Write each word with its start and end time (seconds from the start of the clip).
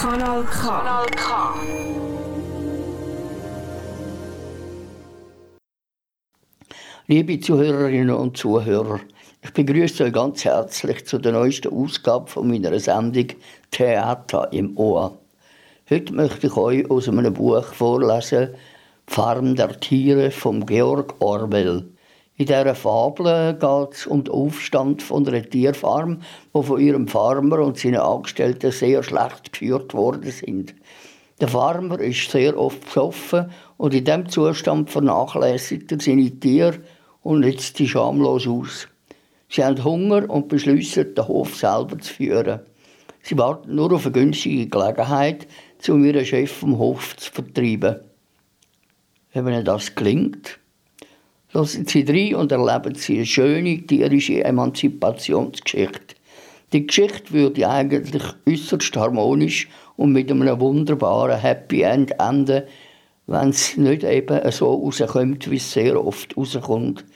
Kanal 0.00 0.44
K. 0.44 0.62
Kanal 0.62 1.06
K. 1.10 1.54
Liebe 7.08 7.40
Zuhörerinnen 7.40 8.14
und 8.14 8.36
Zuhörer, 8.36 9.00
ich 9.42 9.52
begrüße 9.52 10.04
euch 10.04 10.12
ganz 10.12 10.44
herzlich 10.44 11.04
zu 11.04 11.18
der 11.18 11.32
neuesten 11.32 11.74
Ausgabe 11.74 12.30
von 12.30 12.46
meiner 12.46 12.78
Sendung 12.78 13.26
Theater 13.72 14.52
im 14.52 14.78
Ohr. 14.78 15.18
Heute 15.90 16.12
möchte 16.12 16.46
ich 16.46 16.56
euch 16.56 16.88
aus 16.88 17.08
einem 17.08 17.34
Buch 17.34 17.64
vorlesen, 17.64 18.54
Farm 19.08 19.56
der 19.56 19.80
Tiere 19.80 20.30
von 20.30 20.64
Georg 20.64 21.16
Orwell. 21.18 21.97
In 22.40 22.46
dieser 22.46 22.76
Fabel 22.76 23.54
geht 23.54 23.94
es 23.94 24.06
um 24.06 24.22
den 24.22 24.32
Aufstand 24.32 25.02
von 25.02 25.26
einer 25.26 25.42
Tierfarm, 25.42 26.22
die 26.54 26.62
von 26.62 26.80
ihrem 26.80 27.08
Farmer 27.08 27.58
und 27.58 27.76
seinen 27.76 27.96
Angestellten 27.98 28.70
sehr 28.70 29.02
schlecht 29.02 29.52
geführt 29.52 29.92
worden 29.92 30.30
sind. 30.30 30.72
Der 31.40 31.48
Farmer 31.48 31.98
ist 31.98 32.30
sehr 32.30 32.56
oft 32.56 32.84
besoffen 32.84 33.50
und 33.76 33.92
in 33.92 34.04
diesem 34.04 34.28
Zustand 34.28 34.88
vernachlässigt 34.88 35.90
er 35.90 35.98
seine 35.98 36.30
Tiere 36.30 36.78
und 37.24 37.40
nützt 37.40 37.76
sie 37.76 37.88
schamlos 37.88 38.46
aus. 38.46 38.86
Sie 39.48 39.64
haben 39.64 39.82
Hunger 39.82 40.30
und 40.30 40.46
beschließen, 40.46 41.16
den 41.16 41.26
Hof 41.26 41.56
selber 41.56 41.98
zu 41.98 42.14
führen. 42.14 42.60
Sie 43.20 43.36
warten 43.36 43.74
nur 43.74 43.90
auf 43.90 44.06
eine 44.06 44.12
günstige 44.12 44.68
Gelegenheit, 44.68 45.48
um 45.88 46.04
ihren 46.04 46.24
Chef 46.24 46.52
vom 46.52 46.78
Hof 46.78 47.16
zu 47.16 47.32
vertreiben. 47.32 47.96
Wenn 49.32 49.48
ihnen 49.48 49.64
das 49.64 49.96
gelingt, 49.96 50.60
Hören 51.50 51.86
Sie 51.86 52.02
rein 52.02 52.34
und 52.34 52.52
erleben 52.52 52.94
Sie 52.94 53.16
eine 53.16 53.24
schöne 53.24 53.78
tierische 53.86 54.44
Emanzipationsgeschichte. 54.44 56.14
Die 56.74 56.86
Geschichte 56.86 57.32
würde 57.32 57.66
eigentlich 57.66 58.22
äußerst 58.46 58.94
harmonisch 58.98 59.66
und 59.96 60.12
mit 60.12 60.30
einem 60.30 60.60
wunderbaren 60.60 61.40
Happy 61.40 61.80
End 61.80 62.12
enden, 62.20 62.64
wenn 63.26 63.48
es 63.48 63.78
nicht 63.78 64.04
eben 64.04 64.52
so 64.52 64.74
rauskommt, 64.74 65.50
wie 65.50 65.56
es 65.56 65.72
sehr 65.72 66.04
oft 66.04 66.36
rauskommt. 66.36 67.06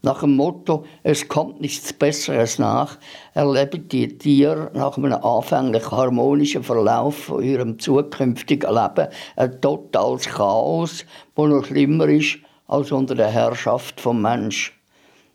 Nach 0.00 0.20
dem 0.20 0.36
Motto, 0.36 0.86
es 1.02 1.28
kommt 1.28 1.60
nichts 1.60 1.92
Besseres 1.92 2.58
nach, 2.58 2.98
erleben 3.34 3.88
die 3.88 4.16
Tiere 4.16 4.70
nach 4.72 4.96
einem 4.96 5.12
anfänglich 5.12 5.90
harmonischen 5.90 6.62
Verlauf 6.62 7.24
von 7.24 7.42
ihrem 7.42 7.78
zukünftigen 7.78 8.74
Leben 8.74 9.08
ein 9.36 9.60
totales 9.60 10.24
Chaos, 10.24 11.04
das 11.34 11.46
noch 11.46 11.66
schlimmer 11.66 12.08
ist, 12.08 12.38
als 12.72 12.90
unter 12.90 13.14
der 13.14 13.28
Herrschaft 13.28 14.00
vom 14.00 14.22
Mensch. 14.22 14.72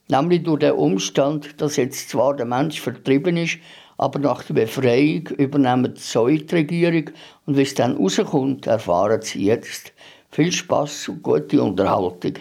Nämlich 0.07 0.41
durch 0.41 0.59
den 0.59 0.71
Umstand, 0.71 1.61
dass 1.61 1.75
jetzt 1.75 2.09
zwar 2.09 2.35
der 2.35 2.47
Mensch 2.47 2.81
vertrieben 2.81 3.38
ist, 3.38 3.59
aber 3.97 4.17
nach 4.17 4.41
der 4.43 4.55
Befreiung 4.55 5.27
übernehmen 5.38 5.93
die 5.93 6.02
Säuregierung 6.02 7.11
und 7.45 7.55
wie 7.55 7.61
es 7.61 7.75
dann 7.75 7.95
rauskommt, 7.95 8.65
erfahren 8.65 9.21
Sie 9.21 9.45
jetzt. 9.45 9.93
Viel 10.31 10.52
Spaß 10.52 11.09
und 11.09 11.21
gute 11.21 11.61
Unterhaltung. 11.61 12.33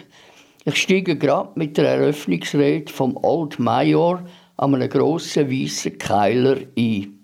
Ich 0.65 0.75
steige 0.81 1.15
gerade 1.15 1.51
mit 1.53 1.77
der 1.77 1.89
Eröffnungsrede 1.89 2.91
vom 2.91 3.17
Old 3.21 3.59
Major 3.59 4.23
an 4.57 4.73
einem 4.73 4.89
grossen 4.89 5.49
weißen 5.49 5.97
Keiler 5.99 6.57
ein. 6.75 7.16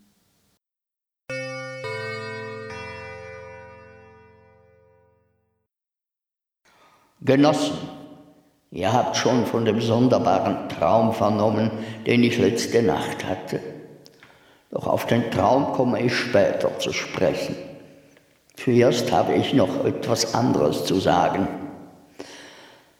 Genossen, 7.25 7.77
ihr 8.71 8.91
habt 8.91 9.15
schon 9.15 9.45
von 9.45 9.63
dem 9.63 9.79
sonderbaren 9.79 10.67
Traum 10.67 11.13
vernommen, 11.13 11.71
den 12.05 12.21
ich 12.21 12.37
letzte 12.37 12.83
Nacht 12.83 13.23
hatte. 13.25 13.61
Doch 14.71 14.87
auf 14.87 15.05
den 15.05 15.31
Traum 15.31 15.71
komme 15.71 16.01
ich 16.01 16.13
später 16.13 16.77
zu 16.79 16.91
sprechen. 16.91 17.55
Zuerst 18.57 19.13
habe 19.13 19.35
ich 19.35 19.53
noch 19.53 19.85
etwas 19.85 20.35
anderes 20.35 20.83
zu 20.83 20.99
sagen. 20.99 21.47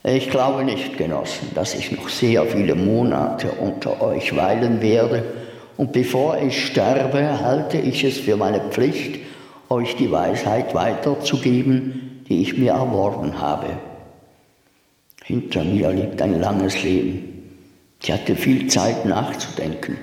Ich 0.06 0.30
glaube 0.30 0.64
nicht, 0.64 0.98
Genossen, 0.98 1.52
dass 1.54 1.76
ich 1.76 1.92
noch 1.92 2.08
sehr 2.08 2.46
viele 2.46 2.76
Monate 2.76 3.52
unter 3.52 4.02
euch 4.02 4.34
weilen 4.38 4.82
werde, 4.82 5.24
und 5.76 5.92
bevor 5.92 6.38
ich 6.38 6.68
sterbe, 6.68 7.44
halte 7.44 7.78
ich 7.78 8.06
es 8.06 8.20
für 8.20 8.38
meine 8.38 8.62
Pflicht, 8.70 9.20
euch 9.70 9.98
die 9.98 10.12
Weisheit 10.12 10.74
weiterzugeben, 10.74 12.24
die 12.30 12.42
ich 12.42 12.58
mir 12.58 12.72
erworben 12.72 13.42
habe. 13.42 13.68
Hinter 15.24 15.64
mir 15.64 15.92
liegt 15.92 16.22
ein 16.22 16.40
langes 16.40 16.84
Leben. 16.84 17.34
Ich 18.02 18.12
hatte 18.12 18.36
viel 18.36 18.68
Zeit 18.68 19.06
nachzudenken, 19.06 19.98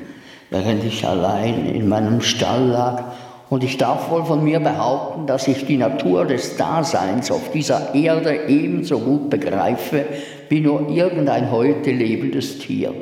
während 0.48 0.82
ich 0.82 1.06
allein 1.06 1.66
in 1.66 1.88
meinem 1.88 2.22
Stall 2.22 2.69
lag. 2.69 3.04
Und 3.50 3.62
ich 3.62 3.76
darf 3.76 4.10
wohl 4.10 4.25
von 4.25 4.42
mir 4.42 4.60
behaupten, 4.60 5.26
dass 5.26 5.47
ich 5.47 5.66
die 5.66 5.76
Natur 5.76 6.25
des 6.25 6.56
Daseins 6.56 7.30
auf 7.30 7.50
dieser 7.50 7.94
Erde 7.94 8.48
ebenso 8.48 9.00
gut 9.00 9.28
begreife 9.28 10.06
wie 10.48 10.60
nur 10.60 10.88
irgendein 10.88 11.50
heute 11.50 11.91
lebendes 11.91 12.59
Tier. 12.60 12.94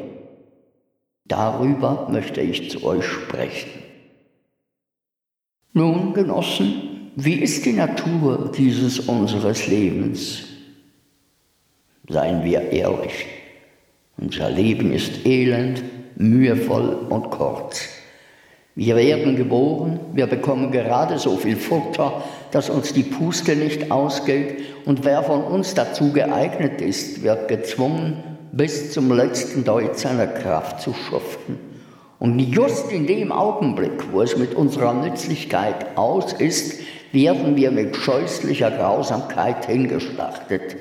Darüber 1.26 2.08
möchte 2.10 2.40
ich 2.40 2.70
zu 2.70 2.82
euch 2.82 3.04
sprechen. 3.04 3.70
Nun, 5.72 6.14
Genossen, 6.14 7.12
wie 7.14 7.34
ist 7.34 7.64
die 7.64 7.74
Natur 7.74 8.50
dieses 8.56 8.98
unseres 9.00 9.68
Lebens? 9.68 10.47
Seien 12.08 12.44
wir 12.44 12.72
ehrlich. 12.72 13.26
Unser 14.16 14.50
Leben 14.50 14.92
ist 14.92 15.26
elend, 15.26 15.82
mühevoll 16.16 17.06
und 17.08 17.30
kurz. 17.30 17.88
Wir 18.74 18.96
werden 18.96 19.36
geboren, 19.36 19.98
wir 20.14 20.26
bekommen 20.26 20.70
gerade 20.70 21.19
so 21.19 21.36
viel 21.36 21.56
Futter, 21.56 22.22
dass 22.52 22.70
uns 22.70 22.92
die 22.92 23.02
Puste 23.02 23.56
nicht 23.56 23.91
ausgeht 23.91 24.60
und 24.84 25.04
wer 25.04 25.22
von 25.22 25.42
uns 25.42 25.74
dazu 25.74 26.12
geeignet 26.12 26.80
ist, 26.80 27.22
wird 27.22 27.48
gezwungen, 27.48 28.22
bis 28.52 28.92
zum 28.92 29.12
letzten 29.12 29.64
Deut 29.64 29.98
seiner 29.98 30.28
Kraft 30.28 30.80
zu 30.80 30.94
schuften. 30.94 31.58
Und 32.19 32.38
just 32.38 32.90
in 32.90 33.06
dem 33.06 33.32
Augenblick, 33.32 34.12
wo 34.12 34.22
es 34.22 34.36
mit 34.36 34.54
unserer 34.54 34.94
Nützlichkeit 34.94 35.96
aus 35.96 36.32
ist, 36.32 36.80
werden 37.12 37.56
wir 37.56 37.70
mit 37.70 37.96
scheußlicher 37.96 38.70
Grausamkeit 38.70 39.66
hingeschlachtet. 39.66 40.76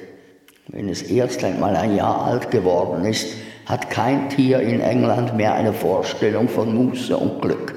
Wenn 0.70 0.90
es 0.90 1.02
erst 1.02 1.44
einmal 1.44 1.76
ein 1.78 1.96
Jahr 1.96 2.26
alt 2.26 2.52
geworden 2.52 3.06
ist, 3.06 3.28
hat 3.66 3.90
kein 3.90 4.30
Tier 4.30 4.60
in 4.60 4.82
England 4.82 5.36
mehr 5.36 5.54
eine 5.54 5.74
Vorstellung 5.74 6.50
von 6.50 6.76
Muße 6.76 7.16
und 7.16 7.42
Glück. 7.42 7.76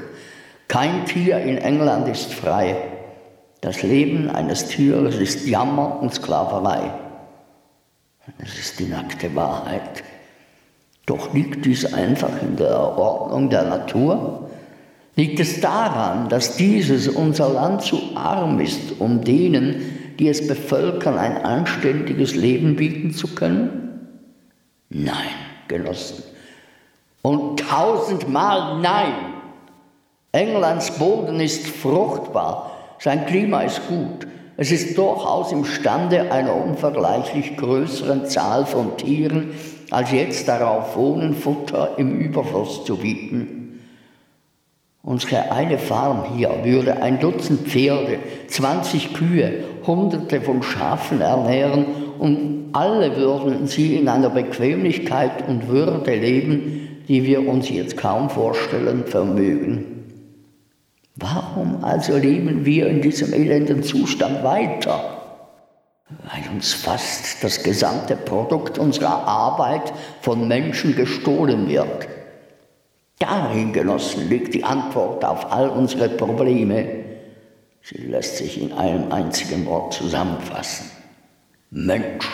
Kein 0.66 1.04
Tier 1.04 1.38
in 1.38 1.58
England 1.58 2.08
ist 2.08 2.32
frei. 2.34 2.76
Das 3.60 3.82
Leben 3.82 4.28
eines 4.28 4.66
Tieres 4.66 5.16
ist 5.16 5.46
Jammer 5.46 6.00
und 6.00 6.14
Sklaverei. 6.14 6.92
Das 8.38 8.58
ist 8.58 8.78
die 8.78 8.86
nackte 8.86 9.34
Wahrheit. 9.34 10.02
Doch 11.06 11.32
liegt 11.34 11.66
dies 11.66 11.92
einfach 11.92 12.30
in 12.42 12.56
der 12.56 12.78
Ordnung 12.78 13.50
der 13.50 13.64
Natur? 13.64 14.50
Liegt 15.16 15.40
es 15.40 15.60
daran, 15.60 16.28
dass 16.28 16.56
dieses 16.56 17.08
unser 17.08 17.50
Land 17.50 17.82
zu 17.82 18.00
arm 18.14 18.60
ist, 18.60 19.00
um 19.00 19.22
denen, 19.22 19.99
die 20.20 20.28
es 20.28 20.46
bevölkern, 20.46 21.18
ein 21.18 21.42
anständiges 21.42 22.36
Leben 22.36 22.76
bieten 22.76 23.12
zu 23.12 23.34
können? 23.34 24.06
Nein, 24.90 25.16
Genossen. 25.66 26.22
Und 27.22 27.60
tausendmal 27.60 28.80
nein. 28.80 29.14
Englands 30.32 30.92
Boden 30.92 31.40
ist 31.40 31.66
fruchtbar, 31.66 32.70
sein 32.98 33.26
Klima 33.26 33.62
ist 33.62 33.80
gut. 33.88 34.26
Es 34.56 34.70
ist 34.70 34.96
durchaus 34.98 35.52
imstande, 35.52 36.30
einer 36.30 36.54
unvergleichlich 36.54 37.56
größeren 37.56 38.26
Zahl 38.26 38.66
von 38.66 38.96
Tieren 38.98 39.54
als 39.90 40.12
jetzt 40.12 40.46
darauf 40.46 40.96
wohnen, 40.96 41.34
Futter 41.34 41.94
im 41.96 42.18
Überfluss 42.20 42.84
zu 42.84 42.96
bieten. 42.96 43.59
Unsere 45.02 45.50
eine 45.50 45.78
Farm 45.78 46.34
hier 46.36 46.50
würde 46.62 47.02
ein 47.02 47.20
Dutzend 47.20 47.66
Pferde, 47.68 48.18
20 48.48 49.14
Kühe, 49.14 49.64
Hunderte 49.86 50.42
von 50.42 50.62
Schafen 50.62 51.22
ernähren 51.22 51.86
und 52.18 52.68
alle 52.72 53.16
würden 53.16 53.66
sie 53.66 53.96
in 53.96 54.08
einer 54.08 54.28
Bequemlichkeit 54.28 55.48
und 55.48 55.68
Würde 55.68 56.14
leben, 56.14 57.04
die 57.08 57.24
wir 57.24 57.48
uns 57.48 57.70
jetzt 57.70 57.96
kaum 57.96 58.28
vorstellen 58.28 59.04
vermögen. 59.06 60.04
Warum 61.16 61.82
also 61.82 62.16
leben 62.16 62.66
wir 62.66 62.86
in 62.86 63.00
diesem 63.00 63.32
elenden 63.32 63.82
Zustand 63.82 64.44
weiter? 64.44 65.16
Weil 66.08 66.54
uns 66.54 66.74
fast 66.74 67.42
das 67.42 67.62
gesamte 67.62 68.16
Produkt 68.16 68.78
unserer 68.78 69.26
Arbeit 69.26 69.92
von 70.20 70.46
Menschen 70.46 70.94
gestohlen 70.94 71.68
wird. 71.68 72.08
Darin, 73.20 73.74
Genossen, 73.74 74.30
liegt 74.30 74.54
die 74.54 74.64
Antwort 74.64 75.24
auf 75.26 75.52
all 75.52 75.68
unsere 75.68 76.08
Probleme. 76.08 77.04
Sie 77.82 77.98
lässt 77.98 78.38
sich 78.38 78.60
in 78.60 78.72
einem 78.72 79.12
einzigen 79.12 79.66
Wort 79.66 79.92
zusammenfassen. 79.92 80.90
Mensch. 81.70 82.26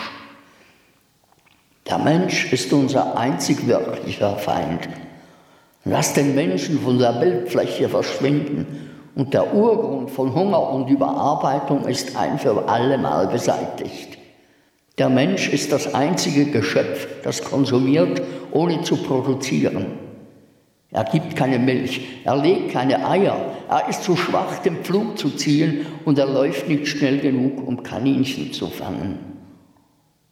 Der 1.87 1.97
Mensch 1.97 2.53
ist 2.53 2.71
unser 2.71 3.17
einzig 3.17 3.67
wirklicher 3.67 4.37
Feind. 4.37 4.87
Lass 5.83 6.13
den 6.13 6.33
Menschen 6.35 6.79
von 6.79 6.97
der 6.97 7.13
Bildfläche 7.19 7.89
verschwinden 7.89 8.89
und 9.13 9.33
der 9.33 9.53
Urgrund 9.53 10.09
von 10.09 10.33
Hunger 10.33 10.69
und 10.69 10.89
Überarbeitung 10.89 11.85
ist 11.85 12.15
ein 12.15 12.39
für 12.39 12.69
alle 12.69 12.97
Mal 12.97 13.27
beseitigt. 13.27 14.17
Der 14.97 15.09
Mensch 15.09 15.49
ist 15.49 15.73
das 15.73 15.93
einzige 15.93 16.45
Geschöpf, 16.45 17.07
das 17.23 17.43
konsumiert, 17.43 18.21
ohne 18.51 18.81
zu 18.83 18.95
produzieren. 18.95 20.06
Er 20.91 21.03
gibt 21.03 21.35
keine 21.35 21.59
Milch, 21.59 22.21
er 22.23 22.37
legt 22.37 22.71
keine 22.71 23.05
Eier, 23.05 23.37
er 23.69 23.89
ist 23.89 24.03
zu 24.03 24.15
schwach, 24.15 24.59
den 24.59 24.77
Pflug 24.77 25.17
zu 25.17 25.29
ziehen 25.31 25.85
und 26.05 26.17
er 26.17 26.27
läuft 26.27 26.69
nicht 26.69 26.87
schnell 26.87 27.19
genug, 27.19 27.67
um 27.67 27.83
Kaninchen 27.83 28.53
zu 28.53 28.67
fangen. 28.67 29.19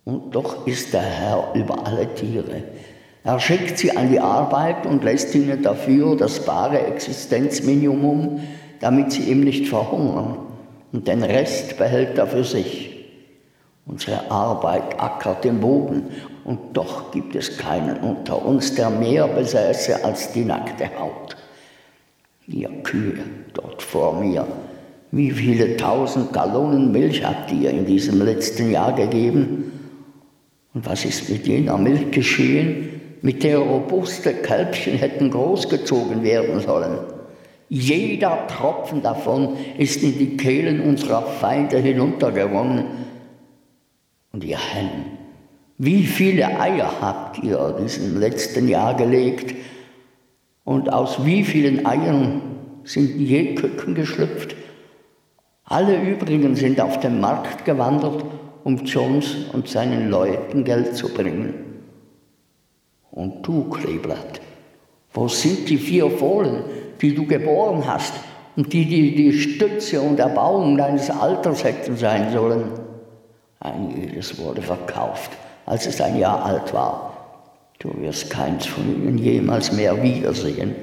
Und 0.06 0.34
doch 0.34 0.66
ist 0.66 0.94
der 0.94 1.02
Herr 1.02 1.52
über 1.56 1.86
alle 1.86 2.14
Tiere. 2.14 2.64
Er 3.24 3.40
schickt 3.40 3.80
sie 3.80 3.98
an 3.98 4.12
die 4.12 4.20
Arbeit 4.20 4.86
und 4.86 5.04
lässt 5.04 5.34
ihnen 5.36 5.62
dafür 5.64 6.16
das 6.16 6.46
bare 6.46 6.80
Existenzminimum, 6.86 8.40
damit 8.80 9.12
sie 9.12 9.24
ihm 9.24 9.42
nicht 9.42 9.68
verhungern. 9.68 10.38
Und 10.94 11.08
den 11.08 11.24
Rest 11.24 11.78
behält 11.78 12.18
er 12.18 12.28
für 12.28 12.44
sich. 12.44 12.92
Unsere 13.88 14.30
Arbeit 14.32 15.00
ackert 15.00 15.44
den 15.44 15.60
Boden 15.60 16.04
und 16.46 16.60
doch 16.74 17.12
gibt 17.12 17.36
es 17.36 17.58
keinen 17.58 17.98
unter 17.98 18.46
uns, 18.46 18.76
der 18.76 18.90
mehr 18.90 19.28
besäße 19.28 20.06
als 20.06 20.32
die 20.32 20.46
nackte 20.46 20.90
Haut. 20.98 21.36
Ihr 22.48 22.70
Kühe 22.84 23.18
dort 23.54 23.82
vor 23.82 24.22
mir, 24.22 24.48
wie 25.12 25.32
viele 25.32 25.76
tausend 25.76 26.34
Gallonen 26.34 26.92
Milch 26.92 27.26
habt 27.26 27.52
ihr 27.52 27.72
in 27.72 27.86
diesem 27.86 28.22
letzten 28.22 28.72
Jahr 28.72 28.94
gegeben? 28.94 29.72
Und 30.74 30.86
was 30.86 31.06
ist 31.06 31.30
mit 31.30 31.48
jener 31.48 31.78
Milch 31.78 32.12
geschehen, 32.12 33.02
mit 33.22 33.44
der 33.44 33.58
robuste 33.58 34.34
Kälbchen 34.34 34.98
hätten 34.98 35.32
großgezogen 35.32 36.22
werden 36.22 36.60
sollen? 36.60 37.00
Jeder 37.70 38.46
Tropfen 38.48 39.02
davon 39.02 39.58
ist 39.80 40.04
in 40.04 40.20
die 40.20 40.38
Kehlen 40.38 40.82
unserer 40.82 41.24
Feinde 41.24 41.78
hinuntergeronnen. 41.78 42.86
Und 44.32 44.44
ihr 44.44 44.60
Hennen, 44.60 45.15
wie 45.78 46.04
viele 46.04 46.60
Eier 46.60 47.02
habt 47.02 47.44
ihr 47.44 47.76
diesem 47.80 48.20
letzten 48.20 48.68
Jahr 48.68 48.96
gelegt? 48.96 49.56
Und 50.64 50.92
aus 50.92 51.26
wie 51.26 51.44
vielen 51.44 51.86
Eiern 51.86 52.42
sind 52.84 53.20
je 53.20 53.56
Küken 53.56 53.94
geschlüpft? 53.94 54.56
Alle 55.66 56.02
übrigen 56.02 56.56
sind 56.56 56.80
auf 56.80 57.00
den 57.00 57.20
Markt 57.20 57.66
gewandert 57.66 58.24
um 58.66 58.84
Jones 58.84 59.46
und 59.54 59.70
seinen 59.70 60.10
Leuten 60.10 60.64
Geld 60.64 60.98
zu 60.98 61.14
bringen. 61.14 61.54
Und 63.12 63.48
du, 63.48 63.70
Kleeblatt, 63.70 64.42
wo 65.14 65.28
sind 65.28 65.70
die 65.70 65.78
vier 65.78 66.10
Fohlen, 66.10 66.64
die 67.00 67.14
du 67.14 67.28
geboren 67.28 67.84
hast 67.86 68.16
und 68.56 68.74
die 68.74 68.86
die, 68.86 69.16
die 69.16 69.34
Stütze 69.34 70.02
und 70.02 70.20
Erbauung 70.20 70.78
deines 70.78 71.12
Alters 71.12 71.64
hätten 71.64 71.96
sein 71.96 72.34
sollen? 72.34 72.72
Ein 73.60 73.94
jedes 73.96 74.38
wurde 74.40 74.64
verkauft, 74.64 75.32
als 75.66 75.86
es 75.86 76.02
ein 76.02 76.18
Jahr 76.18 76.46
alt 76.46 76.74
war. 76.74 77.16
Du 77.80 77.94
wirst 78.02 78.30
keins 78.30 78.66
von 78.66 78.84
ihnen 78.84 79.18
jemals 79.18 79.72
mehr 79.72 80.02
wiedersehen. 80.02 80.76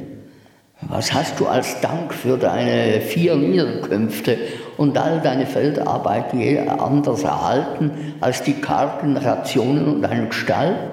Was 0.88 1.12
hast 1.12 1.38
du 1.38 1.46
als 1.46 1.80
Dank 1.80 2.12
für 2.12 2.36
deine 2.36 3.00
vier 3.00 3.36
Niederkünfte 3.36 4.36
und 4.76 4.98
all 4.98 5.20
deine 5.20 5.46
Feldarbeit 5.46 6.32
je 6.34 6.58
anders 6.58 7.22
erhalten 7.22 8.14
als 8.20 8.42
die 8.42 8.54
kargen 8.54 9.16
Rationen 9.16 9.86
und 9.86 10.04
einen 10.04 10.32
Stall? 10.32 10.90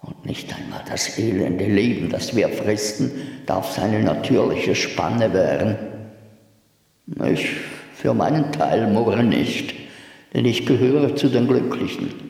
Und 0.00 0.24
nicht 0.24 0.54
einmal 0.56 0.80
das 0.88 1.18
elende 1.18 1.66
Leben, 1.66 2.08
das 2.08 2.34
wir 2.34 2.48
fristen, 2.48 3.10
darf 3.44 3.72
seine 3.72 4.00
natürliche 4.00 4.74
Spanne 4.74 5.32
wären. 5.34 5.76
Ich 7.26 7.50
für 7.94 8.14
meinen 8.14 8.52
Teil 8.52 8.86
murre 8.86 9.22
nicht, 9.22 9.74
denn 10.32 10.46
ich 10.46 10.64
gehöre 10.64 11.16
zu 11.16 11.28
den 11.28 11.48
Glücklichen. 11.48 12.27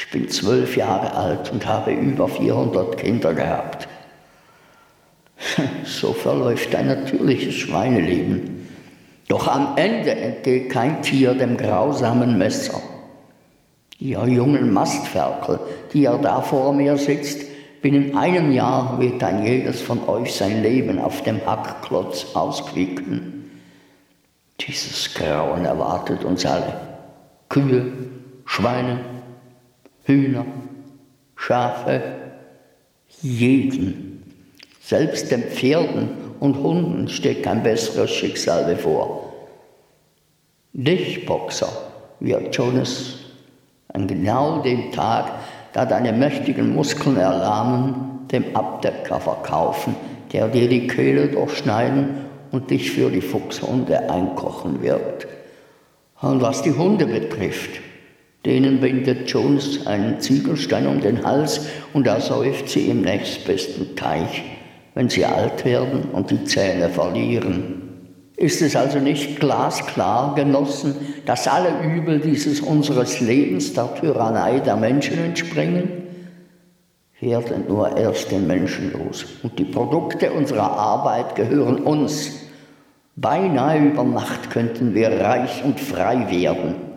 Ich 0.00 0.10
bin 0.10 0.30
zwölf 0.30 0.78
Jahre 0.78 1.14
alt 1.14 1.52
und 1.52 1.66
habe 1.66 1.92
über 1.92 2.26
400 2.26 2.96
Kinder 2.96 3.34
gehabt. 3.34 3.86
So 5.84 6.14
verläuft 6.14 6.74
ein 6.74 6.86
natürliches 6.86 7.54
Schweineleben. 7.54 8.66
Doch 9.28 9.46
am 9.46 9.76
Ende 9.76 10.12
entgeht 10.12 10.70
kein 10.70 11.02
Tier 11.02 11.34
dem 11.34 11.58
grausamen 11.58 12.38
Messer. 12.38 12.80
Ihr 13.98 14.24
jungen 14.26 14.72
Mastferkel, 14.72 15.60
die 15.92 16.02
ihr 16.02 16.18
da 16.22 16.40
vor 16.40 16.72
mir 16.72 16.96
sitzt, 16.96 17.42
binnen 17.82 18.16
einem 18.16 18.52
Jahr 18.52 18.98
wird 18.98 19.22
ein 19.22 19.44
jedes 19.44 19.82
von 19.82 20.08
euch 20.08 20.34
sein 20.34 20.62
Leben 20.62 20.98
auf 20.98 21.22
dem 21.24 21.44
Hackklotz 21.44 22.34
ausquicken. 22.34 23.50
Dieses 24.60 25.12
Grauen 25.12 25.66
erwartet 25.66 26.24
uns 26.24 26.46
alle. 26.46 26.80
Kühe, 27.50 27.92
Schweine, 28.46 29.19
Hühner, 30.10 30.44
Schafe, 31.36 32.02
jeden 33.22 34.24
selbst 34.82 35.30
den 35.30 35.44
Pferden 35.44 36.08
und 36.40 36.56
Hunden 36.56 37.08
steht 37.08 37.44
kein 37.44 37.62
besseres 37.62 38.10
Schicksal 38.10 38.64
bevor. 38.64 39.32
Dich, 40.72 41.24
Boxer, 41.26 41.70
wird 42.18 42.56
Jonas 42.56 43.20
an 43.92 44.08
genau 44.08 44.62
dem 44.62 44.90
Tag, 44.90 45.30
da 45.72 45.86
deine 45.86 46.12
mächtigen 46.12 46.74
Muskeln 46.74 47.16
erlahmen, 47.16 48.26
dem 48.32 48.56
Abdecker 48.56 49.20
verkaufen, 49.20 49.94
der 50.32 50.48
dir 50.48 50.68
die 50.68 50.88
Kehle 50.88 51.28
durchschneiden 51.28 52.24
und 52.50 52.70
dich 52.70 52.90
für 52.90 53.10
die 53.10 53.20
Fuchshunde 53.20 54.10
einkochen 54.10 54.82
wird. 54.82 55.28
Und 56.20 56.42
was 56.42 56.62
die 56.62 56.72
Hunde 56.72 57.06
betrifft, 57.06 57.80
denen 58.44 58.80
bindet 58.80 59.30
Jones 59.30 59.86
einen 59.86 60.20
Ziegelstein 60.20 60.86
um 60.86 61.00
den 61.00 61.24
Hals 61.24 61.66
und 61.92 62.06
er 62.06 62.20
säuft 62.20 62.68
sie 62.68 62.88
im 62.88 63.02
nächstbesten 63.02 63.96
Teich 63.96 64.42
wenn 64.94 65.08
sie 65.08 65.24
alt 65.24 65.64
werden 65.64 66.10
und 66.12 66.30
die 66.30 66.44
Zähne 66.44 66.88
verlieren. 66.88 67.82
Ist 68.36 68.62
es 68.62 68.74
also 68.74 68.98
nicht 68.98 69.38
glasklar, 69.38 70.34
Genossen, 70.34 70.94
dass 71.26 71.46
alle 71.46 71.70
Übel 71.82 72.20
dieses 72.20 72.60
unseres 72.60 73.20
Lebens 73.20 73.74
der 73.74 73.94
Tyrannei 73.94 74.60
der 74.60 74.76
Menschen 74.76 75.18
entspringen? 75.18 75.90
Werden 77.20 77.64
nur 77.68 77.98
erst 77.98 78.30
den 78.30 78.46
Menschen 78.46 78.92
los 78.92 79.26
und 79.42 79.58
die 79.58 79.64
Produkte 79.64 80.32
unserer 80.32 80.70
Arbeit 80.70 81.34
gehören 81.34 81.80
uns. 81.80 82.32
Beinahe 83.14 83.78
über 83.78 84.04
Nacht 84.04 84.50
könnten 84.50 84.94
wir 84.94 85.10
reich 85.20 85.62
und 85.62 85.78
frei 85.78 86.30
werden. 86.30 86.89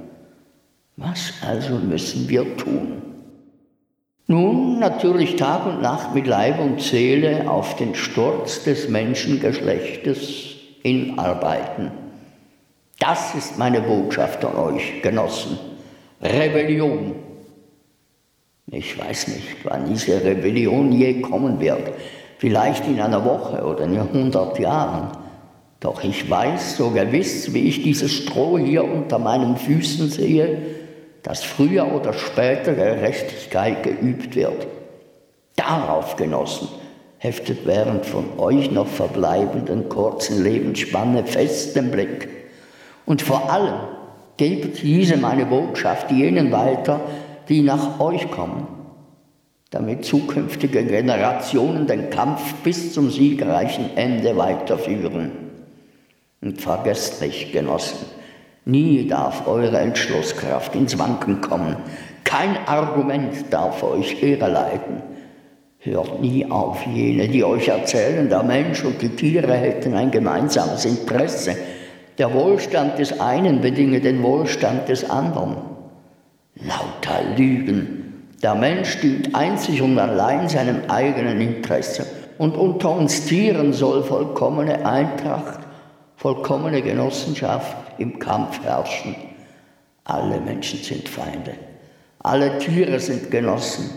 Was 0.95 1.33
also 1.41 1.75
müssen 1.75 2.29
wir 2.29 2.55
tun? 2.55 3.01
Nun 4.27 4.79
natürlich 4.79 5.35
Tag 5.35 5.65
und 5.65 5.81
Nacht 5.81 6.13
mit 6.13 6.27
Leib 6.27 6.59
und 6.59 6.81
Seele 6.81 7.50
auf 7.50 7.75
den 7.75 7.95
Sturz 7.95 8.63
des 8.63 8.88
Menschengeschlechtes 8.89 10.55
hinarbeiten. 10.81 11.91
Das 13.00 13.35
ist 13.35 13.57
meine 13.57 13.81
Botschaft 13.81 14.45
an 14.45 14.55
euch, 14.55 15.01
Genossen. 15.01 15.57
Rebellion. 16.21 17.15
Ich 18.67 18.97
weiß 18.97 19.27
nicht, 19.29 19.57
wann 19.63 19.89
diese 19.89 20.23
Rebellion 20.23 20.91
je 20.91 21.21
kommen 21.21 21.59
wird. 21.59 21.91
Vielleicht 22.38 22.88
in 22.88 23.01
einer 23.01 23.25
Woche 23.25 23.63
oder 23.65 23.83
in 23.85 23.97
100 23.97 24.57
Jahren. 24.59 25.12
Doch 25.79 26.01
ich 26.03 26.29
weiß 26.29 26.77
so 26.77 26.91
gewiss, 26.91 27.53
wie 27.53 27.67
ich 27.67 27.83
dieses 27.83 28.12
Stroh 28.13 28.57
hier 28.57 28.85
unter 28.85 29.19
meinen 29.19 29.57
Füßen 29.57 30.09
sehe, 30.09 30.82
dass 31.23 31.43
früher 31.43 31.91
oder 31.93 32.13
später 32.13 32.73
Gerechtigkeit 32.73 33.83
geübt 33.83 34.35
wird. 34.35 34.67
Darauf, 35.55 36.17
Genossen, 36.17 36.67
heftet 37.17 37.65
während 37.65 38.05
von 38.05 38.37
euch 38.37 38.69
noch 38.69 38.87
verbleibenden 38.87 39.87
kurzen 39.87 40.43
Lebensspanne 40.43 41.23
fest 41.25 41.75
den 41.75 41.89
Blick. 41.89 42.27
Und 43.05 43.21
vor 43.21 43.51
allem 43.51 43.75
gebt 44.35 44.81
diese 44.83 45.15
meine 45.17 45.45
Botschaft 45.45 46.11
jenen 46.11 46.51
weiter, 46.51 46.99
die 47.47 47.61
nach 47.61 47.99
euch 48.01 48.29
kommen, 48.29 48.67
damit 49.69 50.03
zukünftige 50.05 50.83
Generationen 50.83 51.87
den 51.87 52.09
Kampf 52.09 52.53
bis 52.63 52.93
zum 52.93 53.09
siegreichen 53.09 53.95
Ende 53.95 54.35
weiterführen. 54.35 55.31
Und 56.41 56.61
vergesst 56.61 57.21
nicht, 57.21 57.53
Genossen, 57.53 58.05
Nie 58.65 59.08
darf 59.08 59.48
eure 59.48 59.77
Entschlusskraft 59.77 60.74
ins 60.75 60.98
Wanken 60.98 61.41
kommen. 61.41 61.75
Kein 62.24 62.58
Argument 62.65 63.46
darf 63.50 63.84
euch 63.84 64.24
irreleiten. 64.24 65.03
Hört 65.79 66.22
nie 66.22 66.50
auf 66.50 66.86
jene, 66.86 67.27
die 67.27 67.43
euch 67.43 67.67
erzählen, 67.67 68.29
der 68.29 68.43
Mensch 68.43 68.86
und 68.86 69.01
die 69.01 69.10
Tiere 69.10 69.53
hätten 69.53 69.93
ein 69.96 70.12
gemeinsames 70.12 70.86
Interesse. 70.86 71.58
Der 72.17 72.34
Wohlstand 72.34 73.00
des 73.00 73.20
einen 73.20 73.60
bedinge 73.60 74.00
den 74.00 74.24
Wohlstand 74.24 74.88
des 74.88 75.10
anderen. 75.10 75.58
Lauter 76.55 77.36
Lügen. 77.36 78.29
Der 78.41 78.55
Mensch 78.55 79.00
dient 79.01 79.36
einzig 79.36 79.82
und 79.82 80.00
allein 80.00 80.48
seinem 80.48 80.84
eigenen 80.88 81.41
Interesse 81.41 82.05
und 82.38 82.55
unter 82.55 82.91
uns 82.91 83.25
Tieren 83.25 83.74
soll 83.74 84.03
vollkommene 84.03 84.86
Eintracht, 84.86 85.62
vollkommene 86.23 86.81
Genossenschaft 86.81 87.75
im 87.97 88.17
Kampf 88.17 88.63
herrschen. 88.63 89.13
Alle 90.05 90.39
Menschen 90.39 90.79
sind 90.79 91.09
Feinde, 91.09 91.53
alle 92.19 92.59
Tiere 92.59 92.97
sind 93.01 93.29
Genossen. 93.29 93.89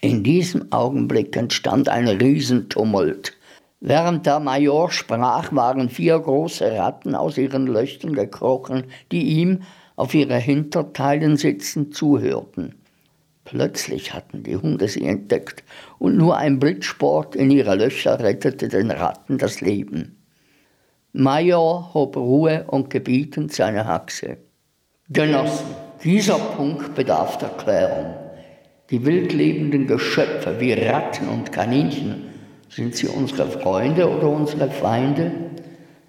In 0.00 0.22
diesem 0.24 0.72
Augenblick 0.72 1.36
entstand 1.36 1.90
ein 1.90 2.08
Riesentumult. 2.08 3.34
Während 3.80 4.24
der 4.24 4.40
Major 4.40 4.90
sprach, 4.90 5.52
waren 5.52 5.90
vier 5.90 6.18
große 6.18 6.72
Ratten 6.72 7.14
aus 7.14 7.36
ihren 7.36 7.66
Löchern 7.66 8.14
gekrochen, 8.14 8.84
die 9.10 9.24
ihm, 9.24 9.64
auf 9.96 10.14
ihre 10.14 10.38
Hinterteilen 10.38 11.36
sitzend, 11.36 11.94
zuhörten. 11.94 12.76
Plötzlich 13.44 14.14
hatten 14.14 14.42
die 14.42 14.56
Hunde 14.56 14.88
sie 14.88 15.04
entdeckt 15.04 15.64
und 15.98 16.16
nur 16.16 16.38
ein 16.38 16.58
Blitzsport 16.58 17.36
in 17.36 17.50
ihre 17.50 17.74
Löcher 17.74 18.20
rettete 18.20 18.68
den 18.68 18.90
Ratten 18.90 19.36
das 19.36 19.60
Leben. 19.60 20.16
Major 21.14 21.92
hob 21.92 22.16
Ruhe 22.16 22.64
und 22.68 22.88
gebietend 22.88 23.52
seine 23.52 23.86
Haxe. 23.86 24.38
Genossen, 25.10 25.66
dieser 26.02 26.38
Punkt 26.38 26.94
bedarf 26.94 27.36
der 27.36 27.50
Klärung. 27.50 28.14
Die 28.88 29.04
wildlebenden 29.04 29.86
Geschöpfe 29.86 30.58
wie 30.58 30.72
Ratten 30.72 31.28
und 31.28 31.52
Kaninchen, 31.52 32.30
sind 32.70 32.96
sie 32.96 33.08
unsere 33.08 33.46
Freunde 33.46 34.08
oder 34.08 34.26
unsere 34.26 34.70
Feinde? 34.70 35.32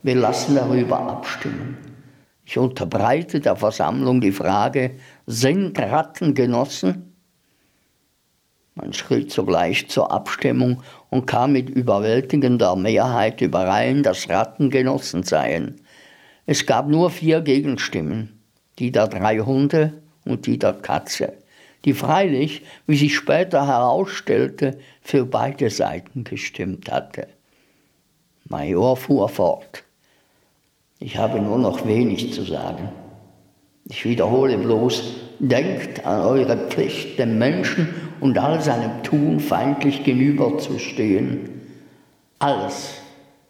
Wir 0.04 0.16
lassen 0.16 0.56
darüber 0.56 1.02
abstimmen. 1.02 1.78
Ich 2.46 2.58
unterbreite 2.58 3.42
der 3.42 3.58
Versammlung 3.58 4.22
die 4.22 4.32
Frage, 4.32 4.92
sind 5.26 5.78
Ratten 5.80 6.34
Genossen? 6.34 7.12
Man 8.75 8.92
schritt 8.94 9.32
sogleich 9.32 9.88
zur 9.89 10.12
Abstimmung 10.12 10.82
und 11.10 11.27
kam 11.27 11.51
mit 11.53 11.70
überwältigender 11.70 12.75
Mehrheit 12.75 13.42
überein, 13.42 14.01
dass 14.01 14.30
Ratten 14.30 14.72
Genossen 14.72 15.24
seien. 15.24 15.82
Es 16.46 16.65
gab 16.65 16.88
nur 16.88 17.12
vier 17.12 17.42
Gegenstimmen, 17.42 18.39
die 18.80 18.92
der 18.92 19.08
drei 19.08 19.39
Hunde 19.39 19.94
und 20.25 20.48
die 20.48 20.58
der 20.58 20.74
Katze, 20.74 21.34
die 21.86 21.94
freilich, 21.94 22.63
wie 22.88 22.98
sich 22.98 23.15
später 23.15 23.68
herausstellte, 23.68 24.80
für 25.01 25.25
beide 25.25 25.70
Seiten 25.70 26.24
gestimmt 26.24 26.92
hatte. 26.92 27.27
Major 28.50 28.98
fuhr 28.98 29.30
fort. 29.30 29.84
Ich 31.00 31.18
habe 31.18 31.39
nur 31.39 31.60
noch 31.60 31.86
wenig 31.86 32.34
zu 32.34 32.44
sagen. 32.44 32.89
Ich 33.86 34.06
wiederhole 34.06 34.58
bloß, 34.58 35.15
denkt 35.39 36.06
an 36.06 36.22
eure 36.22 36.58
Pflicht, 36.70 37.20
dem 37.20 37.38
Menschen 37.38 37.94
und 38.24 38.38
all 38.38 38.62
seinem 38.62 39.03
Tun 39.03 39.42
feindlich 39.42 40.06
gegenüberzustehen. 40.06 41.62
Alles, 42.39 42.94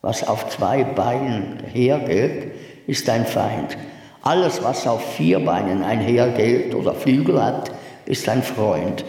was 0.02 0.28
auf 0.28 0.50
zwei 0.50 0.84
Beinen 0.84 1.60
hergeht, 1.72 2.52
ist 2.88 3.08
ein 3.08 3.28
Feind. 3.28 3.78
Alles, 4.24 4.64
was 4.64 4.88
auf 4.88 5.14
vier 5.14 5.42
Beinen 5.42 5.84
einhergeht 5.84 6.74
oder 6.74 6.96
Flügel 6.96 7.42
hat, 7.44 7.70
ist 8.08 8.28
ein 8.28 8.42
Freund. 8.42 9.06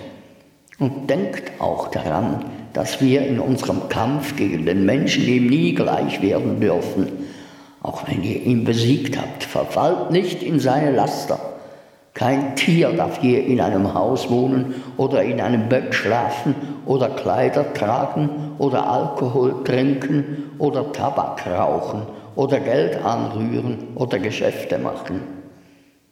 Und 0.78 1.08
denkt 1.08 1.52
auch 1.60 1.88
daran, 1.88 2.44
dass 2.74 3.00
wir 3.00 3.26
in 3.26 3.40
unserem 3.40 3.88
Kampf 3.88 4.36
gegen 4.36 4.66
den 4.66 4.84
Menschen 4.84 5.26
ihm 5.26 5.46
nie 5.46 5.74
gleich 5.74 6.20
werden 6.20 6.60
dürfen. 6.60 7.10
Auch 7.80 8.06
wenn 8.06 8.22
ihr 8.22 8.42
ihn 8.42 8.64
besiegt 8.64 9.16
habt, 9.16 9.44
verfallt 9.44 10.10
nicht 10.10 10.42
in 10.42 10.60
seine 10.60 10.90
Laster. 10.90 11.53
Kein 12.14 12.54
Tier 12.54 12.92
darf 12.92 13.20
je 13.24 13.40
in 13.40 13.60
einem 13.60 13.92
Haus 13.92 14.30
wohnen 14.30 14.76
oder 14.96 15.24
in 15.24 15.40
einem 15.40 15.68
Bett 15.68 15.92
schlafen 15.92 16.54
oder 16.86 17.08
Kleider 17.08 17.74
tragen 17.74 18.54
oder 18.58 18.88
Alkohol 18.88 19.64
trinken 19.64 20.52
oder 20.58 20.92
Tabak 20.92 21.44
rauchen 21.44 22.02
oder 22.36 22.60
Geld 22.60 23.04
anrühren 23.04 23.88
oder 23.96 24.20
Geschäfte 24.20 24.78
machen. 24.78 25.22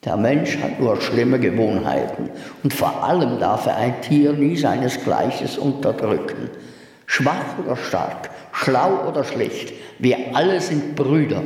Der 0.04 0.16
Mensch 0.16 0.58
hat 0.58 0.80
nur 0.80 1.00
schlimme 1.00 1.38
Gewohnheiten 1.38 2.30
und 2.64 2.74
vor 2.74 3.04
allem 3.04 3.38
darf 3.38 3.66
er 3.66 3.76
ein 3.76 4.00
Tier 4.00 4.32
nie 4.32 4.56
seinesgleiches 4.56 5.56
unterdrücken. 5.56 6.50
Schwach 7.06 7.58
oder 7.64 7.76
stark, 7.76 8.30
schlau 8.50 9.06
oder 9.08 9.22
schlecht, 9.22 9.72
wir 10.00 10.16
alle 10.34 10.60
sind 10.60 10.96
Brüder. 10.96 11.42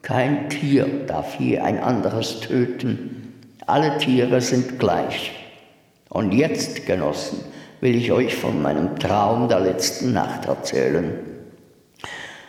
Kein 0.00 0.48
Tier 0.48 0.86
darf 1.06 1.38
je 1.38 1.58
ein 1.58 1.78
anderes 1.78 2.40
töten 2.40 3.23
alle 3.66 3.98
Tiere 3.98 4.40
sind 4.40 4.78
gleich. 4.78 5.32
Und 6.08 6.32
jetzt, 6.32 6.86
Genossen, 6.86 7.40
will 7.80 7.96
ich 7.96 8.12
euch 8.12 8.34
von 8.34 8.62
meinem 8.62 8.98
Traum 8.98 9.48
der 9.48 9.60
letzten 9.60 10.12
Nacht 10.12 10.46
erzählen. 10.46 11.18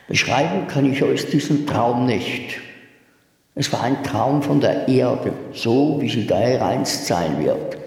Beschreiben 0.07 0.67
kann 0.67 0.91
ich 0.91 1.03
euch 1.03 1.29
diesen 1.29 1.65
Traum 1.65 2.05
nicht. 2.05 2.59
Es 3.55 3.71
war 3.73 3.83
ein 3.83 4.03
Traum 4.03 4.43
von 4.43 4.59
der 4.59 4.87
Erde, 4.87 5.33
so 5.53 5.99
wie 6.01 6.09
sie 6.09 6.27
dereinst 6.27 7.07
sein 7.07 7.43
wird, 7.43 7.77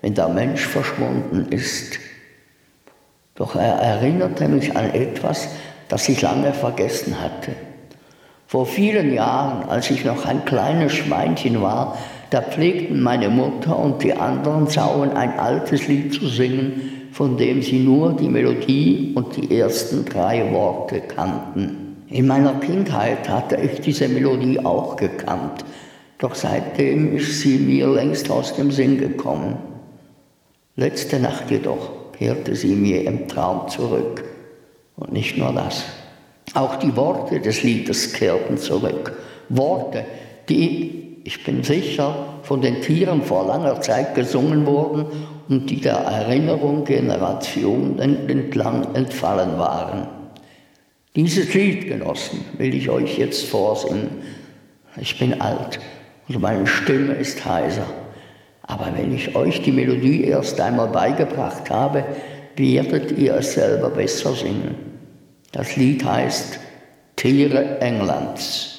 wenn 0.00 0.14
der 0.14 0.28
Mensch 0.28 0.66
verschwunden 0.66 1.46
ist. 1.50 1.98
Doch 3.34 3.54
er 3.54 3.74
erinnerte 3.74 4.48
mich 4.48 4.76
an 4.76 4.92
etwas, 4.92 5.48
das 5.88 6.08
ich 6.08 6.20
lange 6.22 6.52
vergessen 6.52 7.20
hatte. 7.20 7.52
Vor 8.46 8.66
vielen 8.66 9.12
Jahren, 9.12 9.68
als 9.68 9.90
ich 9.90 10.04
noch 10.04 10.24
ein 10.24 10.44
kleines 10.44 10.92
Schweinchen 10.94 11.62
war, 11.62 11.96
da 12.30 12.42
pflegten 12.42 13.02
meine 13.02 13.28
Mutter 13.28 13.78
und 13.78 14.02
die 14.02 14.12
anderen 14.12 14.66
Sauen 14.66 15.12
ein 15.12 15.38
altes 15.38 15.88
Lied 15.88 16.12
zu 16.12 16.26
singen, 16.26 17.08
von 17.12 17.36
dem 17.36 17.62
sie 17.62 17.78
nur 17.78 18.12
die 18.12 18.28
Melodie 18.28 19.12
und 19.14 19.36
die 19.36 19.58
ersten 19.58 20.04
drei 20.04 20.52
Worte 20.52 21.00
kannten. 21.00 21.96
In 22.08 22.26
meiner 22.26 22.54
Kindheit 22.54 23.28
hatte 23.28 23.56
ich 23.56 23.80
diese 23.80 24.08
Melodie 24.08 24.60
auch 24.60 24.96
gekannt, 24.96 25.64
doch 26.18 26.34
seitdem 26.34 27.16
ist 27.16 27.40
sie 27.40 27.58
mir 27.58 27.88
längst 27.88 28.30
aus 28.30 28.54
dem 28.54 28.70
Sinn 28.70 28.98
gekommen. 28.98 29.56
Letzte 30.76 31.18
Nacht 31.18 31.50
jedoch 31.50 32.12
kehrte 32.12 32.54
sie 32.54 32.74
mir 32.74 33.04
im 33.04 33.28
Traum 33.28 33.68
zurück. 33.68 34.24
Und 34.96 35.12
nicht 35.12 35.36
nur 35.38 35.52
das. 35.52 35.84
Auch 36.54 36.76
die 36.76 36.96
Worte 36.96 37.40
des 37.40 37.62
Liedes 37.62 38.12
kehrten 38.12 38.58
zurück. 38.58 39.12
Worte, 39.48 40.04
die 40.48 41.07
ich 41.24 41.44
bin 41.44 41.62
sicher, 41.62 42.40
von 42.42 42.60
den 42.60 42.80
Tieren 42.80 43.22
vor 43.22 43.46
langer 43.46 43.80
Zeit 43.80 44.14
gesungen 44.14 44.66
wurden 44.66 45.06
und 45.48 45.68
die 45.70 45.80
der 45.80 45.96
Erinnerung 45.96 46.84
Generationen 46.84 47.98
entlang 47.98 48.94
entfallen 48.94 49.58
waren. 49.58 50.08
Dieses 51.16 51.52
Lied, 51.54 51.88
Genossen, 51.88 52.44
will 52.58 52.74
ich 52.74 52.88
euch 52.90 53.18
jetzt 53.18 53.46
vorsingen. 53.46 54.08
Ich 55.00 55.18
bin 55.18 55.40
alt 55.40 55.80
und 56.28 56.40
meine 56.40 56.66
Stimme 56.66 57.14
ist 57.14 57.44
heiser. 57.44 57.86
Aber 58.62 58.92
wenn 58.94 59.14
ich 59.14 59.34
euch 59.34 59.62
die 59.62 59.72
Melodie 59.72 60.24
erst 60.24 60.60
einmal 60.60 60.88
beigebracht 60.88 61.70
habe, 61.70 62.04
werdet 62.56 63.16
ihr 63.16 63.34
es 63.34 63.54
selber 63.54 63.88
besser 63.90 64.34
singen. 64.34 64.74
Das 65.52 65.76
Lied 65.76 66.04
heißt 66.04 66.60
Tiere 67.16 67.80
Englands. 67.80 68.77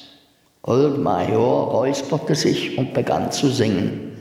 Old 0.63 1.00
Major 1.00 1.72
räusperte 1.72 2.36
sich 2.36 2.78
und 2.78 2.94
begann 2.94 3.32
zu 3.32 3.48
singen. 3.48 4.12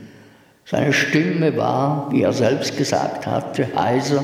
Seine 0.63 0.93
Stimme 0.93 1.57
war, 1.57 2.07
wie 2.11 2.21
er 2.21 2.31
selbst 2.31 2.77
gesagt 2.77 3.27
hatte, 3.27 3.67
heiser, 3.75 4.23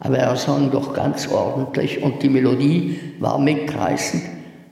aber 0.00 0.18
er 0.18 0.36
sang 0.36 0.70
doch 0.70 0.94
ganz 0.94 1.28
ordentlich 1.28 2.02
und 2.02 2.22
die 2.22 2.28
Melodie 2.30 2.98
war 3.18 3.38
mitreißend, 3.38 4.22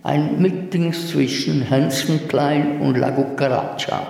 ein 0.03 0.41
Mitdings 0.41 1.09
zwischen 1.11 1.63
Hänschenklein 1.63 2.81
und 2.81 2.97
La 2.97 3.11
Cucaracha. 3.11 4.07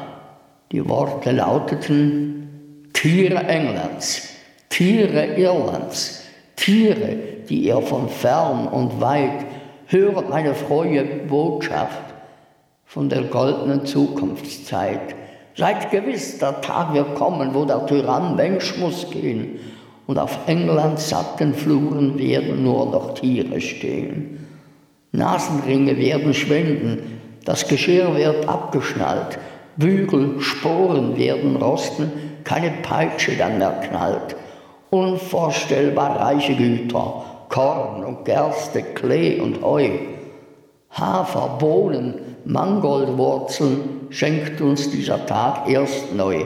Die 0.71 0.87
Worte 0.89 1.33
lauteten 1.33 2.91
Tiere 2.93 3.45
Englands, 3.45 4.29
Tiere 4.69 5.37
Irlands, 5.37 6.23
Tiere, 6.55 7.17
die 7.49 7.65
ihr 7.65 7.81
von 7.81 8.09
fern 8.09 8.69
und 8.69 9.01
weit 9.01 9.47
höret 9.87 10.29
meine 10.29 10.55
frohe 10.55 11.05
Botschaft 11.29 12.06
von 12.87 13.09
der 13.09 13.23
goldenen 13.25 13.85
Zukunftszeit. 13.85 15.15
Seid 15.55 15.91
gewiss, 15.91 16.39
der 16.39 16.61
Tag 16.61 16.95
wird 16.95 17.15
kommen, 17.17 17.55
wo 17.55 17.65
der 17.65 17.85
Tyrann 17.87 18.37
Mensch 18.37 18.79
muss 18.79 19.11
gehen 19.11 19.59
und 20.07 20.19
auf 20.19 20.39
Englands 20.47 21.09
satten 21.09 21.53
Fluren 21.53 22.19
werden 22.19 22.63
nur 22.63 22.87
noch 22.87 23.15
Tiere 23.15 23.61
stehen. 23.61 24.47
Nasenringe 25.13 25.97
werden 25.99 26.33
schwinden, 26.33 27.21
das 27.45 27.67
Geschirr 27.67 28.15
wird 28.15 28.49
abgeschnallt, 28.49 29.39
Bügel, 29.77 30.41
Sporen 30.41 31.17
werden 31.17 31.57
rosten, 31.57 32.13
keine 32.45 32.71
Peitsche 32.83 33.37
dann 33.37 33.59
mehr 33.59 33.81
knallt. 33.89 34.37
Unvorstellbar 34.91 36.21
reiche 36.21 36.55
Güter, 36.55 37.25
Korn 37.49 38.05
und 38.05 38.25
Gerste, 38.25 38.83
Klee 38.83 39.41
und 39.41 39.63
Heu, 39.63 39.91
Hafer, 40.91 41.57
Bohnen, 41.59 42.15
Mangoldwurzeln 42.47 44.07
schenkt 44.11 44.61
uns 44.61 44.89
dieser 44.91 45.27
Tag 45.27 45.69
erst 45.69 46.15
neu. 46.15 46.45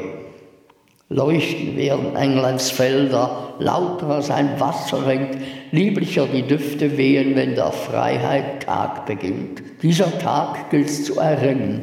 Leuchten 1.11 1.77
werden 1.77 2.17
Englands 2.17 2.71
Felder, 2.71 3.55
lauter 3.59 4.23
sein 4.23 4.59
Wasser 4.59 5.07
rinnt, 5.07 5.37
lieblicher 5.73 6.27
die 6.27 6.43
Düfte 6.43 6.97
wehen, 6.97 7.37
wenn 7.37 7.55
der 7.55 7.73
Freiheit 7.73 8.63
Tag 8.63 9.05
beginnt. 9.05 9.63
Dieser 9.83 10.19
Tag 10.19 10.71
gilt's 10.71 11.05
zu 11.05 11.21
erringen. 11.21 11.83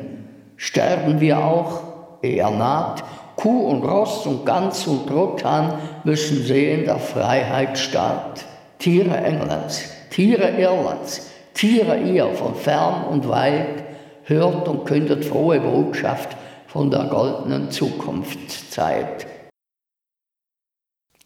Sterben 0.56 1.20
wir 1.20 1.38
auch, 1.38 1.84
er 2.24 2.50
naht, 2.50 3.04
Kuh 3.36 3.68
und 3.68 3.84
Ross 3.84 4.26
und 4.26 4.48
Gans 4.48 4.88
und 4.88 5.08
Trottan 5.08 5.74
müssen 6.04 6.42
sehen 6.44 6.86
der 6.86 6.98
Freiheit 6.98 7.78
Staat. 7.78 8.46
Tiere 8.80 9.16
Englands, 9.16 9.92
Tiere 10.10 10.58
Irlands, 10.58 11.30
Tiere 11.54 12.00
ihr 12.00 12.30
von 12.30 12.56
fern 12.56 13.04
und 13.12 13.30
weit, 13.30 13.87
hört 14.28 14.68
und 14.68 14.86
kündet 14.86 15.26
frohe 15.26 15.60
Botschaft 15.60 16.36
von 16.68 16.92
der 16.92 17.06
goldenen 17.06 17.72
Zukunftszeit. 17.72 19.26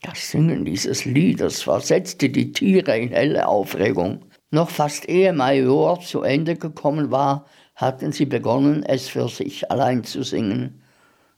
Das 0.02 0.30
Singen 0.30 0.64
dieses 0.64 1.04
Liedes 1.04 1.62
versetzte 1.62 2.28
die 2.28 2.52
Tiere 2.52 2.96
in 2.98 3.10
helle 3.10 3.46
Aufregung. 3.46 4.24
Noch 4.50 4.70
fast 4.70 5.08
ehe 5.08 5.32
Major 5.32 6.00
zu 6.00 6.22
Ende 6.22 6.56
gekommen 6.56 7.10
war, 7.10 7.46
hatten 7.74 8.12
sie 8.12 8.26
begonnen, 8.26 8.82
es 8.82 9.08
für 9.08 9.28
sich 9.28 9.70
allein 9.70 10.04
zu 10.04 10.22
singen. 10.22 10.82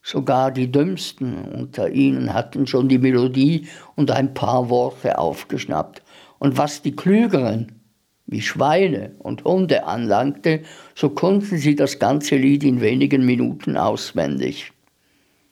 Sogar 0.02 0.50
die 0.50 0.70
Dümmsten 0.70 1.44
unter 1.44 1.90
ihnen 1.90 2.34
hatten 2.34 2.66
schon 2.66 2.88
die 2.88 2.98
Melodie 2.98 3.68
und 3.96 4.10
ein 4.10 4.34
paar 4.34 4.68
Worte 4.68 5.18
aufgeschnappt. 5.18 6.02
Und 6.38 6.58
was 6.58 6.82
die 6.82 6.96
Klügeren 6.96 7.83
wie 8.26 8.40
Schweine 8.40 9.12
und 9.18 9.44
Hunde 9.44 9.84
anlangte, 9.84 10.62
so 10.94 11.10
konnten 11.10 11.58
sie 11.58 11.76
das 11.76 11.98
ganze 11.98 12.36
Lied 12.36 12.64
in 12.64 12.80
wenigen 12.80 13.24
Minuten 13.24 13.76
auswendig. 13.76 14.72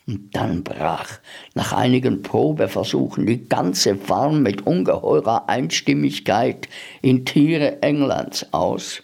Und 0.06 0.34
dann 0.34 0.64
brach 0.64 1.20
nach 1.54 1.72
einigen 1.72 2.22
Probeversuchen 2.22 3.26
die 3.26 3.48
ganze 3.48 3.96
Farm 3.96 4.42
mit 4.42 4.66
ungeheurer 4.66 5.48
Einstimmigkeit 5.48 6.68
in 7.02 7.24
Tiere 7.24 7.82
Englands 7.82 8.52
aus. 8.52 9.02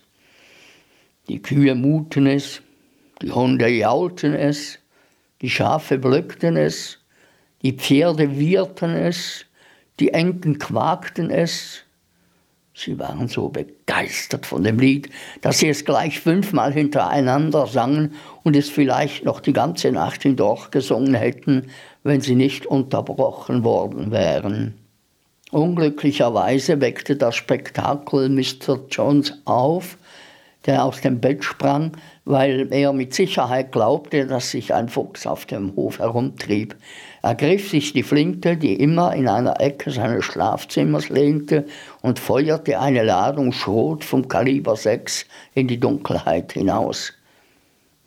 Die 1.28 1.40
Kühe 1.40 1.75
muten 1.75 2.26
es, 2.26 2.62
die 3.22 3.30
Hunde 3.30 3.68
jaulten 3.68 4.34
es, 4.34 4.78
die 5.40 5.50
Schafe 5.50 5.98
blöckten 5.98 6.56
es, 6.56 6.98
die 7.62 7.72
Pferde 7.75 8.38
wieherten 8.38 8.94
es, 8.94 9.44
die 10.00 10.12
Enten 10.12 10.58
quakten 10.58 11.30
es, 11.30 11.84
Sie 12.80 12.97
waren 13.00 13.26
so 13.26 13.49
begeistert 13.49 14.47
von 14.47 14.62
dem 14.62 14.78
Lied, 14.78 15.11
dass 15.40 15.58
sie 15.58 15.68
es 15.68 15.85
gleich 15.85 16.20
fünfmal 16.20 16.73
hintereinander 16.73 17.66
sangen 17.66 18.14
und 18.44 18.54
es 18.54 18.70
vielleicht 18.70 19.25
noch 19.25 19.40
die 19.40 19.52
ganze 19.52 19.90
Nacht 19.90 20.23
hindurch 20.23 20.70
gesungen 20.70 21.14
hätten, 21.14 21.70
wenn 22.04 22.20
sie 22.20 22.37
nicht 22.37 22.66
unterbrochen 22.66 23.64
worden 23.64 24.12
wären. 24.12 24.75
Unglücklicherweise 25.50 26.80
weckte 26.80 27.16
das 27.16 27.35
Spektakel 27.35 28.28
Mr. 28.28 28.78
Jones 28.88 29.32
auf, 29.44 29.98
der 30.68 30.84
aus 30.84 31.00
dem 31.00 31.18
Bett 31.18 31.42
sprang, 31.42 31.92
weil 32.26 32.70
er 32.72 32.92
mit 32.92 33.14
Sicherheit 33.14 33.72
glaubte, 33.72 34.26
dass 34.26 34.50
sich 34.50 34.75
ein 34.75 34.90
Fuchs 34.90 35.26
auf 35.26 35.46
dem 35.46 35.75
Hof 35.75 35.98
herumtrieb. 35.98 36.76
Er 37.22 37.34
griff 37.34 37.70
sich 37.70 37.94
die 37.94 38.02
Flinte, 38.02 38.58
die 38.58 38.75
immer 38.75 39.14
in 39.14 39.28
einer 39.28 39.60
Ecke 39.62 39.90
seines 39.90 40.26
Schlafzimmers 40.26 41.08
lehnte, 41.08 41.64
und 42.02 42.18
feuerte 42.18 42.78
eine 42.78 43.02
Ladung 43.02 43.52
Schrot 43.52 44.04
vom 44.04 44.28
Kaliber 44.28 44.76
6 44.76 45.25
in 45.54 45.68
die 45.68 45.80
Dunkelheit 45.80 46.52
hinaus. 46.52 47.14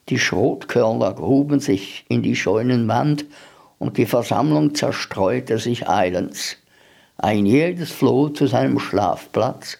Die 0.10 0.20
Schrotkörner 0.20 1.14
gruben 1.14 1.60
sich 1.60 2.06
in 2.10 2.22
die 2.22 2.36
Scheunenwand 2.36 3.26
und 3.80 3.98
die 3.98 4.06
Versammlung 4.06 4.76
zerstreute 4.76 5.58
sich 5.58 5.90
eilends. 5.90 6.58
Ein 7.18 7.48
jedes 7.48 7.92
floh 7.92 8.30
zu 8.30 8.46
seinem 8.46 8.78
Schlafplatz, 8.78 9.80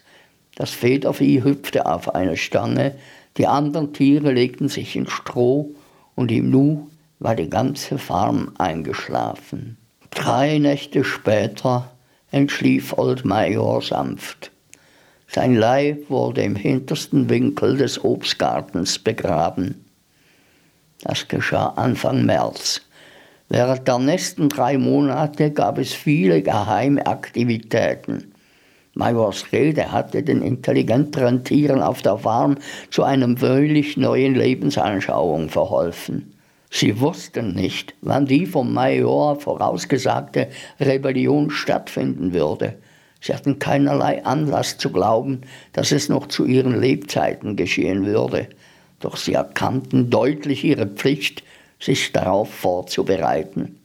das 0.54 0.70
Federvieh 0.70 1.42
hüpfte 1.42 1.86
auf 1.86 2.14
eine 2.14 2.36
Stange, 2.36 2.94
die 3.36 3.46
anderen 3.46 3.92
Tiere 3.92 4.32
legten 4.32 4.68
sich 4.68 4.94
in 4.96 5.08
Stroh 5.08 5.74
und 6.14 6.30
im 6.30 6.50
Nu 6.50 6.90
war 7.18 7.34
die 7.34 7.48
ganze 7.48 7.98
Farm 7.98 8.52
eingeschlafen. 8.58 9.78
Drei 10.10 10.58
Nächte 10.58 11.04
später 11.04 11.90
entschlief 12.30 12.92
Old 12.98 13.24
Major 13.24 13.80
sanft. 13.80 14.50
Sein 15.28 15.54
Leib 15.54 16.10
wurde 16.10 16.42
im 16.42 16.56
hintersten 16.56 17.30
Winkel 17.30 17.78
des 17.78 18.04
Obstgartens 18.04 18.98
begraben. 18.98 19.86
Das 21.00 21.26
geschah 21.26 21.68
Anfang 21.76 22.26
März. 22.26 22.82
Während 23.48 23.88
der 23.88 23.98
nächsten 23.98 24.48
drei 24.48 24.76
Monate 24.76 25.50
gab 25.50 25.78
es 25.78 25.92
viele 25.94 26.42
geheime 26.42 27.06
Aktivitäten. 27.06 28.31
Majors 28.94 29.52
Rede 29.52 29.90
hatte 29.90 30.22
den 30.22 30.42
intelligenteren 30.42 31.44
Tieren 31.44 31.82
auf 31.82 32.02
der 32.02 32.18
Farm 32.18 32.58
zu 32.90 33.02
einer 33.04 33.36
völlig 33.36 33.96
neuen 33.96 34.34
Lebensanschauung 34.34 35.48
verholfen. 35.48 36.34
Sie 36.70 37.00
wussten 37.00 37.54
nicht, 37.54 37.94
wann 38.00 38.26
die 38.26 38.46
vom 38.46 38.72
Major 38.72 39.38
vorausgesagte 39.38 40.48
Rebellion 40.80 41.50
stattfinden 41.50 42.32
würde. 42.32 42.76
Sie 43.20 43.34
hatten 43.34 43.58
keinerlei 43.58 44.24
Anlass 44.24 44.78
zu 44.78 44.90
glauben, 44.90 45.42
dass 45.72 45.92
es 45.92 46.08
noch 46.08 46.28
zu 46.28 46.44
ihren 46.44 46.80
Lebzeiten 46.80 47.56
geschehen 47.56 48.04
würde. 48.04 48.48
Doch 49.00 49.16
sie 49.16 49.34
erkannten 49.34 50.10
deutlich 50.10 50.64
ihre 50.64 50.86
Pflicht, 50.86 51.42
sich 51.78 52.12
darauf 52.12 52.52
vorzubereiten. 52.52 53.78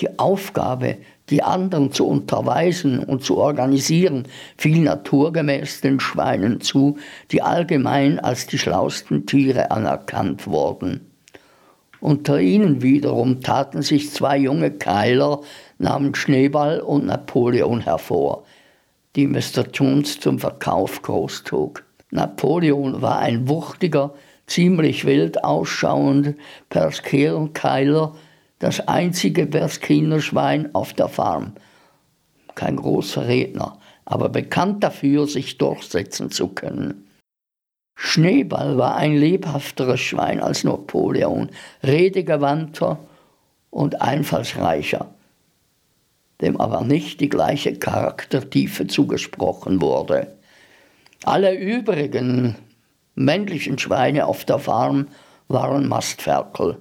Die 0.00 0.18
Aufgabe, 0.18 0.96
die 1.32 1.42
anderen 1.42 1.92
zu 1.92 2.06
unterweisen 2.06 2.98
und 2.98 3.24
zu 3.24 3.38
organisieren, 3.38 4.28
fiel 4.58 4.80
naturgemäß 4.80 5.80
den 5.80 5.98
Schweinen 5.98 6.60
zu, 6.60 6.98
die 7.30 7.40
allgemein 7.40 8.20
als 8.20 8.46
die 8.46 8.58
schlausten 8.58 9.24
Tiere 9.24 9.70
anerkannt 9.70 10.46
wurden. 10.46 11.10
Unter 12.00 12.38
ihnen 12.38 12.82
wiederum 12.82 13.40
taten 13.40 13.80
sich 13.80 14.10
zwei 14.10 14.36
junge 14.36 14.72
Keiler 14.72 15.40
namens 15.78 16.18
Schneeball 16.18 16.80
und 16.80 17.06
Napoleon 17.06 17.80
hervor, 17.80 18.44
die 19.16 19.26
Mr. 19.26 19.64
Jones 19.72 20.20
zum 20.20 20.38
Verkauf 20.38 21.00
großtrug. 21.00 21.82
Napoleon 22.10 23.00
war 23.00 23.20
ein 23.20 23.48
wuchtiger, 23.48 24.12
ziemlich 24.46 25.06
wild 25.06 25.44
ausschauender 25.44 26.34
Perskierenkeiler, 26.68 28.16
das 28.62 28.86
einzige 28.86 29.46
Berskinerschwein 29.46 30.72
auf 30.72 30.92
der 30.92 31.08
Farm. 31.08 31.54
Kein 32.54 32.76
großer 32.76 33.26
Redner, 33.26 33.78
aber 34.04 34.28
bekannt 34.28 34.84
dafür, 34.84 35.26
sich 35.26 35.58
durchsetzen 35.58 36.30
zu 36.30 36.46
können. 36.48 37.08
Schneeball 37.96 38.78
war 38.78 38.94
ein 38.94 39.16
lebhafteres 39.16 40.00
Schwein 40.00 40.40
als 40.40 40.62
Napoleon, 40.62 41.50
redegewandter 41.82 43.00
und 43.70 44.00
einfallsreicher, 44.00 45.12
dem 46.40 46.60
aber 46.60 46.82
nicht 46.82 47.20
die 47.20 47.28
gleiche 47.28 47.76
Charaktertiefe 47.76 48.86
zugesprochen 48.86 49.80
wurde. 49.80 50.36
Alle 51.24 51.56
übrigen 51.56 52.56
männlichen 53.16 53.78
Schweine 53.78 54.26
auf 54.26 54.44
der 54.44 54.60
Farm 54.60 55.08
waren 55.48 55.88
Mastferkel. 55.88 56.78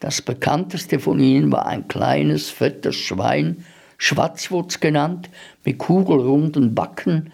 Das 0.00 0.22
bekannteste 0.22 0.98
von 0.98 1.20
ihnen 1.20 1.52
war 1.52 1.66
ein 1.66 1.86
kleines, 1.86 2.50
fettes 2.50 2.96
Schwein, 2.96 3.64
Schwarzwurz 3.98 4.80
genannt, 4.80 5.30
mit 5.64 5.78
kugelrunden 5.78 6.74
Backen, 6.74 7.32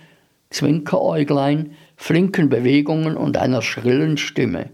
Zwinkeräuglein, 0.50 1.72
flinken 1.96 2.48
Bewegungen 2.48 3.16
und 3.16 3.36
einer 3.36 3.62
schrillen 3.62 4.18
Stimme. 4.18 4.70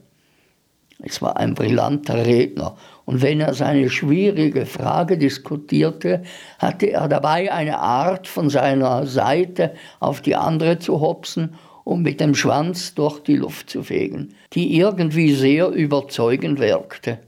Es 1.05 1.21
war 1.21 1.37
ein 1.37 1.55
brillanter 1.55 2.25
Redner, 2.25 2.77
und 3.05 3.21
wenn 3.21 3.41
er 3.41 3.53
seine 3.53 3.91
schwierige 3.91 4.65
Frage 4.65 5.19
diskutierte, 5.19 6.23
hatte 6.59 6.87
er 6.87 7.09
dabei 7.09 7.53
eine 7.53 7.79
Art, 7.79 8.27
von 8.29 8.49
seiner 8.49 9.07
Seite 9.07 9.75
auf 10.01 10.21
die 10.21 10.37
andere 10.37 10.79
zu 10.79 11.01
hopsen 11.01 11.55
um 11.85 12.03
mit 12.03 12.21
dem 12.21 12.35
Schwanz 12.35 12.95
durch 12.95 13.21
die 13.21 13.37
Luft 13.37 13.71
zu 13.71 13.83
fegen, 13.83 14.35
die 14.53 14.77
irgendwie 14.77 15.35
sehr 15.35 15.69
überzeugend 15.69 16.61
wirkte. 16.61 17.19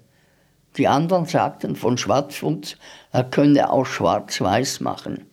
Die 0.76 0.88
anderen 0.88 1.26
sagten 1.26 1.76
von 1.76 1.96
Schwarzfuchs, 1.96 2.76
er 3.12 3.24
könne 3.24 3.70
auch 3.70 3.86
schwarz-weiß 3.86 4.80
machen. 4.80 5.26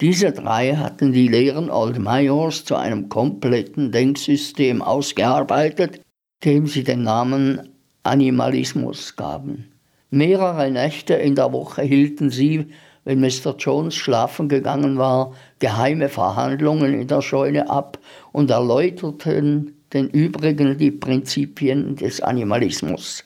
Diese 0.00 0.30
drei 0.30 0.76
hatten 0.76 1.12
die 1.12 1.26
Lehren 1.26 1.70
Old 1.70 1.98
Majors 1.98 2.64
zu 2.64 2.76
einem 2.76 3.08
kompletten 3.08 3.90
Denksystem 3.90 4.82
ausgearbeitet, 4.82 6.02
dem 6.44 6.66
sie 6.66 6.84
den 6.84 7.02
Namen 7.02 7.70
Animalismus 8.02 9.16
gaben. 9.16 9.72
Mehrere 10.10 10.70
Nächte 10.70 11.14
in 11.14 11.34
der 11.34 11.52
Woche 11.52 11.82
hielten 11.82 12.30
sie, 12.30 12.66
wenn 13.04 13.20
Mr. 13.20 13.56
Jones 13.58 13.94
schlafen 13.94 14.48
gegangen 14.48 14.98
war, 14.98 15.32
geheime 15.58 16.08
Verhandlungen 16.08 16.94
in 16.94 17.08
der 17.08 17.22
Scheune 17.22 17.68
ab 17.70 17.98
und 18.32 18.50
erläuterten 18.50 19.76
den 19.92 20.10
übrigen 20.10 20.76
die 20.76 20.90
Prinzipien 20.90 21.96
des 21.96 22.20
Animalismus. 22.20 23.24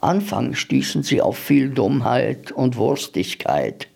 Anfangs 0.00 0.58
stießen 0.58 1.02
sie 1.02 1.20
auf 1.20 1.36
viel 1.36 1.70
Dummheit 1.70 2.52
und 2.52 2.76
Wurstigkeit. 2.76 3.88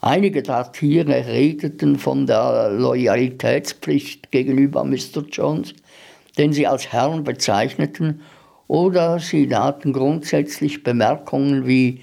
Einige 0.00 0.42
der 0.42 0.72
Tiere 0.72 1.26
redeten 1.26 1.98
von 1.98 2.26
der 2.26 2.70
Loyalitätspflicht 2.70 4.30
gegenüber 4.30 4.84
Mr. 4.84 5.24
Jones, 5.30 5.74
den 6.38 6.52
sie 6.52 6.66
als 6.66 6.92
Herrn 6.92 7.24
bezeichneten, 7.24 8.22
oder 8.68 9.18
sie 9.18 9.48
taten 9.48 9.92
grundsätzlich 9.92 10.82
Bemerkungen 10.82 11.66
wie 11.66 12.00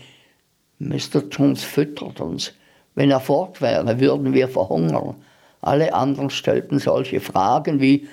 Mr. 0.79 1.23
Jones 1.31 1.63
füttert 1.63 2.21
uns. 2.21 2.53
Wenn 2.95 3.09
er 3.09 3.19
fort 3.19 3.61
wäre, 3.61 3.99
würden 3.99 4.33
wir 4.33 4.47
verhungern. 4.47 5.15
Alle 5.61 5.93
anderen 5.93 6.29
stellten 6.29 6.79
solche 6.79 7.19
Fragen 7.19 7.81
wie 7.81 8.07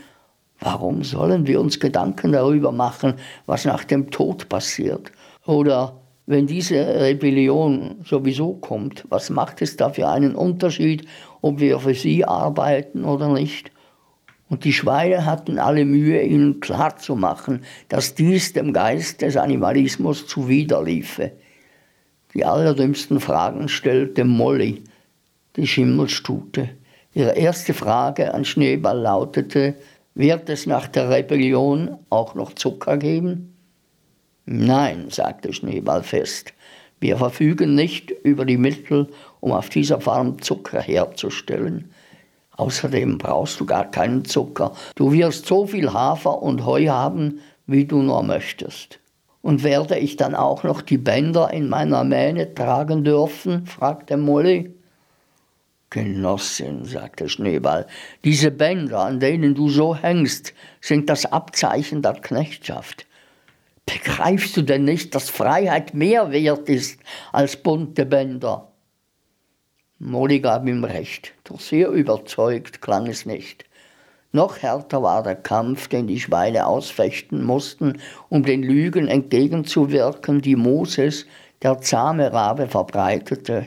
Warum 0.61 1.03
sollen 1.05 1.47
wir 1.47 1.61
uns 1.61 1.81
Gedanken 1.81 2.33
darüber 2.33 2.71
machen, 2.71 3.15
was 3.47 3.65
nach 3.65 3.85
dem 3.85 4.11
Tod 4.11 4.49
passiert? 4.49 5.11
Oder 5.47 6.01
wenn 6.27 6.47
diese 6.47 6.77
Rebellion 6.77 8.03
sowieso 8.05 8.55
kommt, 8.55 9.05
was 9.09 9.31
macht 9.31 9.63
es 9.63 9.77
da 9.77 9.89
für 9.89 10.09
einen 10.09 10.35
Unterschied, 10.35 11.07
ob 11.41 11.61
wir 11.61 11.81
für 11.81 11.95
sie 11.95 12.25
arbeiten 12.25 13.05
oder 13.05 13.33
nicht? 13.33 13.73
Und 14.51 14.65
die 14.65 14.73
Schweine 14.73 15.25
hatten 15.25 15.59
alle 15.59 15.85
Mühe, 15.85 16.23
ihnen 16.23 16.61
klarzumachen, 16.61 17.63
dass 17.89 18.15
dies 18.15 18.53
dem 18.53 18.73
Geist 18.73 19.23
des 19.23 19.37
Animalismus 19.37 20.27
zuwiderliefe. 20.27 21.33
Die 22.35 22.45
allerdümmsten 22.45 23.21
Fragen 23.21 23.69
stellte 23.69 24.25
Molly, 24.25 24.83
die 25.57 25.67
Schimmelstute. 25.67 26.69
Ihre 27.15 27.37
erste 27.37 27.75
Frage 27.75 28.35
an 28.35 28.45
Schneeball 28.45 29.01
lautete, 29.01 29.75
wird 30.15 30.49
es 30.49 30.67
nach 30.67 30.89
der 30.89 31.11
Rebellion 31.11 31.97
auch 32.11 32.35
noch 32.35 32.55
Zucker 32.55 32.97
geben? 32.97 33.57
Nein, 34.45 35.07
sagte 35.11 35.53
Schneeball 35.53 36.03
fest. 36.03 36.53
Wir 36.99 37.17
verfügen 37.17 37.75
nicht 37.75 38.11
über 38.11 38.45
die 38.45 38.59
Mittel, 38.59 39.09
um 39.41 39.53
auf 39.53 39.69
dieser 39.71 40.01
Farm 40.01 40.43
Zucker 40.43 40.81
herzustellen. 40.81 41.91
Außerdem 42.57 43.17
brauchst 43.17 43.59
du 43.59 43.65
gar 43.65 43.91
keinen 43.91 44.25
Zucker. 44.25 44.73
Du 44.97 45.13
wirst 45.13 45.47
so 45.47 45.67
viel 45.67 45.93
Hafer 45.93 46.43
und 46.43 46.67
Heu 46.67 46.89
haben, 46.89 47.41
wie 47.67 47.87
du 47.87 48.03
nur 48.03 48.23
möchtest. 48.23 48.99
Und 49.41 49.63
werde 49.63 49.99
ich 49.99 50.17
dann 50.17 50.35
auch 50.35 50.65
noch 50.65 50.83
die 50.83 50.99
Bänder 50.99 51.51
in 51.53 51.71
meiner 51.71 52.05
Mähne 52.05 52.53
tragen 52.55 53.05
dürfen? 53.05 53.65
fragte 53.65 54.19
Molly. 54.19 54.75
Genossin, 55.91 56.85
sagte 56.85 57.29
Schneeball, 57.29 57.87
diese 58.25 58.53
Bänder, 58.53 59.01
an 59.01 59.19
denen 59.19 59.57
du 59.57 59.69
so 59.69 59.97
hängst, 59.97 60.55
sind 60.81 61.11
das 61.11 61.27
Abzeichen 61.27 62.01
der 62.01 62.15
Knechtschaft. 62.15 63.07
Begreifst 63.87 64.57
du 64.57 64.63
denn 64.63 64.85
nicht, 64.85 65.17
dass 65.17 65.29
Freiheit 65.29 65.95
mehr 65.95 66.31
wert 66.31 66.69
ist 66.69 67.01
als 67.33 67.57
bunte 67.57 68.07
Bänder? 68.07 68.71
Molly 69.99 70.39
gab 70.39 70.67
ihm 70.67 70.85
recht, 70.85 71.35
doch 71.45 71.59
sehr 71.59 71.89
überzeugt 71.89 72.81
klang 72.81 73.09
es 73.09 73.27
nicht. 73.27 73.65
Noch 74.33 74.59
härter 74.59 75.03
war 75.03 75.25
der 75.25 75.35
Kampf, 75.35 75.89
den 75.89 76.07
die 76.07 76.21
Schweine 76.21 76.67
ausfechten 76.67 77.45
mussten, 77.45 78.01
um 78.29 78.45
den 78.45 78.63
Lügen 78.63 79.09
entgegenzuwirken, 79.09 80.41
die 80.41 80.55
Moses, 80.55 81.27
der 81.63 81.81
zahme 81.81 82.33
Rabe, 82.33 82.69
verbreitete. 82.69 83.67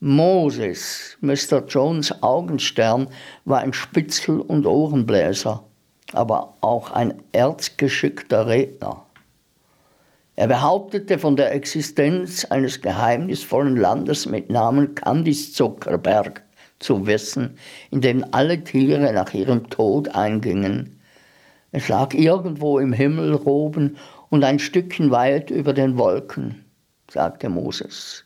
Moses, 0.00 1.16
Mr. 1.22 1.64
Jones 1.66 2.22
Augenstern, 2.22 3.08
war 3.46 3.60
ein 3.60 3.72
Spitzel- 3.72 4.42
und 4.42 4.66
Ohrenbläser, 4.66 5.64
aber 6.12 6.52
auch 6.60 6.90
ein 6.90 7.14
erzgeschickter 7.32 8.46
Redner. 8.46 9.06
Er 10.34 10.48
behauptete 10.48 11.18
von 11.18 11.34
der 11.36 11.54
Existenz 11.54 12.44
eines 12.44 12.82
geheimnisvollen 12.82 13.74
Landes 13.74 14.26
mit 14.26 14.50
Namen 14.50 14.94
Candice 14.94 15.54
Zuckerberg 15.54 16.42
zu 16.78 17.06
wissen, 17.06 17.56
in 17.90 18.02
dem 18.02 18.22
alle 18.32 18.62
Tiere 18.62 19.14
nach 19.14 19.32
ihrem 19.32 19.70
Tod 19.70 20.14
eingingen. 20.14 21.00
Es 21.72 21.88
lag 21.88 22.12
irgendwo 22.12 22.78
im 22.78 22.92
Himmel 22.92 23.32
droben 23.38 23.96
und 24.28 24.44
ein 24.44 24.58
Stückchen 24.58 25.10
weit 25.10 25.48
über 25.48 25.72
den 25.72 25.96
Wolken, 25.96 26.66
sagte 27.10 27.48
Moses. 27.48 28.25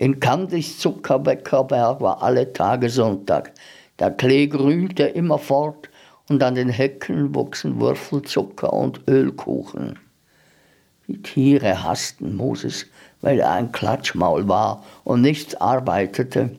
In 0.00 0.20
Candice 0.20 0.78
Zuckerbäckerberg 0.78 2.00
war 2.00 2.22
alle 2.22 2.52
Tage 2.52 2.88
Sonntag. 2.88 3.50
Der 3.98 4.12
Klee 4.12 4.46
grünte 4.46 5.02
immerfort 5.02 5.90
und 6.28 6.40
an 6.40 6.54
den 6.54 6.68
Hecken 6.68 7.34
wuchsen 7.34 7.80
Würfelzucker 7.80 8.72
und 8.72 9.00
Ölkuchen. 9.08 9.98
Die 11.08 11.20
Tiere 11.20 11.82
hassten 11.82 12.36
Moses, 12.36 12.86
weil 13.22 13.40
er 13.40 13.50
ein 13.50 13.72
Klatschmaul 13.72 14.46
war 14.46 14.84
und 15.02 15.20
nichts 15.20 15.56
arbeitete. 15.56 16.50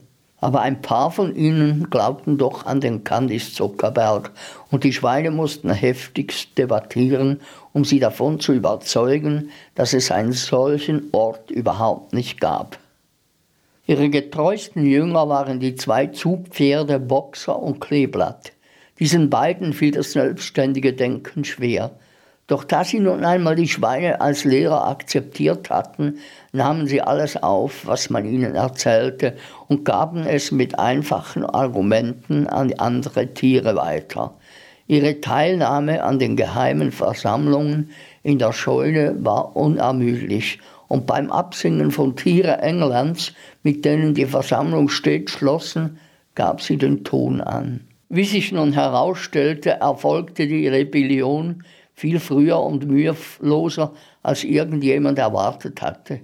Aber 0.41 0.59
ein 0.59 0.81
paar 0.81 1.09
von 1.09 1.33
ihnen 1.33 1.89
glaubten 1.89 2.37
doch 2.37 2.65
an 2.65 2.81
den 2.81 3.05
Candice 3.05 3.53
Zuckerberg 3.53 4.31
und 4.69 4.83
die 4.83 4.91
Schweine 4.91 5.31
mussten 5.31 5.69
heftigst 5.69 6.57
debattieren, 6.57 7.39
um 7.71 7.85
sie 7.85 8.01
davon 8.01 8.41
zu 8.41 8.51
überzeugen, 8.51 9.49
dass 9.75 9.93
es 9.93 10.11
einen 10.11 10.33
solchen 10.33 11.07
Ort 11.13 11.51
überhaupt 11.51 12.11
nicht 12.11 12.41
gab. 12.41 12.77
Ihre 13.89 14.09
getreuesten 14.09 14.85
Jünger 14.85 15.29
waren 15.29 15.59
die 15.59 15.73
zwei 15.73 16.05
Zugpferde 16.05 16.99
Boxer 16.99 17.57
und 17.57 17.81
Kleeblatt. 17.81 18.51
Diesen 18.99 19.31
beiden 19.31 19.73
fiel 19.73 19.89
das 19.89 20.11
selbstständige 20.11 20.93
Denken 20.93 21.43
schwer. 21.43 21.89
Doch 22.45 22.63
da 22.63 22.83
sie 22.83 22.99
nun 22.99 23.25
einmal 23.25 23.55
die 23.55 23.67
Schweine 23.67 24.21
als 24.21 24.43
Lehrer 24.43 24.87
akzeptiert 24.87 25.71
hatten, 25.71 26.19
nahmen 26.51 26.85
sie 26.85 27.01
alles 27.01 27.41
auf, 27.41 27.87
was 27.87 28.11
man 28.11 28.25
ihnen 28.25 28.53
erzählte, 28.53 29.35
und 29.67 29.85
gaben 29.85 30.23
es 30.27 30.51
mit 30.51 30.77
einfachen 30.77 31.43
Argumenten 31.43 32.45
an 32.45 32.71
andere 32.73 33.33
Tiere 33.33 33.75
weiter. 33.75 34.35
Ihre 34.85 35.19
Teilnahme 35.19 36.03
an 36.03 36.19
den 36.19 36.35
geheimen 36.35 36.91
Versammlungen 36.91 37.89
in 38.21 38.37
der 38.37 38.53
Scheune 38.53 39.15
war 39.25 39.55
unermüdlich 39.55 40.59
und 40.89 41.05
beim 41.05 41.31
Absingen 41.31 41.91
von 41.91 42.17
Tiere 42.17 42.57
Englands, 42.57 43.31
mit 43.63 43.85
denen 43.85 44.13
die 44.13 44.25
Versammlung 44.25 44.89
stets 44.89 45.31
schlossen, 45.31 45.99
gab 46.35 46.61
sie 46.61 46.77
den 46.77 47.05
Ton 47.05 47.39
an. 47.39 47.87
Wie 48.09 48.25
sich 48.25 48.51
nun 48.51 48.73
herausstellte, 48.73 49.69
erfolgte 49.69 50.47
die 50.47 50.67
Rebellion 50.67 51.63
viel 51.93 52.19
früher 52.19 52.59
und 52.59 52.87
müheloser, 52.87 53.93
als 54.23 54.43
irgendjemand 54.43 55.19
erwartet 55.19 55.81
hatte. 55.81 56.21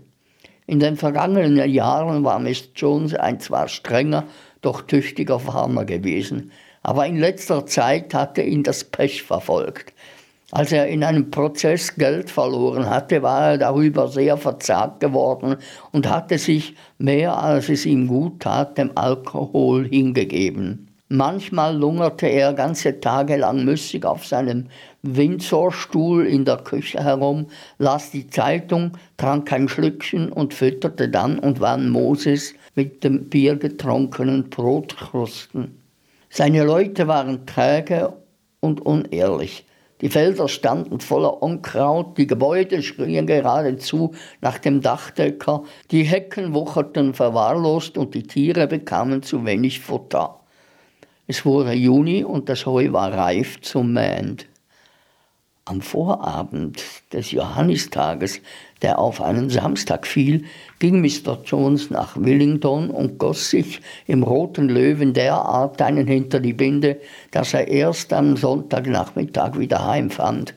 In 0.65 0.79
den 0.79 0.97
vergangenen 0.97 1.69
Jahren 1.69 2.23
war 2.23 2.39
Miss 2.39 2.69
Jones 2.75 3.13
ein 3.13 3.39
zwar 3.39 3.67
strenger, 3.67 4.23
doch 4.61 4.81
tüchtiger 4.81 5.39
Farmer 5.39 5.85
gewesen, 5.85 6.51
aber 6.81 7.05
in 7.05 7.17
letzter 7.17 7.67
Zeit 7.67 8.15
hatte 8.15 8.41
ihn 8.41 8.63
das 8.63 8.83
Pech 8.83 9.21
verfolgt. 9.21 9.93
Als 10.55 10.71
er 10.71 10.87
in 10.87 11.03
einem 11.03 11.31
Prozess 11.31 11.95
Geld 11.95 12.29
verloren 12.29 12.89
hatte, 12.89 13.21
war 13.21 13.51
er 13.51 13.57
darüber 13.57 14.07
sehr 14.07 14.37
verzagt 14.37 15.01
geworden 15.01 15.57
und 15.91 16.09
hatte 16.09 16.37
sich 16.37 16.75
mehr 16.97 17.37
als 17.37 17.67
es 17.67 17.85
ihm 17.85 18.07
gut 18.07 18.39
tat 18.39 18.77
dem 18.77 18.91
Alkohol 18.95 19.85
hingegeben. 19.85 20.87
Manchmal 21.09 21.75
lungerte 21.75 22.27
er 22.27 22.53
ganze 22.53 23.01
Tage 23.01 23.35
lang 23.35 23.65
müßig 23.65 24.05
auf 24.05 24.25
seinem 24.25 24.67
Windsorstuhl 25.01 26.25
in 26.25 26.45
der 26.45 26.59
Küche 26.59 27.03
herum, 27.03 27.47
las 27.77 28.11
die 28.11 28.27
Zeitung, 28.27 28.93
trank 29.17 29.51
ein 29.51 29.67
Schlückchen 29.67 30.31
und 30.31 30.53
fütterte 30.53 31.09
dann 31.09 31.37
und 31.37 31.59
wann 31.59 31.89
Moses 31.89 32.53
mit 32.75 33.03
dem 33.03 33.27
biergetrunkenen 33.27 34.49
Brotkrusten. 34.49 35.77
Seine 36.29 36.63
Leute 36.63 37.09
waren 37.09 37.45
träge 37.45 38.13
und 38.61 38.79
unehrlich. 38.85 39.65
Die 40.01 40.09
Felder 40.09 40.49
standen 40.49 40.99
voller 40.99 41.41
Unkraut, 41.41 42.17
die 42.17 42.27
Gebäude 42.27 42.83
schrien 42.83 43.27
geradezu 43.27 44.13
nach 44.41 44.57
dem 44.57 44.81
Dachdecker, 44.81 45.63
die 45.91 46.03
Hecken 46.03 46.53
wucherten 46.53 47.13
verwahrlost 47.13 47.97
und 47.97 48.13
die 48.13 48.23
Tiere 48.23 48.67
bekamen 48.67 49.23
zu 49.23 49.45
wenig 49.45 49.79
Futter. 49.79 50.41
Es 51.27 51.45
wurde 51.45 51.71
Juni 51.71 52.23
und 52.23 52.49
das 52.49 52.65
Heu 52.65 52.91
war 52.91 53.13
reif 53.13 53.61
zum 53.61 53.93
Mähen. 53.93 54.37
Am 55.63 55.81
Vorabend 55.81 56.83
des 57.13 57.31
Johannistages, 57.31 58.41
der 58.81 58.99
auf 58.99 59.21
einen 59.21 59.49
Samstag 59.49 60.05
fiel, 60.05 60.43
ging 60.79 61.01
Mr. 61.01 61.39
Jones 61.45 61.89
nach 61.89 62.17
Willington 62.17 62.89
und 62.89 63.17
goss 63.17 63.49
sich 63.49 63.81
im 64.07 64.23
Roten 64.23 64.69
Löwen 64.69 65.13
derart 65.13 65.81
einen 65.81 66.07
hinter 66.07 66.39
die 66.39 66.53
Binde, 66.53 66.99
dass 67.31 67.53
er 67.53 67.67
erst 67.67 68.11
am 68.13 68.35
Sonntagnachmittag 68.35 69.57
wieder 69.57 69.87
heimfand. 69.87 70.53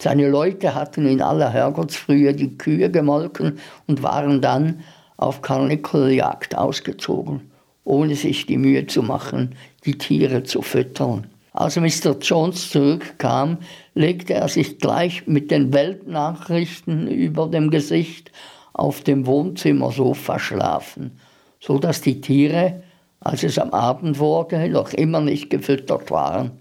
Seine 0.00 0.28
Leute 0.28 0.74
hatten 0.74 1.06
in 1.06 1.20
aller 1.20 1.50
Herrgottsfrühe 1.50 2.32
die 2.32 2.56
Kühe 2.56 2.90
gemolken 2.90 3.58
und 3.86 4.02
waren 4.02 4.40
dann 4.40 4.80
auf 5.16 5.42
Karnickeljagd 5.42 6.56
ausgezogen, 6.56 7.50
ohne 7.82 8.14
sich 8.14 8.46
die 8.46 8.58
Mühe 8.58 8.86
zu 8.86 9.02
machen, 9.02 9.56
die 9.84 9.98
Tiere 9.98 10.44
zu 10.44 10.62
füttern. 10.62 11.26
Als 11.52 11.76
Mr. 11.76 12.16
Jones 12.20 12.70
zurückkam, 12.70 13.58
legte 13.94 14.34
er 14.34 14.48
sich 14.48 14.78
gleich 14.78 15.26
mit 15.26 15.50
den 15.50 15.72
Weltnachrichten 15.72 17.08
über 17.08 17.46
dem 17.48 17.70
Gesicht 17.70 18.30
auf 18.74 19.00
dem 19.00 19.26
Wohnzimmersofa 19.26 20.38
schlafen, 20.38 21.18
so 21.58 21.78
dass 21.78 22.00
die 22.00 22.20
Tiere, 22.20 22.82
als 23.20 23.42
es 23.42 23.58
am 23.58 23.70
Abend 23.70 24.18
wurde, 24.18 24.68
noch 24.68 24.92
immer 24.92 25.20
nicht 25.20 25.50
gefüttert 25.50 26.10
waren. 26.10 26.52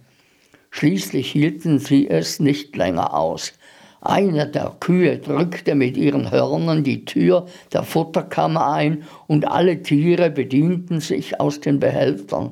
Schließlich 0.71 1.32
hielten 1.32 1.80
sie 1.80 2.10
es 2.10 2.39
nicht 2.39 2.76
länger 2.76 3.13
aus. 3.13 3.54
Eine 4.02 4.47
der 4.47 4.76
Kühe 4.80 5.17
drückte 5.17 5.76
mit 5.76 5.97
ihren 5.97 6.32
Hörnern 6.32 6.84
die 6.84 7.04
Tür 7.04 7.47
der 7.73 7.84
Futterkammer 7.84 8.71
ein 8.71 9.04
und 9.28 9.47
alle 9.47 9.82
Tiere 9.82 10.30
bedienten 10.30 11.02
sich 11.02 11.39
aus 11.39 11.60
den 11.60 11.80
Behältern. 11.80 12.52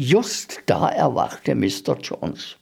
Just 0.00 0.60
da 0.66 0.90
erwachte 0.90 1.56
Mr. 1.56 1.98
Jones. 2.00 2.54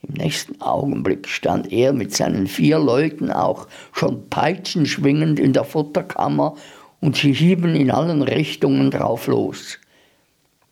Im 0.00 0.14
nächsten 0.14 0.62
Augenblick 0.62 1.28
stand 1.28 1.70
er 1.70 1.92
mit 1.92 2.16
seinen 2.16 2.46
vier 2.46 2.78
Leuten 2.78 3.30
auch 3.30 3.68
schon 3.92 4.30
peitschenschwingend 4.30 5.38
in 5.38 5.52
der 5.52 5.64
Futterkammer 5.64 6.56
und 7.02 7.16
sie 7.16 7.34
hieben 7.34 7.74
in 7.76 7.90
allen 7.90 8.22
Richtungen 8.22 8.90
drauf 8.90 9.26
los. 9.26 9.78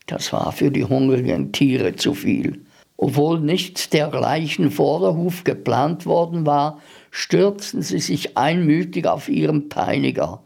Das 0.07 0.33
war 0.33 0.53
für 0.53 0.71
die 0.71 0.87
hungrigen 0.87 1.53
Tiere 1.53 1.95
zu 1.95 2.15
viel. 2.15 2.65
Obwohl 2.97 3.41
nichts 3.41 3.91
dergleichen 3.91 4.71
vor 4.71 5.01
der 5.01 5.15
Huf 5.15 5.45
geplant 5.45 6.07
worden 6.07 6.47
war, 6.47 6.81
stürzten 7.11 7.83
sie 7.83 7.99
sich 7.99 8.39
einmütig 8.39 9.07
auf 9.07 9.29
ihren 9.29 9.69
Peiniger. 9.69 10.43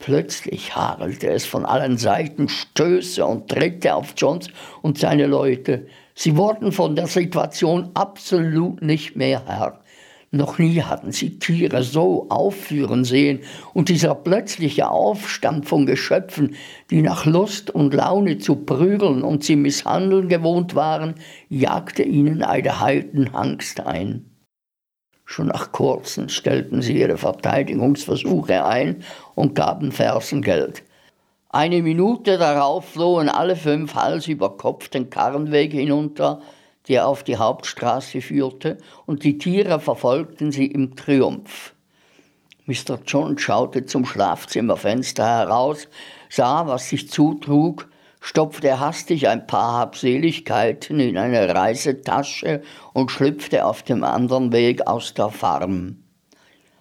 Plötzlich 0.00 0.74
hagelte 0.74 1.28
es 1.28 1.44
von 1.44 1.66
allen 1.66 1.98
Seiten 1.98 2.48
Stöße 2.48 3.22
und 3.24 3.50
Tritte 3.50 3.94
auf 3.94 4.14
Jones 4.16 4.48
und 4.80 4.96
seine 4.96 5.26
Leute. 5.26 5.86
Sie 6.14 6.38
wurden 6.38 6.72
von 6.72 6.96
der 6.96 7.06
Situation 7.06 7.90
absolut 7.92 8.80
nicht 8.80 9.14
mehr 9.16 9.44
Herr. 9.46 9.80
Noch 10.30 10.58
nie 10.58 10.80
hatten 10.80 11.12
sie 11.12 11.38
Tiere 11.38 11.82
so 11.82 12.30
aufführen 12.30 13.04
sehen, 13.04 13.40
und 13.74 13.90
dieser 13.90 14.14
plötzliche 14.14 14.88
Aufstand 14.88 15.66
von 15.66 15.84
Geschöpfen, 15.84 16.54
die 16.88 17.02
nach 17.02 17.26
Lust 17.26 17.70
und 17.70 17.92
Laune 17.92 18.38
zu 18.38 18.56
prügeln 18.56 19.22
und 19.22 19.44
sie 19.44 19.56
misshandeln 19.56 20.28
gewohnt 20.28 20.74
waren, 20.74 21.16
jagte 21.50 22.04
ihnen 22.04 22.42
eine 22.42 22.80
Heidenangst 22.80 23.80
ein. 23.80 24.29
Schon 25.30 25.46
nach 25.46 25.70
kurzem 25.70 26.28
stellten 26.28 26.82
sie 26.82 26.98
ihre 26.98 27.16
Verteidigungsversuche 27.16 28.64
ein 28.64 29.04
und 29.36 29.54
gaben 29.54 29.92
Fersengeld. 29.92 30.82
Eine 31.50 31.82
Minute 31.82 32.36
darauf 32.36 32.86
flohen 32.86 33.28
alle 33.28 33.54
fünf 33.54 33.94
Hals 33.94 34.26
über 34.26 34.56
Kopf 34.56 34.88
den 34.88 35.08
Karrenweg 35.08 35.70
hinunter, 35.70 36.42
der 36.88 37.06
auf 37.06 37.22
die 37.22 37.36
Hauptstraße 37.36 38.22
führte, 38.22 38.78
und 39.06 39.22
die 39.22 39.38
Tiere 39.38 39.78
verfolgten 39.78 40.50
sie 40.50 40.66
im 40.66 40.96
Triumph. 40.96 41.74
Mr. 42.66 42.98
John 43.06 43.38
schaute 43.38 43.86
zum 43.86 44.06
Schlafzimmerfenster 44.06 45.24
heraus, 45.24 45.86
sah, 46.28 46.66
was 46.66 46.88
sich 46.88 47.08
zutrug 47.08 47.88
stopfte 48.20 48.78
hastig 48.78 49.28
ein 49.28 49.46
paar 49.46 49.78
Habseligkeiten 49.78 51.00
in 51.00 51.16
eine 51.16 51.54
Reisetasche 51.54 52.62
und 52.92 53.10
schlüpfte 53.10 53.64
auf 53.64 53.82
dem 53.82 54.04
anderen 54.04 54.52
Weg 54.52 54.86
aus 54.86 55.14
der 55.14 55.30
Farm. 55.30 56.04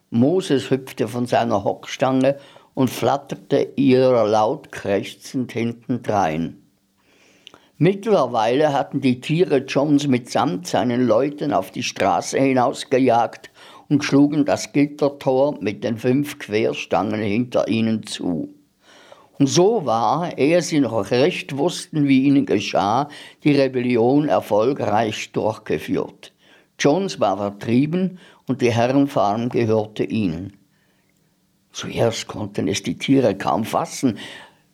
Moses 0.09 0.69
hüpfte 0.69 1.07
von 1.07 1.25
seiner 1.25 1.63
Hockstange 1.63 2.37
und 2.73 2.89
flatterte 2.89 3.73
ihr 3.75 4.11
laut 4.25 4.71
krächzend 4.71 5.51
hintendrein. 5.51 6.57
Mittlerweile 7.77 8.73
hatten 8.73 8.99
die 8.99 9.21
Tiere 9.21 9.59
Johns 9.59 10.07
mitsamt 10.07 10.67
seinen 10.67 11.07
Leuten 11.07 11.53
auf 11.53 11.71
die 11.71 11.83
Straße 11.83 12.37
hinausgejagt 12.37 13.51
und 13.87 14.03
schlugen 14.03 14.43
das 14.43 14.73
Gittertor 14.73 15.57
mit 15.61 15.83
den 15.85 15.97
fünf 15.97 16.39
Querstangen 16.39 17.21
hinter 17.21 17.69
ihnen 17.69 18.05
zu. 18.05 18.53
Und 19.39 19.47
so 19.47 19.85
war, 19.85 20.37
ehe 20.37 20.61
sie 20.61 20.81
noch 20.81 21.11
recht 21.11 21.57
wussten, 21.57 22.09
wie 22.09 22.23
ihnen 22.23 22.45
geschah, 22.45 23.07
die 23.45 23.53
Rebellion 23.53 24.27
erfolgreich 24.27 25.31
durchgeführt. 25.31 26.33
Jones 26.77 27.21
war 27.21 27.37
vertrieben 27.37 28.19
und 28.47 28.61
die 28.61 28.71
Herrenfarm 28.71 29.47
gehörte 29.47 30.03
ihnen. 30.03 30.57
Zuerst 31.71 32.27
konnten 32.27 32.67
es 32.67 32.83
die 32.83 32.97
Tiere 32.97 33.33
kaum 33.33 33.63
fassen, 33.63 34.17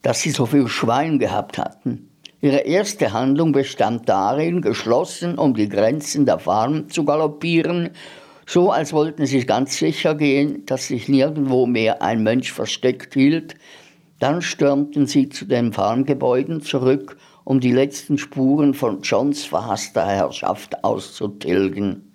dass 0.02 0.22
sie 0.22 0.32
so 0.32 0.48
viel 0.48 0.68
Schwein 0.68 1.20
gehabt 1.20 1.60
hatten. 1.60 2.10
Ihre 2.42 2.60
erste 2.60 3.14
Handlung 3.14 3.52
bestand 3.52 4.10
darin, 4.10 4.62
geschlossen 4.62 5.38
um 5.38 5.54
die 5.54 5.70
Grenzen 5.70 6.26
der 6.26 6.40
Farm 6.40 6.90
zu 6.90 7.06
galoppieren, 7.06 7.92
so 8.48 8.72
als 8.72 8.94
wollten 8.94 9.26
sie 9.26 9.46
ganz 9.46 9.78
sicher 9.78 10.16
gehen, 10.16 10.66
dass 10.66 10.88
sich 10.88 11.08
nirgendwo 11.08 11.66
mehr 11.66 12.02
ein 12.02 12.24
Mensch 12.24 12.52
versteckt 12.52 13.14
hielt, 13.14 13.56
dann 14.20 14.42
stürmten 14.42 15.08
sie 15.08 15.30
zu 15.30 15.46
den 15.46 15.74
Farmgebäuden 15.74 16.62
zurück, 16.62 17.18
um 17.44 17.60
die 17.60 17.72
letzten 17.72 18.18
Spuren 18.18 18.74
von 18.74 19.02
Johns 19.02 19.44
verhasster 19.44 20.06
Herrschaft 20.06 20.84
auszutilgen. 20.84 22.12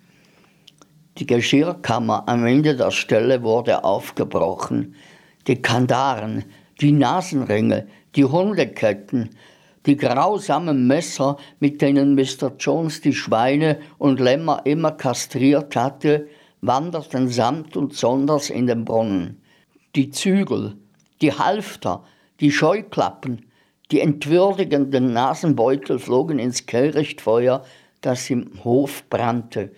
Die 1.17 1.25
Geschirrkammer 1.25 2.27
am 2.27 2.45
Ende 2.45 2.75
der 2.75 2.91
Stelle 2.91 3.43
wurde 3.43 3.83
aufgebrochen. 3.83 4.95
Die 5.47 5.61
Kandaren, 5.61 6.45
die 6.79 6.91
Nasenringe, 6.91 7.87
die 8.15 8.25
Hundeketten, 8.25 9.29
die 9.85 9.97
grausamen 9.97 10.87
Messer, 10.87 11.37
mit 11.59 11.81
denen 11.81 12.15
Mr. 12.15 12.53
Jones 12.59 13.01
die 13.01 13.13
Schweine 13.13 13.79
und 13.97 14.19
Lämmer 14.19 14.61
immer 14.65 14.91
kastriert 14.91 15.75
hatte, 15.75 16.27
wanderten 16.61 17.27
samt 17.27 17.75
und 17.75 17.93
sonders 17.93 18.49
in 18.49 18.67
den 18.67 18.85
Brunnen. 18.85 19.41
Die 19.95 20.11
Zügel, 20.11 20.77
die 21.21 21.33
Halfter, 21.33 22.03
die 22.39 22.51
Scheuklappen, 22.51 23.45
die 23.91 23.99
entwürdigenden 23.99 25.13
Nasenbeutel 25.13 25.99
flogen 25.99 26.39
ins 26.39 26.65
Kehrichtfeuer, 26.65 27.63
das 28.01 28.29
im 28.29 28.63
Hof 28.63 29.03
brannte. 29.09 29.71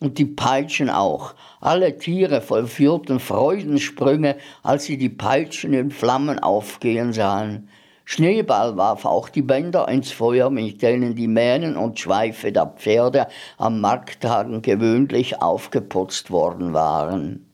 Und 0.00 0.16
die 0.16 0.24
Peitschen 0.24 0.88
auch. 0.88 1.34
Alle 1.60 1.98
Tiere 1.98 2.40
vollführten 2.40 3.20
Freudensprünge, 3.20 4.36
als 4.62 4.84
sie 4.84 4.96
die 4.96 5.10
Peitschen 5.10 5.74
in 5.74 5.90
Flammen 5.90 6.38
aufgehen 6.38 7.12
sahen. 7.12 7.68
Schneeball 8.06 8.76
warf 8.78 9.04
auch 9.04 9.28
die 9.28 9.42
Bänder 9.42 9.86
ins 9.88 10.10
Feuer, 10.10 10.48
mit 10.48 10.80
denen 10.82 11.14
die 11.14 11.28
Mähnen 11.28 11.76
und 11.76 12.00
Schweife 12.00 12.50
der 12.50 12.66
Pferde 12.66 13.28
am 13.58 13.80
Markttagen 13.80 14.62
gewöhnlich 14.62 15.40
aufgeputzt 15.40 16.30
worden 16.30 16.72
waren. 16.72 17.49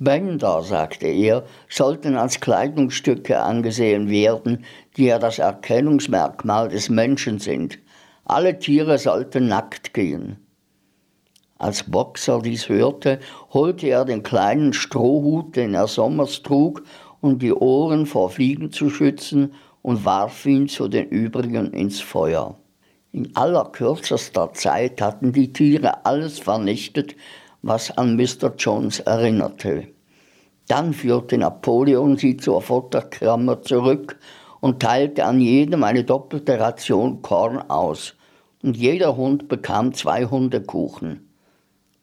Bänder, 0.00 0.62
sagte 0.62 1.06
er, 1.06 1.44
sollten 1.68 2.16
als 2.16 2.40
Kleidungsstücke 2.40 3.38
angesehen 3.40 4.08
werden, 4.08 4.64
die 4.96 5.04
ja 5.04 5.18
das 5.18 5.38
Erkennungsmerkmal 5.38 6.70
des 6.70 6.88
Menschen 6.88 7.38
sind. 7.38 7.78
Alle 8.24 8.58
Tiere 8.58 8.98
sollten 8.98 9.46
nackt 9.46 9.92
gehen. 9.92 10.38
Als 11.58 11.82
Boxer 11.82 12.40
dies 12.40 12.70
hörte, 12.70 13.20
holte 13.52 13.88
er 13.88 14.06
den 14.06 14.22
kleinen 14.22 14.72
Strohhut, 14.72 15.54
den 15.54 15.74
er 15.74 15.86
sommers 15.86 16.42
trug, 16.42 16.82
um 17.20 17.38
die 17.38 17.52
Ohren 17.52 18.06
vor 18.06 18.30
Fliegen 18.30 18.72
zu 18.72 18.88
schützen, 18.88 19.52
und 19.82 20.04
warf 20.04 20.46
ihn 20.46 20.68
zu 20.68 20.88
den 20.88 21.08
übrigen 21.08 21.72
ins 21.72 22.00
Feuer. 22.00 22.56
In 23.12 23.34
allerkürzester 23.34 24.52
Zeit 24.52 25.02
hatten 25.02 25.32
die 25.32 25.52
Tiere 25.52 26.04
alles 26.04 26.38
vernichtet, 26.38 27.16
was 27.62 27.90
an 27.96 28.16
Mr. 28.16 28.54
Jones 28.56 29.00
erinnerte. 29.00 29.88
Dann 30.68 30.92
führte 30.92 31.36
Napoleon 31.36 32.16
sie 32.16 32.36
zur 32.36 32.62
Futterkammer 32.62 33.62
zurück 33.62 34.18
und 34.60 34.80
teilte 34.80 35.24
an 35.24 35.40
jedem 35.40 35.84
eine 35.84 36.04
doppelte 36.04 36.60
Ration 36.60 37.22
Korn 37.22 37.58
aus, 37.58 38.14
und 38.62 38.76
jeder 38.76 39.16
Hund 39.16 39.48
bekam 39.48 39.94
zwei 39.94 40.26
Hundekuchen. 40.26 41.28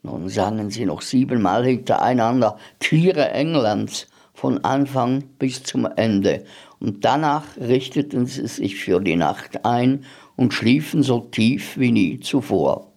Nun 0.02 0.28
sangen 0.28 0.70
sie 0.70 0.86
noch 0.86 1.02
siebenmal 1.02 1.64
hintereinander 1.64 2.56
Tiere 2.78 3.30
Englands 3.30 4.08
von 4.34 4.64
Anfang 4.64 5.24
bis 5.38 5.62
zum 5.62 5.86
Ende, 5.96 6.44
und 6.80 7.04
danach 7.04 7.56
richteten 7.56 8.26
sie 8.26 8.46
sich 8.46 8.76
für 8.76 9.00
die 9.00 9.16
Nacht 9.16 9.64
ein 9.64 10.04
und 10.36 10.54
schliefen 10.54 11.02
so 11.02 11.20
tief 11.20 11.78
wie 11.78 11.90
nie 11.90 12.20
zuvor. 12.20 12.87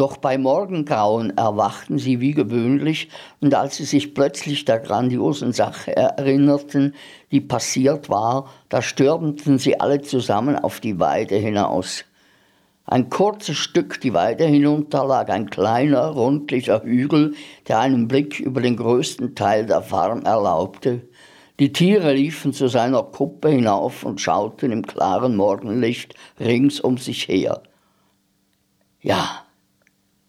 Doch 0.00 0.16
bei 0.16 0.38
Morgengrauen 0.38 1.36
erwachten 1.36 1.98
sie 1.98 2.20
wie 2.20 2.32
gewöhnlich, 2.32 3.10
und 3.42 3.54
als 3.54 3.76
sie 3.76 3.84
sich 3.84 4.14
plötzlich 4.14 4.64
der 4.64 4.78
grandiosen 4.78 5.52
Sache 5.52 5.94
erinnerten, 5.94 6.94
die 7.30 7.42
passiert 7.42 8.08
war, 8.08 8.48
da 8.70 8.80
stürmten 8.80 9.58
sie 9.58 9.78
alle 9.78 10.00
zusammen 10.00 10.56
auf 10.56 10.80
die 10.80 10.98
Weide 10.98 11.36
hinaus. 11.36 12.06
Ein 12.86 13.10
kurzes 13.10 13.58
Stück 13.58 14.00
die 14.00 14.14
Weide 14.14 14.46
hinunter 14.46 15.04
lag 15.04 15.28
ein 15.28 15.50
kleiner, 15.50 16.06
rundlicher 16.06 16.82
Hügel, 16.82 17.34
der 17.68 17.80
einen 17.80 18.08
Blick 18.08 18.40
über 18.40 18.62
den 18.62 18.78
größten 18.78 19.34
Teil 19.34 19.66
der 19.66 19.82
Farm 19.82 20.22
erlaubte. 20.22 21.10
Die 21.58 21.74
Tiere 21.74 22.14
liefen 22.14 22.54
zu 22.54 22.68
seiner 22.68 23.02
Kuppe 23.02 23.50
hinauf 23.50 24.02
und 24.04 24.18
schauten 24.18 24.72
im 24.72 24.86
klaren 24.86 25.36
Morgenlicht 25.36 26.14
rings 26.38 26.80
um 26.80 26.96
sich 26.96 27.28
her. 27.28 27.62
Ja, 29.02 29.44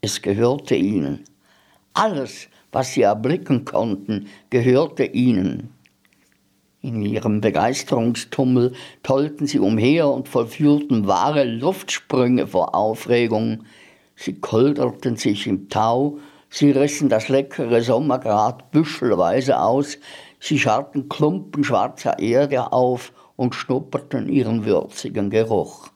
es 0.02 0.24
gehörte 0.24 0.76
ihnen. 0.76 1.24
Alles, 1.94 2.48
was 2.72 2.94
sie 2.94 3.04
erblicken 3.04 3.66
konnten, 3.66 4.28
gehörte 4.50 5.04
ihnen. 5.06 5.70
In 6.82 7.04
ihrem 7.04 7.42
Begeisterungstummel 7.42 8.74
tollten 9.04 9.46
sie 9.46 9.60
umher 9.60 10.08
und 10.08 10.28
vollführten 10.28 11.06
wahre 11.06 11.44
Luftsprünge 11.44 12.48
vor 12.48 12.74
Aufregung. 12.74 13.66
Sie 14.16 14.40
kolderten 14.40 15.16
sich 15.16 15.46
im 15.46 15.70
Tau, 15.70 16.18
sie 16.50 16.72
rissen 16.72 17.08
das 17.08 17.30
leckere 17.30 17.84
Sommergrat 17.84 18.72
büschelweise 18.72 19.60
aus, 19.60 20.00
sie 20.40 20.58
scharten 20.58 21.08
Klumpen 21.08 21.64
schwarzer 21.64 22.18
Erde 22.18 22.74
auf 22.74 23.14
und 23.36 23.54
schnupperten 23.54 24.28
ihren 24.28 24.66
würzigen 24.66 25.30
Geruch. 25.30 25.91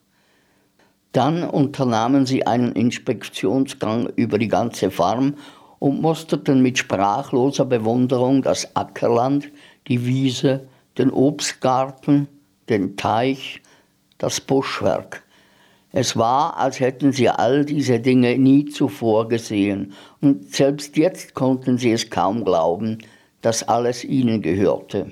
Dann 1.16 1.46
unternahmen 1.46 2.26
sie 2.26 2.46
einen 2.46 2.74
Inspektionsgang 2.74 4.10
über 4.18 4.38
die 4.38 4.50
ganze 4.50 4.92
Farm 4.92 5.36
und 5.80 6.02
musterten 6.02 6.62
mit 6.62 6.78
sprachloser 6.78 7.64
Bewunderung 7.64 8.42
das 8.42 8.76
Ackerland, 8.76 9.50
die 9.88 10.06
Wiese, 10.06 10.68
den 10.98 11.12
Obstgarten, 11.12 12.28
den 12.68 12.98
Teich, 12.98 13.62
das 14.18 14.42
Buschwerk. 14.42 15.24
Es 15.94 16.18
war, 16.18 16.58
als 16.58 16.82
hätten 16.82 17.14
sie 17.14 17.30
all 17.30 17.64
diese 17.64 18.02
Dinge 18.02 18.38
nie 18.38 18.66
zuvor 18.66 19.30
gesehen, 19.30 19.94
und 20.20 20.54
selbst 20.54 20.98
jetzt 20.98 21.34
konnten 21.34 21.78
sie 21.78 21.94
es 21.94 22.10
kaum 22.10 22.44
glauben, 22.44 22.98
dass 23.42 23.66
alles 23.66 24.04
ihnen 24.04 24.42
gehörte. 24.42 25.12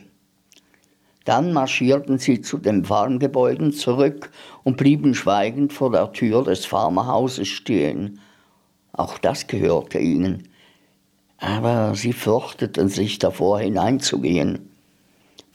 Dann 1.25 1.53
marschierten 1.53 2.17
sie 2.17 2.41
zu 2.41 2.57
den 2.57 2.83
Farmgebäuden 2.83 3.71
zurück 3.71 4.31
und 4.63 4.77
blieben 4.77 5.15
schweigend 5.15 5.71
vor 5.71 5.91
der 5.91 6.11
Tür 6.11 6.43
des 6.43 6.65
Farmerhauses 6.65 7.47
stehen. 7.47 8.19
Auch 8.91 9.17
das 9.17 9.47
gehörte 9.47 9.99
ihnen. 9.99 10.49
Aber 11.37 11.95
sie 11.95 12.13
fürchteten 12.13 12.89
sich 12.89 13.19
davor 13.19 13.59
hineinzugehen. 13.59 14.69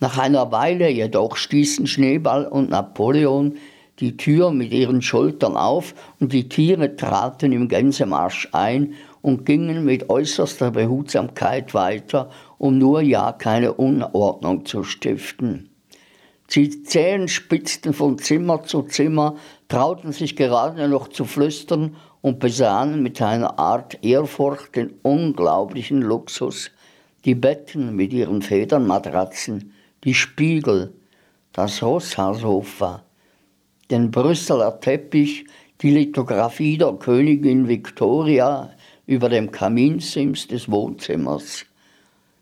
Nach 0.00 0.16
einer 0.16 0.52
Weile 0.52 0.88
jedoch 0.88 1.37
stießen 1.37 1.87
Schneeball 1.87 2.46
und 2.46 2.70
Napoleon 2.70 3.57
die 4.00 4.16
Tür 4.16 4.52
mit 4.52 4.72
ihren 4.72 5.02
Schultern 5.02 5.56
auf 5.56 5.94
und 6.20 6.32
die 6.32 6.48
Tiere 6.48 6.96
traten 6.96 7.52
im 7.52 7.68
Gänsemarsch 7.68 8.48
ein 8.52 8.94
und 9.22 9.44
gingen 9.44 9.84
mit 9.84 10.08
äußerster 10.08 10.70
Behutsamkeit 10.70 11.74
weiter, 11.74 12.30
um 12.58 12.78
nur 12.78 13.00
ja 13.00 13.32
keine 13.32 13.72
Unordnung 13.74 14.64
zu 14.64 14.84
stiften. 14.84 15.70
Die 16.54 16.82
Zehen 16.82 17.28
spitzten 17.28 17.92
von 17.92 18.16
Zimmer 18.18 18.62
zu 18.62 18.82
Zimmer, 18.82 19.37
trauten 19.68 20.12
sich 20.12 20.34
gerade 20.34 20.88
noch 20.88 21.08
zu 21.08 21.24
flüstern 21.26 21.96
und 22.22 22.38
besahen 22.38 23.02
mit 23.02 23.20
einer 23.20 23.58
Art 23.58 24.02
Ehrfurcht 24.02 24.76
den 24.76 24.94
unglaublichen 25.02 26.00
Luxus, 26.00 26.70
die 27.24 27.34
Betten 27.34 27.94
mit 27.94 28.14
ihren 28.14 28.40
Federnmatratzen, 28.40 29.74
die 30.04 30.14
Spiegel, 30.14 30.94
das 31.52 31.82
Rosshaarsofa, 31.82 33.02
den 33.90 34.11
Brüsseler 34.11 34.81
Teppich, 34.81 35.46
die 35.81 35.90
Lithografie 35.90 36.77
der 36.77 36.92
Königin 36.92 37.68
Victoria 37.68 38.70
über 39.07 39.29
dem 39.29 39.51
Kaminsims 39.51 40.46
des 40.48 40.70
Wohnzimmers. 40.70 41.64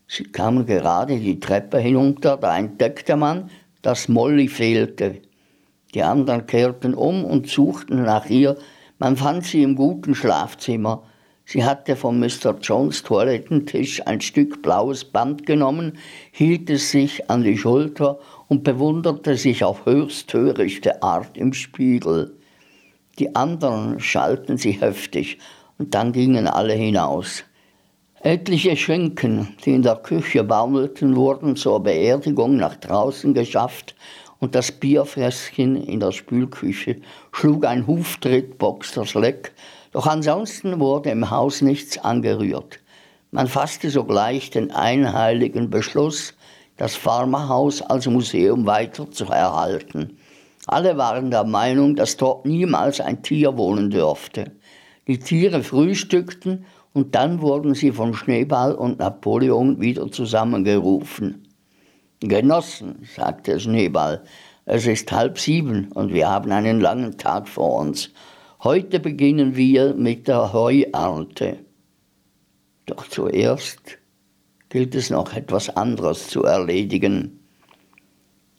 Sie 0.07 0.23
kamen 0.23 0.65
gerade 0.65 1.17
die 1.17 1.39
Treppe 1.39 1.79
hinunter, 1.79 2.37
da 2.37 2.57
entdeckte 2.57 3.15
man, 3.15 3.49
dass 3.81 4.09
Molly 4.09 4.47
fehlte. 4.47 5.21
Die 5.93 6.03
anderen 6.03 6.45
kehrten 6.45 6.93
um 6.93 7.23
und 7.23 7.47
suchten 7.47 8.03
nach 8.03 8.29
ihr. 8.29 8.57
Man 8.99 9.15
fand 9.15 9.45
sie 9.45 9.63
im 9.63 9.75
guten 9.75 10.15
Schlafzimmer. 10.15 11.03
Sie 11.45 11.63
hatte 11.63 11.95
von 11.95 12.19
Mr. 12.19 12.57
Jones 12.61 13.03
Toilettentisch 13.03 14.05
ein 14.05 14.19
Stück 14.19 14.61
blaues 14.61 15.05
Band 15.05 15.45
genommen, 15.45 15.97
hielt 16.31 16.69
es 16.69 16.91
sich 16.91 17.29
an 17.29 17.43
die 17.43 17.57
Schulter 17.57 18.19
und 18.47 18.63
bewunderte 18.63 19.35
sich 19.35 19.63
auf 19.63 19.85
höchst 19.85 20.29
törichte 20.29 21.03
Art 21.03 21.37
im 21.37 21.53
Spiegel. 21.53 22.35
Die 23.19 23.35
anderen 23.35 23.99
schalten 23.99 24.57
sie 24.57 24.71
heftig, 24.71 25.39
und 25.77 25.93
dann 25.93 26.11
gingen 26.11 26.47
alle 26.47 26.73
hinaus. 26.73 27.43
Etliche 28.21 28.75
Schenken, 28.75 29.55
die 29.63 29.73
in 29.73 29.83
der 29.83 29.97
Küche 29.97 30.43
baumelten, 30.43 31.15
wurden 31.15 31.55
zur 31.55 31.81
Beerdigung 31.81 32.57
nach 32.57 32.75
draußen 32.75 33.33
geschafft 33.33 33.95
und 34.39 34.55
das 34.55 34.71
Bierfässchen 34.71 35.75
in 35.75 35.99
der 35.99 36.11
Spülküche 36.11 36.97
schlug 37.31 37.65
ein 37.65 37.85
Huftritt 37.85 38.57
Boxers 38.57 39.13
Leck, 39.13 39.53
doch 39.91 40.07
ansonsten 40.07 40.79
wurde 40.79 41.09
im 41.11 41.29
Haus 41.29 41.61
nichts 41.61 41.97
angerührt. 41.97 42.79
Man 43.31 43.47
fasste 43.47 43.89
sogleich 43.89 44.49
den 44.49 44.71
einheiligen 44.71 45.69
Beschluss, 45.69 46.33
das 46.77 46.95
Farmerhaus 46.95 47.81
als 47.81 48.07
Museum 48.07 48.65
weiter 48.65 49.09
zu 49.11 49.25
erhalten. 49.25 50.17
Alle 50.67 50.97
waren 50.97 51.31
der 51.31 51.43
Meinung, 51.43 51.95
dass 51.95 52.17
dort 52.17 52.45
niemals 52.45 53.01
ein 53.01 53.23
Tier 53.23 53.57
wohnen 53.57 53.89
dürfte. 53.89 54.51
Die 55.07 55.19
Tiere 55.19 55.63
frühstückten 55.63 56.65
und 56.93 57.15
dann 57.15 57.41
wurden 57.41 57.73
sie 57.73 57.91
von 57.91 58.13
Schneeball 58.13 58.73
und 58.75 58.99
Napoleon 58.99 59.79
wieder 59.81 60.11
zusammengerufen. 60.11 61.47
Genossen, 62.19 63.07
sagte 63.15 63.59
Schneeball, 63.59 64.23
es 64.65 64.85
ist 64.85 65.11
halb 65.11 65.39
sieben 65.39 65.91
und 65.93 66.13
wir 66.13 66.29
haben 66.29 66.51
einen 66.51 66.81
langen 66.81 67.17
Tag 67.17 67.47
vor 67.47 67.79
uns. 67.79 68.09
Heute 68.63 68.99
beginnen 68.99 69.55
wir 69.55 69.93
mit 69.93 70.27
der 70.27 70.51
Heuernte. 70.51 71.59
Doch 72.85 73.07
zuerst 73.07 73.99
gilt 74.69 74.95
es 74.95 75.09
noch 75.09 75.33
etwas 75.33 75.69
anderes 75.69 76.27
zu 76.27 76.43
erledigen. 76.43 77.39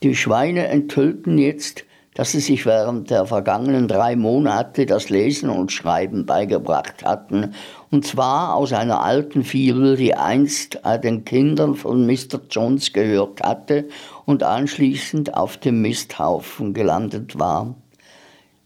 Die 0.02 0.14
Schweine 0.14 0.68
enthüllten 0.68 1.38
jetzt 1.38 1.84
dass 2.18 2.32
sie 2.32 2.40
sich 2.40 2.66
während 2.66 3.10
der 3.10 3.26
vergangenen 3.26 3.86
drei 3.86 4.16
Monate 4.16 4.86
das 4.86 5.08
Lesen 5.08 5.50
und 5.50 5.70
Schreiben 5.70 6.26
beigebracht 6.26 7.04
hatten, 7.04 7.54
und 7.92 8.04
zwar 8.04 8.56
aus 8.56 8.72
einer 8.72 9.04
alten 9.04 9.44
Fibel, 9.44 9.96
die 9.96 10.16
einst 10.16 10.80
den 11.04 11.24
Kindern 11.24 11.76
von 11.76 12.06
Mr. 12.06 12.40
Jones 12.50 12.92
gehört 12.92 13.40
hatte 13.40 13.86
und 14.26 14.42
anschließend 14.42 15.34
auf 15.34 15.58
dem 15.58 15.80
Misthaufen 15.80 16.74
gelandet 16.74 17.38
war. 17.38 17.76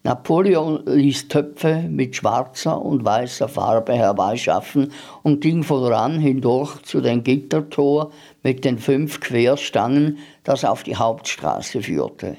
Napoleon 0.05 0.83
ließ 0.85 1.29
Töpfe 1.29 1.85
mit 1.89 2.17
schwarzer 2.17 2.83
und 2.83 3.05
weißer 3.05 3.49
Farbe 3.49 3.93
herbeischaffen 3.93 4.91
und 5.23 5.41
ging 5.41 5.63
voran 5.63 6.19
hindurch 6.19 6.83
zu 6.83 7.01
dem 7.01 7.23
Gittertor 7.23 8.11
mit 8.43 8.65
den 8.65 8.79
fünf 8.79 9.21
Querstangen, 9.21 10.19
das 10.43 10.65
auf 10.65 10.83
die 10.83 10.97
Hauptstraße 10.97 11.83
führte. 11.83 12.37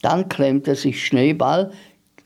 Dann 0.00 0.30
klemmte 0.30 0.74
sich 0.74 1.04
Schneeball, 1.04 1.70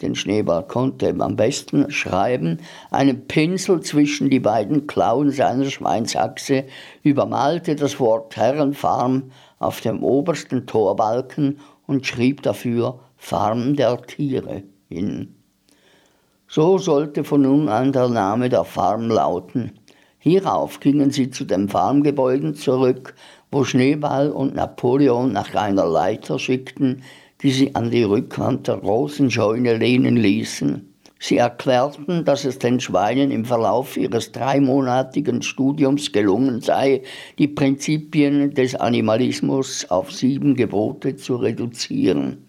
den 0.03 0.15
Schneeball 0.15 0.65
konnte 0.69 1.17
am 1.19 1.35
besten 1.35 1.91
schreiben, 1.91 2.59
einen 2.93 3.27
Pinsel 3.27 3.81
zwischen 3.81 4.31
die 4.31 4.41
beiden 4.41 4.87
Klauen 4.87 5.33
seiner 5.33 5.69
Schweinsachse, 5.69 6.65
übermalte 7.03 7.75
das 7.75 7.99
Wort 7.99 8.37
Herrenfarm 8.37 9.33
auf 9.59 9.81
dem 9.81 10.05
obersten 10.05 10.67
Torbalken 10.67 11.59
und 11.89 12.07
schrieb 12.07 12.43
dafür 12.43 13.01
Farm 13.23 13.77
der 13.77 14.01
Tiere 14.03 14.65
hin. 14.89 15.37
So 16.49 16.79
sollte 16.79 17.23
von 17.23 17.43
nun 17.43 17.69
an 17.69 17.93
der 17.93 18.09
Name 18.09 18.49
der 18.49 18.65
Farm 18.65 19.09
lauten. 19.09 19.73
Hierauf 20.19 20.81
gingen 20.81 21.13
sie 21.13 21.31
zu 21.31 21.45
den 21.45 21.69
Farmgebäuden 21.69 22.55
zurück, 22.55 23.15
wo 23.53 23.63
Schneeball 23.63 24.33
und 24.33 24.57
Napoleon 24.57 25.33
nach 25.33 25.55
einer 25.55 25.87
Leiter 25.87 26.41
schickten, 26.41 27.03
die 27.43 27.53
sie 27.53 27.75
an 27.77 27.91
die 27.91 28.03
Rückwand 28.03 28.67
der 28.67 28.79
großen 28.79 29.31
Scheune 29.31 29.77
lehnen 29.77 30.17
ließen. 30.17 30.93
Sie 31.21 31.37
erklärten, 31.37 32.25
dass 32.25 32.47
es 32.47 32.59
den 32.59 32.81
Schweinen 32.81 33.31
im 33.31 33.45
Verlauf 33.45 33.99
ihres 33.99 34.33
dreimonatigen 34.33 35.43
Studiums 35.43 36.11
gelungen 36.11 36.63
sei, 36.63 37.03
die 37.39 37.49
Prinzipien 37.49 38.55
des 38.55 38.75
Animalismus 38.75 39.89
auf 39.91 40.11
sieben 40.11 40.57
Gebote 40.57 41.17
zu 41.17 41.37
reduzieren. 41.37 42.47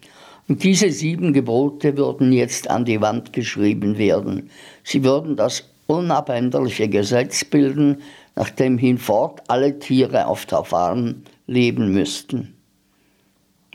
Und 0.48 0.64
diese 0.64 0.90
sieben 0.90 1.32
Gebote 1.32 1.96
würden 1.96 2.32
jetzt 2.32 2.68
an 2.68 2.84
die 2.84 3.00
Wand 3.00 3.32
geschrieben 3.32 3.96
werden. 3.96 4.50
Sie 4.82 5.04
würden 5.04 5.36
das 5.36 5.64
unabänderliche 5.86 6.88
Gesetz 6.88 7.44
bilden, 7.44 7.98
nach 8.34 8.50
dem 8.50 8.78
hinfort 8.78 9.42
alle 9.48 9.78
Tiere 9.78 10.26
auf 10.26 10.46
der 10.46 10.64
Farm 10.64 11.22
leben 11.46 11.92
müssten. 11.92 12.54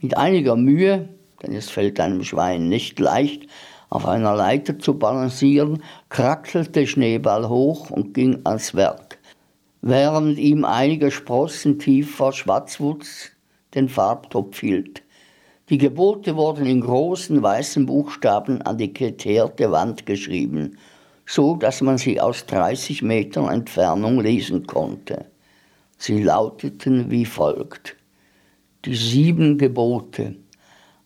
Mit 0.01 0.17
einiger 0.17 0.55
Mühe, 0.55 1.09
denn 1.41 1.53
es 1.53 1.69
fällt 1.69 1.99
einem 1.99 2.23
Schwein 2.23 2.69
nicht 2.69 2.99
leicht, 2.99 3.47
auf 3.89 4.05
einer 4.05 4.35
Leiter 4.35 4.77
zu 4.79 4.97
balancieren, 4.97 5.83
kraxelte 6.09 6.85
Schneeball 6.85 7.47
hoch 7.47 7.89
und 7.89 8.13
ging 8.13 8.41
ans 8.43 8.75
Werk, 8.75 9.17
während 9.81 10.37
ihm 10.37 10.65
einige 10.65 11.11
Sprossen 11.11 11.79
tief 11.79 12.15
vor 12.15 12.33
Schwarzwutz 12.33 13.31
den 13.75 13.87
Farbtopf 13.87 14.59
hielt. 14.59 15.03
Die 15.69 15.77
Gebote 15.77 16.37
wurden 16.37 16.65
in 16.65 16.79
großen 16.79 17.43
weißen 17.43 17.85
Buchstaben 17.85 18.61
an 18.61 18.77
die 18.77 18.93
geteerte 18.93 19.69
Wand 19.69 20.05
geschrieben, 20.05 20.77
so 21.25 21.57
dass 21.57 21.81
man 21.81 21.97
sie 21.97 22.21
aus 22.21 22.45
30 22.45 23.01
Metern 23.01 23.49
Entfernung 23.49 24.21
lesen 24.21 24.65
konnte. 24.65 25.25
Sie 25.97 26.23
lauteten 26.23 27.11
wie 27.11 27.25
folgt. 27.25 27.97
Die 28.85 28.95
sieben 28.95 29.57
Gebote. 29.57 30.35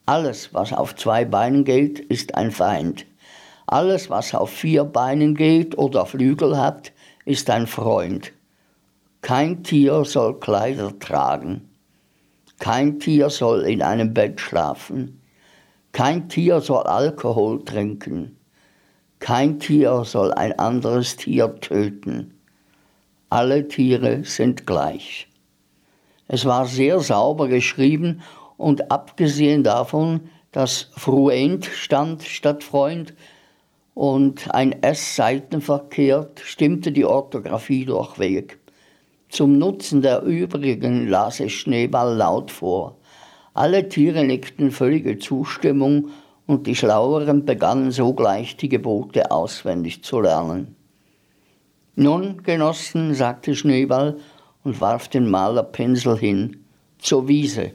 Alles, 0.06 0.54
was 0.54 0.74
auf 0.74 0.96
zwei 0.96 1.26
Beinen 1.26 1.64
geht, 1.64 2.00
ist 2.00 2.36
ein 2.36 2.52
Feind. 2.52 3.08
Alles, 3.66 4.12
was 4.12 4.36
auf 4.36 4.52
vier 4.52 4.84
Beinen 4.84 5.34
geht 5.34 5.76
oder 5.76 6.06
Flügel 6.06 6.56
hat, 6.56 6.92
ist 7.26 7.50
ein 7.50 7.66
Freund. 7.66 8.32
Kein 9.22 9.64
Tier 9.64 10.06
soll 10.06 10.40
Kleider 10.40 11.00
tragen. 11.00 11.71
Kein 12.62 13.00
Tier 13.00 13.32
soll 13.32 13.64
in 13.64 13.82
einem 13.82 14.14
Bett 14.14 14.40
schlafen. 14.40 15.20
Kein 15.94 16.30
Tier 16.30 16.62
soll 16.62 16.84
Alkohol 16.84 17.66
trinken. 17.66 18.38
Kein 19.18 19.60
Tier 19.60 20.04
soll 20.06 20.32
ein 20.32 20.60
anderes 20.60 21.16
Tier 21.16 21.60
töten. 21.60 22.36
Alle 23.32 23.68
Tiere 23.68 24.24
sind 24.26 24.68
gleich. 24.68 25.28
Es 26.28 26.46
war 26.46 26.68
sehr 26.68 27.00
sauber 27.00 27.48
geschrieben 27.48 28.22
und 28.58 28.92
abgesehen 28.92 29.64
davon, 29.64 30.30
dass 30.52 30.92
Fruent 30.96 31.66
stand 31.66 32.22
statt 32.22 32.64
Freund 32.64 33.16
und 33.96 34.54
ein 34.54 34.84
S 34.84 35.16
Seiten 35.16 35.62
verkehrt, 35.62 36.40
stimmte 36.42 36.92
die 36.92 37.06
Orthographie 37.06 37.86
durchweg. 37.86 38.61
Zum 39.32 39.58
Nutzen 39.58 40.02
der 40.02 40.24
übrigen 40.24 41.08
las 41.08 41.40
es 41.40 41.54
Schneeball 41.54 42.18
laut 42.18 42.52
vor. 42.52 42.98
Alle 43.54 43.88
Tiere 43.88 44.26
nickten 44.26 44.72
völlige 44.72 45.20
Zustimmung 45.20 46.10
und 46.48 46.68
die 46.68 46.76
Schlaueren 46.76 47.46
begannen 47.46 47.92
sogleich 47.92 48.58
die 48.58 48.68
Gebote 48.68 49.32
auswendig 49.32 50.04
zu 50.04 50.20
lernen. 50.20 50.76
Nun, 51.96 52.44
Genossen, 52.44 53.14
sagte 53.14 53.56
Schneeball 53.56 54.18
und 54.66 54.82
warf 54.82 55.08
den 55.08 55.30
Malerpinsel 55.30 56.18
hin, 56.18 56.66
zur 57.00 57.30
Wiese. 57.30 57.72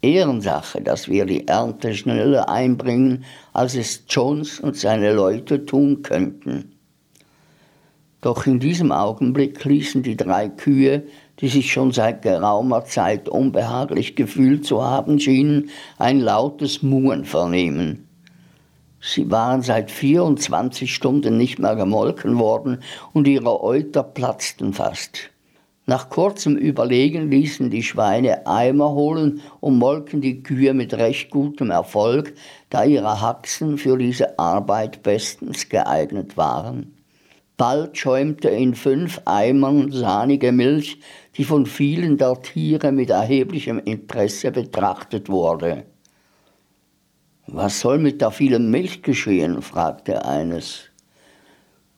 Ehrensache, 0.00 0.80
dass 0.80 1.06
wir 1.06 1.26
die 1.26 1.48
Ernte 1.48 1.94
schneller 1.94 2.48
einbringen, 2.48 3.26
als 3.52 3.74
es 3.74 4.04
Jones 4.08 4.58
und 4.58 4.74
seine 4.74 5.12
Leute 5.12 5.66
tun 5.66 6.00
könnten. 6.00 6.72
Doch 8.22 8.46
in 8.46 8.60
diesem 8.60 8.92
Augenblick 8.92 9.64
ließen 9.64 10.04
die 10.04 10.16
drei 10.16 10.48
Kühe, 10.48 11.02
die 11.40 11.48
sich 11.48 11.72
schon 11.72 11.90
seit 11.90 12.22
geraumer 12.22 12.84
Zeit 12.84 13.28
unbehaglich 13.28 14.14
gefühlt 14.14 14.64
zu 14.64 14.80
haben 14.80 15.18
schienen, 15.18 15.70
ein 15.98 16.20
lautes 16.20 16.84
Muhen 16.84 17.24
vernehmen. 17.24 18.06
Sie 19.00 19.28
waren 19.28 19.62
seit 19.62 19.90
24 19.90 20.94
Stunden 20.94 21.36
nicht 21.36 21.58
mehr 21.58 21.74
gemolken 21.74 22.38
worden 22.38 22.78
und 23.12 23.26
ihre 23.26 23.60
Euter 23.60 24.04
platzten 24.04 24.72
fast. 24.72 25.30
Nach 25.86 26.08
kurzem 26.08 26.56
Überlegen 26.56 27.28
ließen 27.28 27.70
die 27.70 27.82
Schweine 27.82 28.46
Eimer 28.46 28.92
holen 28.92 29.40
und 29.58 29.78
molken 29.78 30.20
die 30.20 30.44
Kühe 30.44 30.74
mit 30.74 30.94
recht 30.94 31.30
gutem 31.30 31.72
Erfolg, 31.72 32.34
da 32.70 32.84
ihre 32.84 33.20
Haxen 33.20 33.78
für 33.78 33.98
diese 33.98 34.38
Arbeit 34.38 35.02
bestens 35.02 35.68
geeignet 35.68 36.36
waren. 36.36 37.01
Bald 37.56 37.96
schäumte 37.96 38.48
in 38.48 38.74
fünf 38.74 39.20
Eimern 39.24 39.92
sahnige 39.92 40.52
Milch, 40.52 40.98
die 41.36 41.44
von 41.44 41.66
vielen 41.66 42.16
der 42.16 42.40
Tiere 42.40 42.92
mit 42.92 43.10
erheblichem 43.10 43.78
Interesse 43.78 44.50
betrachtet 44.50 45.28
wurde. 45.28 45.84
Was 47.46 47.80
soll 47.80 47.98
mit 47.98 48.20
der 48.20 48.30
vielen 48.30 48.70
Milch 48.70 49.02
geschehen? 49.02 49.62
fragte 49.62 50.24
eines. 50.24 50.84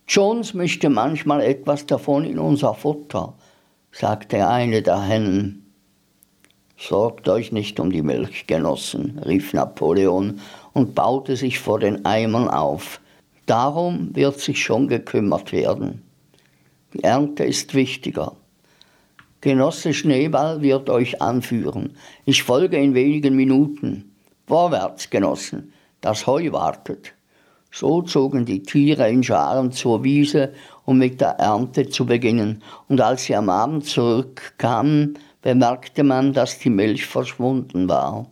Jones 0.07 0.53
mischte 0.53 0.91
manchmal 0.91 1.41
etwas 1.43 1.87
davon 1.87 2.25
in 2.25 2.39
unser 2.39 2.75
Futter, 2.75 3.35
sagte 3.93 4.49
eine 4.49 4.83
der 4.83 5.01
Hennen. 5.01 5.73
Sorgt 6.77 7.29
euch 7.29 7.53
nicht 7.53 7.79
um 7.79 7.91
die 7.91 8.03
Milch, 8.03 8.47
Genossen, 8.47 9.21
rief 9.25 9.55
Napoleon 9.55 10.41
und 10.73 10.95
baute 10.95 11.37
sich 11.37 11.61
vor 11.61 11.79
den 11.79 12.05
Eimern 12.05 12.49
auf. 12.49 13.01
Darum 13.47 14.17
wird 14.17 14.41
sich 14.41 14.63
schon 14.63 14.89
gekümmert 14.89 15.53
werden. 15.53 16.03
Die 16.95 17.05
Ernte 17.05 17.45
ist 17.45 17.75
wichtiger. 17.75 18.37
Genosse 19.43 19.93
Schneeball 19.93 20.63
wird 20.63 20.89
euch 20.89 21.21
anführen. 21.21 21.97
Ich 22.25 22.43
folge 22.43 22.79
in 22.79 22.95
wenigen 22.95 23.37
Minuten. 23.37 24.15
Vorwärts, 24.47 25.11
Genossen, 25.11 25.75
das 26.01 26.27
Heu 26.27 26.53
wartet. 26.53 27.13
So 27.71 28.01
zogen 28.01 28.47
die 28.47 28.63
Tiere 28.63 29.11
in 29.11 29.23
Scharen 29.23 29.73
zur 29.73 30.05
Wiese, 30.05 30.55
um 30.87 30.97
mit 30.97 31.21
der 31.21 31.39
Ernte 31.41 31.89
zu 31.91 32.07
beginnen. 32.07 32.63
Und 32.89 33.03
als 33.03 33.25
sie 33.25 33.37
am 33.37 33.51
Abend 33.51 33.85
zurückkamen, 33.85 35.19
bemerkte 35.43 36.03
man, 36.03 36.33
dass 36.33 36.59
die 36.59 36.71
Milch 36.71 37.05
verschwunden 37.05 37.89
war 37.89 38.27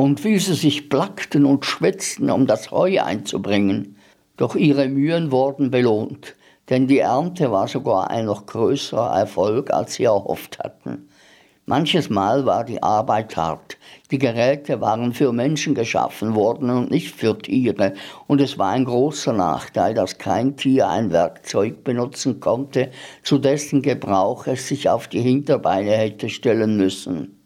und 0.00 0.24
wie 0.24 0.38
sie 0.38 0.54
sich 0.54 0.88
plackten 0.88 1.44
und 1.44 1.66
schwitzten, 1.66 2.30
um 2.30 2.46
das 2.46 2.70
Heu 2.70 3.02
einzubringen. 3.02 3.96
Doch 4.38 4.56
ihre 4.56 4.88
Mühen 4.88 5.30
wurden 5.30 5.70
belohnt, 5.70 6.36
denn 6.70 6.86
die 6.86 7.00
Ernte 7.00 7.52
war 7.52 7.68
sogar 7.68 8.08
ein 8.08 8.24
noch 8.24 8.46
größerer 8.46 9.14
Erfolg, 9.14 9.70
als 9.70 9.96
sie 9.96 10.04
erhofft 10.04 10.58
hatten. 10.58 11.06
Manches 11.66 12.08
Mal 12.08 12.46
war 12.46 12.64
die 12.64 12.82
Arbeit 12.82 13.36
hart. 13.36 13.76
Die 14.10 14.18
Geräte 14.18 14.80
waren 14.80 15.12
für 15.12 15.34
Menschen 15.34 15.74
geschaffen 15.74 16.34
worden 16.34 16.70
und 16.70 16.90
nicht 16.90 17.14
für 17.14 17.36
Tiere. 17.36 17.92
Und 18.26 18.40
es 18.40 18.56
war 18.56 18.70
ein 18.70 18.86
großer 18.86 19.34
Nachteil, 19.34 19.92
dass 19.92 20.16
kein 20.16 20.56
Tier 20.56 20.88
ein 20.88 21.12
Werkzeug 21.12 21.84
benutzen 21.84 22.40
konnte, 22.40 22.90
zu 23.22 23.36
dessen 23.36 23.82
Gebrauch 23.82 24.46
es 24.46 24.66
sich 24.66 24.88
auf 24.88 25.08
die 25.08 25.20
Hinterbeine 25.20 25.90
hätte 25.90 26.30
stellen 26.30 26.78
müssen. 26.78 27.39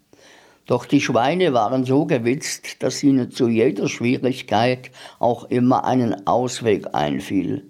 Doch 0.66 0.86
die 0.86 1.00
Schweine 1.00 1.52
waren 1.52 1.84
so 1.84 2.06
gewitzt, 2.06 2.82
dass 2.82 3.02
ihnen 3.02 3.30
zu 3.30 3.48
jeder 3.48 3.88
Schwierigkeit 3.88 4.90
auch 5.18 5.44
immer 5.44 5.84
einen 5.84 6.26
Ausweg 6.26 6.86
einfiel. 6.94 7.64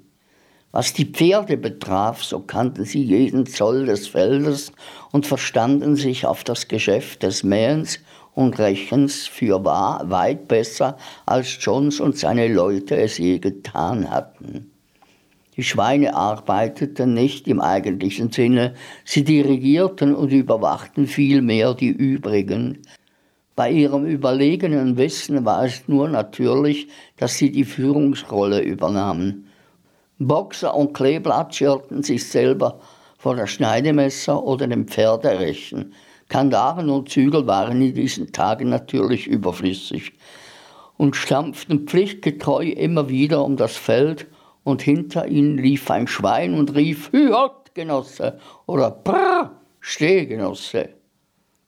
Was 0.71 0.93
die 0.93 1.05
Pferde 1.05 1.57
betraf, 1.57 2.23
so 2.23 2.41
kannten 2.41 2.85
sie 2.85 3.03
jeden 3.03 3.47
Zoll 3.47 3.87
des 3.87 4.09
Feldes 4.09 4.73
und 5.13 5.27
verstanden 5.27 5.97
sich 5.97 6.27
auf 6.27 6.45
das 6.45 6.69
Geschäft 6.69 7.23
des 7.23 7.43
Mähens 7.43 8.01
und 8.35 8.59
Rächens 8.59 9.27
für 9.27 9.65
wahr 9.65 10.11
weit 10.11 10.49
besser, 10.49 10.97
als 11.27 11.57
Jones 11.61 12.01
und 12.01 12.19
seine 12.19 12.49
Leute 12.49 12.97
es 12.97 13.19
je 13.19 13.39
getan 13.39 14.11
hatten. 14.11 14.74
Die 15.57 15.63
Schweine 15.63 16.15
arbeiteten 16.15 17.15
nicht 17.15 17.47
im 17.47 17.61
eigentlichen 17.61 18.33
Sinne, 18.33 18.75
sie 19.05 19.23
dirigierten 19.23 20.15
und 20.15 20.33
überwachten 20.33 21.07
vielmehr 21.07 21.75
die 21.75 21.91
übrigen. 21.91 22.83
Bei 23.55 23.71
ihrem 23.71 24.05
überlegenen 24.05 24.97
Wissen 24.97 25.45
war 25.45 25.65
es 25.65 25.87
nur 25.87 26.09
natürlich, 26.09 26.89
dass 27.17 27.37
sie 27.39 27.53
die 27.53 27.65
Führungsrolle 27.65 28.63
übernahmen. 28.63 29.47
Boxer 30.19 30.75
und 30.75 30.93
Kleeblatt 30.93 31.55
schirrten 31.55 32.03
sich 32.03 32.27
selber 32.27 32.81
vor 33.17 33.37
das 33.37 33.51
Schneidemesser 33.51 34.43
oder 34.43 34.67
dem 34.67 34.89
Pferderechen. 34.89 35.93
Kandaren 36.29 36.91
und 36.91 37.09
Zügel 37.11 37.47
waren 37.47 37.81
in 37.81 37.95
diesen 37.95 38.33
Tagen 38.33 38.71
natürlich 38.71 39.29
überflüssig 39.29 40.13
und 40.97 41.15
stampften 41.15 41.87
pflichtgetreu 41.87 42.65
immer 42.65 43.09
wieder 43.09 43.45
um 43.45 43.57
das 43.57 43.77
Feld 43.77 44.27
und 44.65 44.83
hinter 44.83 45.29
ihnen 45.29 45.59
lief 45.59 45.91
ein 45.91 46.07
Schwein 46.07 46.55
und 46.55 46.75
rief 46.75 47.13
Hüot, 47.13 47.75
Genosse 47.75 48.39
oder 48.67 48.91
Prr, 48.91 49.53
steh, 49.81 50.27
Genosse. 50.27 50.91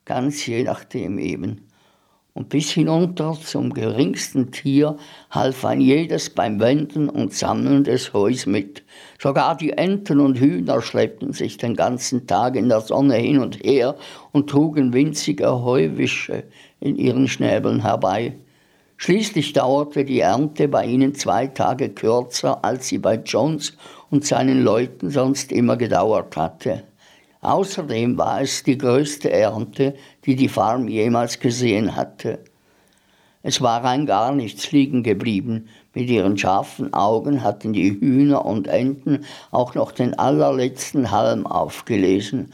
Ganz 0.04 0.46
je 0.46 0.64
nachdem 0.64 1.18
eben. 1.18 1.62
Und 2.32 2.50
bis 2.50 2.70
hinunter 2.70 3.32
zum 3.32 3.72
geringsten 3.72 4.50
Tier 4.50 4.98
half 5.30 5.64
ein 5.64 5.80
jedes 5.80 6.28
beim 6.28 6.60
Wenden 6.60 7.08
und 7.08 7.32
Sammeln 7.32 7.82
des 7.82 8.12
Heus 8.12 8.44
mit. 8.44 8.82
Sogar 9.18 9.56
die 9.56 9.72
Enten 9.72 10.20
und 10.20 10.38
Hühner 10.38 10.82
schleppten 10.82 11.32
sich 11.32 11.56
den 11.56 11.74
ganzen 11.74 12.26
Tag 12.26 12.56
in 12.56 12.68
der 12.68 12.82
Sonne 12.82 13.14
hin 13.14 13.38
und 13.38 13.64
her 13.64 13.96
und 14.32 14.50
trugen 14.50 14.92
winzige 14.92 15.62
Heuwische 15.62 16.44
in 16.78 16.96
ihren 16.96 17.26
Schnäbeln 17.26 17.80
herbei. 17.80 18.36
Schließlich 18.98 19.52
dauerte 19.52 20.04
die 20.04 20.20
Ernte 20.20 20.68
bei 20.68 20.86
ihnen 20.86 21.14
zwei 21.14 21.48
Tage 21.48 21.90
kürzer, 21.90 22.64
als 22.64 22.88
sie 22.88 22.98
bei 22.98 23.16
Jones 23.16 23.76
und 24.10 24.24
seinen 24.24 24.62
Leuten 24.62 25.10
sonst 25.10 25.52
immer 25.52 25.76
gedauert 25.76 26.36
hatte. 26.36 26.84
Außerdem 27.42 28.16
war 28.16 28.40
es 28.40 28.62
die 28.62 28.78
größte 28.78 29.30
Ernte, 29.30 29.94
die 30.24 30.34
die 30.34 30.48
Farm 30.48 30.88
jemals 30.88 31.38
gesehen 31.38 31.94
hatte. 31.94 32.40
Es 33.42 33.60
war 33.60 33.84
rein 33.84 34.06
gar 34.06 34.32
nichts 34.32 34.72
liegen 34.72 35.04
geblieben. 35.04 35.68
Mit 35.94 36.10
ihren 36.10 36.36
scharfen 36.36 36.92
Augen 36.92 37.44
hatten 37.44 37.72
die 37.72 37.92
Hühner 37.92 38.44
und 38.44 38.66
Enten 38.66 39.24
auch 39.52 39.74
noch 39.74 39.92
den 39.92 40.18
allerletzten 40.18 41.12
Halm 41.12 41.46
aufgelesen 41.46 42.52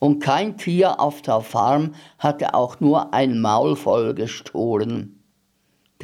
Und 0.00 0.18
kein 0.18 0.56
Tier 0.56 0.98
auf 0.98 1.22
der 1.22 1.40
Farm 1.40 1.94
hatte 2.18 2.54
auch 2.54 2.80
nur 2.80 3.14
ein 3.14 3.40
Maul 3.40 3.76
voll 3.76 4.14
gestohlen. 4.14 5.13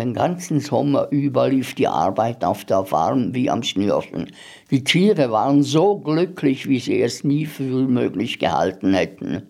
Den 0.01 0.15
ganzen 0.15 0.61
Sommer 0.61 1.09
über 1.11 1.51
lief 1.51 1.75
die 1.75 1.87
Arbeit 1.87 2.43
auf 2.43 2.65
der 2.65 2.87
Farm 2.87 3.35
wie 3.35 3.51
am 3.51 3.63
Schnürchen. 3.63 4.33
Die 4.71 4.83
Tiere 4.83 5.31
waren 5.31 5.63
so 5.63 5.99
glücklich, 5.99 6.67
wie 6.67 6.79
sie 6.79 7.03
es 7.03 7.23
nie 7.23 7.45
für 7.45 7.87
möglich 7.87 8.39
gehalten 8.39 8.95
hätten. 8.95 9.43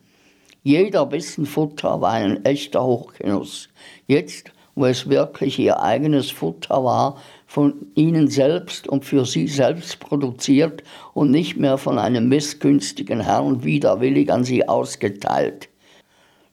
Jeder 0.65 1.07
Bissen 1.07 1.47
Futter 1.47 2.01
war 2.01 2.15
ein 2.15 2.45
echter 2.45 2.83
Hochgenuss. 2.83 3.69
Jetzt, 4.09 4.51
wo 4.75 4.87
es 4.87 5.09
wirklich 5.09 5.57
ihr 5.57 5.81
eigenes 5.81 6.33
Futter 6.33 6.83
war, 6.83 7.19
von 7.47 7.87
ihnen 7.95 8.27
selbst 8.27 8.89
und 8.89 9.05
für 9.05 9.25
sie 9.27 9.47
selbst 9.47 10.01
produziert 10.01 10.83
und 11.15 11.31
nicht 11.31 11.59
mehr 11.59 11.79
von 11.79 11.97
einem 11.97 12.29
missgünstigen 12.29 13.21
Herrn 13.21 13.63
widerwillig 13.63 14.33
an 14.33 14.43
sie 14.43 14.69
ausgeteilt. 14.69 15.69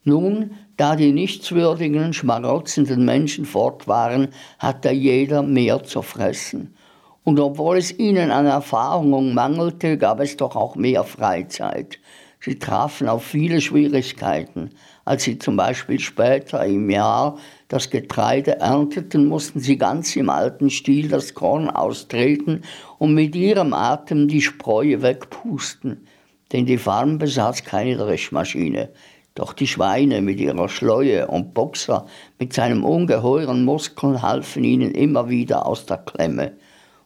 Nun 0.04 0.52
da 0.78 0.96
die 0.96 1.12
nichtswürdigen, 1.12 2.14
schmarotzenden 2.14 3.04
Menschen 3.04 3.46
fort 3.46 3.88
waren, 3.88 4.30
hatte 4.60 4.92
jeder 4.92 5.42
mehr 5.42 5.84
zu 5.84 6.02
fressen. 6.02 6.76
Und 7.24 7.40
obwohl 7.40 7.78
es 7.78 7.98
ihnen 8.00 8.32
an 8.32 8.46
Erfahrung 8.46 9.34
mangelte, 9.34 9.98
gab 9.98 10.22
es 10.22 10.38
doch 10.38 10.56
auch 10.56 10.76
mehr 10.76 11.04
Freizeit. 11.04 12.00
Sie 12.40 12.60
trafen 12.60 13.10
auf 13.10 13.24
viele 13.24 13.60
Schwierigkeiten. 13.60 14.70
Als 15.04 15.24
sie 15.24 15.40
zum 15.40 15.58
Beispiel 15.58 16.00
später 16.00 16.64
im 16.66 16.90
Jahr 16.90 17.38
das 17.68 17.90
Getreide 17.90 18.60
ernteten, 18.60 19.26
mussten 19.26 19.60
sie 19.60 19.78
ganz 19.78 20.16
im 20.16 20.30
alten 20.30 20.70
Stil 20.70 21.10
das 21.10 21.34
Korn 21.34 21.70
austreten 21.70 22.62
und 23.00 23.14
mit 23.14 23.36
ihrem 23.36 23.74
Atem 23.74 24.28
die 24.28 24.42
Spreue 24.42 25.02
wegpusten. 25.02 26.08
Denn 26.54 26.66
die 26.66 26.78
Farm 26.78 27.18
besaß 27.18 27.64
keine 27.64 27.98
Dreschmaschine. 27.98 28.90
Doch 29.38 29.54
die 29.54 29.68
Schweine 29.68 30.24
mit 30.24 30.40
ihrer 30.40 30.68
Schleue 30.68 31.28
und 31.28 31.54
Boxer 31.54 32.08
mit 32.40 32.54
seinem 32.54 32.84
ungeheuren 32.84 33.66
Muskeln 33.66 34.24
halfen 34.24 34.64
ihnen 34.64 34.96
immer 34.96 35.30
wieder 35.30 35.68
aus 35.68 35.86
der 35.86 35.98
Klemme. 35.98 36.54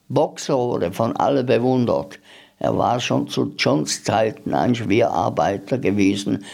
Boxer 0.07 0.57
wurde 0.57 0.93
von 0.93 1.13
allen 1.17 1.45
bewundert. 1.45 2.19
Er 2.57 2.77
war 2.77 3.01
schon 3.01 3.27
zu 3.27 3.53
Johns 3.57 4.05
Zeiten 4.05 4.53
ein 4.53 4.73
Schwerarbeiter 4.73 5.77
gewesen, 5.77 6.45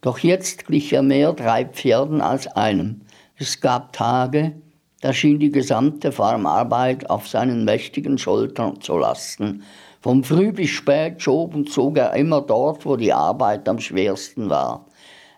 doch 0.00 0.20
jetzt 0.20 0.64
glich 0.68 0.94
er 0.94 1.02
mehr 1.02 1.34
drei 1.34 1.66
Pferden 1.66 2.22
als 2.22 2.46
einem. 2.46 3.02
Es 3.36 3.60
gab 3.60 3.92
Tage, 3.92 4.54
da 5.02 5.12
schien 5.12 5.38
die 5.38 5.52
gesamte 5.52 6.12
Farmarbeit 6.12 7.10
auf 7.10 7.28
seinen 7.28 7.66
mächtigen 7.66 8.16
Schultern 8.16 8.80
zu 8.80 8.96
lasten. 8.96 9.64
Vom 10.00 10.24
früh 10.24 10.52
bis 10.52 10.70
spät 10.70 11.20
schob 11.20 11.54
und 11.54 11.70
zog 11.70 11.98
er 11.98 12.14
immer 12.14 12.40
dort, 12.40 12.86
wo 12.86 12.96
die 12.96 13.12
Arbeit 13.12 13.68
am 13.68 13.80
schwersten 13.80 14.48
war. 14.48 14.86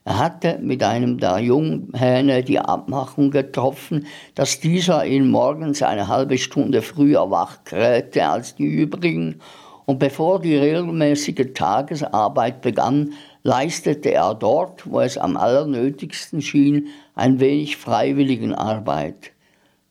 Er 0.09 0.19
hatte 0.21 0.59
mit 0.63 0.83
einem 0.83 1.19
der 1.19 1.39
Junghähne 1.39 2.43
die 2.43 2.59
Abmachung 2.59 3.31
getroffen, 3.31 4.07
dass 4.35 4.59
dieser 4.59 5.05
ihn 5.05 5.29
morgens 5.29 5.83
eine 5.83 6.09
halbe 6.09 6.39
Stunde 6.39 6.81
früher 6.81 7.31
wachkrähte 7.31 8.27
als 8.27 8.55
die 8.55 8.65
übrigen, 8.65 9.41
und 9.85 9.99
bevor 9.99 10.41
die 10.41 10.57
regelmäßige 10.57 11.53
Tagesarbeit 11.53 12.63
begann, 12.63 13.13
leistete 13.43 14.13
er 14.13 14.35
dort, 14.35 14.91
wo 14.91 15.01
es 15.01 15.19
am 15.19 15.37
allernötigsten 15.37 16.41
schien, 16.41 16.87
ein 17.15 17.39
wenig 17.39 17.77
Freiwilligenarbeit. 17.77 19.33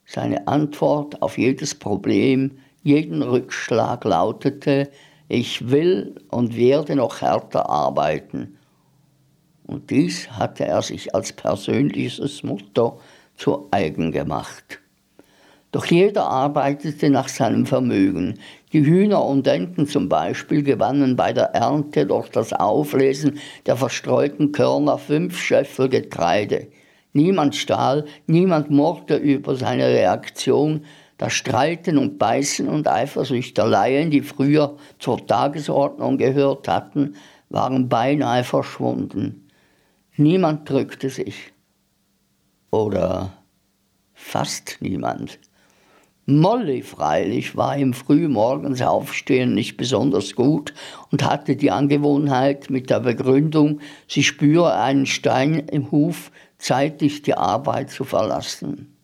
Seine 0.04 0.48
Antwort 0.48 1.22
auf 1.22 1.38
jedes 1.38 1.76
Problem, 1.76 2.58
jeden 2.82 3.22
Rückschlag 3.22 4.04
lautete, 4.04 4.90
ich 5.28 5.70
will 5.70 6.16
und 6.32 6.58
werde 6.58 6.96
noch 6.96 7.22
härter 7.22 7.70
arbeiten. 7.70 8.57
Und 9.68 9.90
dies 9.90 10.32
hatte 10.32 10.66
er 10.66 10.82
sich 10.82 11.14
als 11.14 11.34
persönliches 11.34 12.42
Motto 12.42 13.00
zu 13.36 13.68
eigen 13.70 14.12
gemacht. 14.12 14.80
Doch 15.74 15.86
jeder 15.86 16.26
arbeitete 16.26 17.10
nach 17.10 17.28
seinem 17.28 17.66
Vermögen. 17.66 18.40
Die 18.72 18.86
Hühner 18.86 19.24
und 19.26 19.46
Enten 19.46 19.86
zum 19.86 20.08
Beispiel 20.08 20.64
gewannen 20.64 21.18
bei 21.18 21.34
der 21.34 21.54
Ernte 21.54 22.06
durch 22.06 22.30
das 22.30 22.54
Auflesen 22.54 23.40
der 23.66 23.76
verstreuten 23.76 24.54
Körner 24.54 24.98
fünf 24.98 25.38
Scheffel 25.38 25.90
Getreide. 25.90 26.68
Niemand 27.12 27.56
stahl, 27.56 28.06
niemand 28.26 28.72
murrte 28.72 29.18
über 29.18 29.56
seine 29.56 29.88
Reaktion. 29.88 30.86
Das 31.18 31.34
Streiten 31.34 31.98
und 31.98 32.18
Beißen 32.18 32.70
und 32.70 32.88
Eifersüchteleien, 32.88 34.12
die 34.12 34.22
früher 34.22 34.78
zur 35.00 35.26
Tagesordnung 35.26 36.18
gehört 36.18 36.68
hatten, 36.68 37.16
waren 37.50 37.90
beinahe 37.90 38.44
verschwunden. 38.44 39.47
Niemand 40.20 40.68
drückte 40.68 41.12
sich. 41.12 41.54
Oder 42.72 43.34
fast 44.16 44.78
niemand. 44.80 45.38
Molly 46.26 46.82
freilich 46.82 47.56
war 47.56 47.78
im 47.78 47.94
frühmorgens 47.94 48.82
Aufstehen 48.82 49.54
nicht 49.54 49.78
besonders 49.78 50.34
gut 50.34 50.74
und 51.12 51.24
hatte 51.24 51.56
die 51.56 51.70
Angewohnheit 51.70 52.72
mit 52.72 52.90
der 52.90 53.00
Begründung, 53.00 53.80
sie 54.08 54.24
spüre 54.24 54.74
einen 54.74 55.06
Stein 55.06 55.54
im 55.54 55.92
Huf, 55.92 56.32
zeitig 56.58 57.22
die 57.22 57.36
Arbeit 57.36 57.92
zu 57.92 58.04
verlassen. 58.04 58.98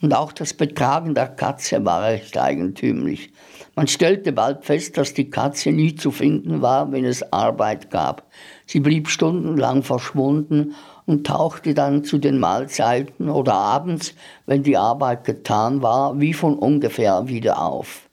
Und 0.00 0.14
auch 0.14 0.32
das 0.32 0.54
Betragen 0.54 1.14
der 1.14 1.26
Katze 1.26 1.84
war 1.84 2.04
recht 2.04 2.38
eigentümlich. 2.38 3.32
Man 3.74 3.88
stellte 3.88 4.32
bald 4.32 4.64
fest, 4.64 4.96
dass 4.96 5.12
die 5.12 5.28
Katze 5.28 5.72
nie 5.72 5.96
zu 5.96 6.12
finden 6.12 6.62
war, 6.62 6.92
wenn 6.92 7.04
es 7.04 7.32
Arbeit 7.32 7.90
gab. 7.90 8.30
Sie 8.68 8.80
blieb 8.80 9.08
stundenlang 9.08 9.82
verschwunden 9.82 10.74
und 11.06 11.26
tauchte 11.26 11.72
dann 11.72 12.04
zu 12.04 12.18
den 12.18 12.38
Mahlzeiten 12.38 13.30
oder 13.30 13.54
abends, 13.54 14.12
wenn 14.44 14.62
die 14.62 14.76
Arbeit 14.76 15.24
getan 15.24 15.80
war, 15.80 16.20
wie 16.20 16.34
von 16.34 16.58
ungefähr 16.58 17.28
wieder 17.28 17.62
auf. 17.62 18.10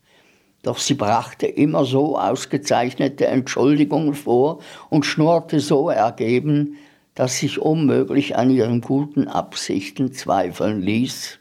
Doch 0.64 0.78
sie 0.78 0.94
brachte 0.94 1.46
immer 1.46 1.84
so 1.84 2.18
ausgezeichnete 2.18 3.28
Entschuldigungen 3.28 4.14
vor 4.14 4.60
und 4.90 5.06
schnurrte 5.06 5.60
so 5.60 5.90
ergeben, 5.90 6.78
dass 7.16 7.40
sich 7.40 7.60
unmöglich 7.60 8.38
an 8.38 8.50
ihren 8.50 8.80
guten 8.80 9.28
Absichten 9.28 10.14
zweifeln 10.14 10.82
ließ. 10.82 11.38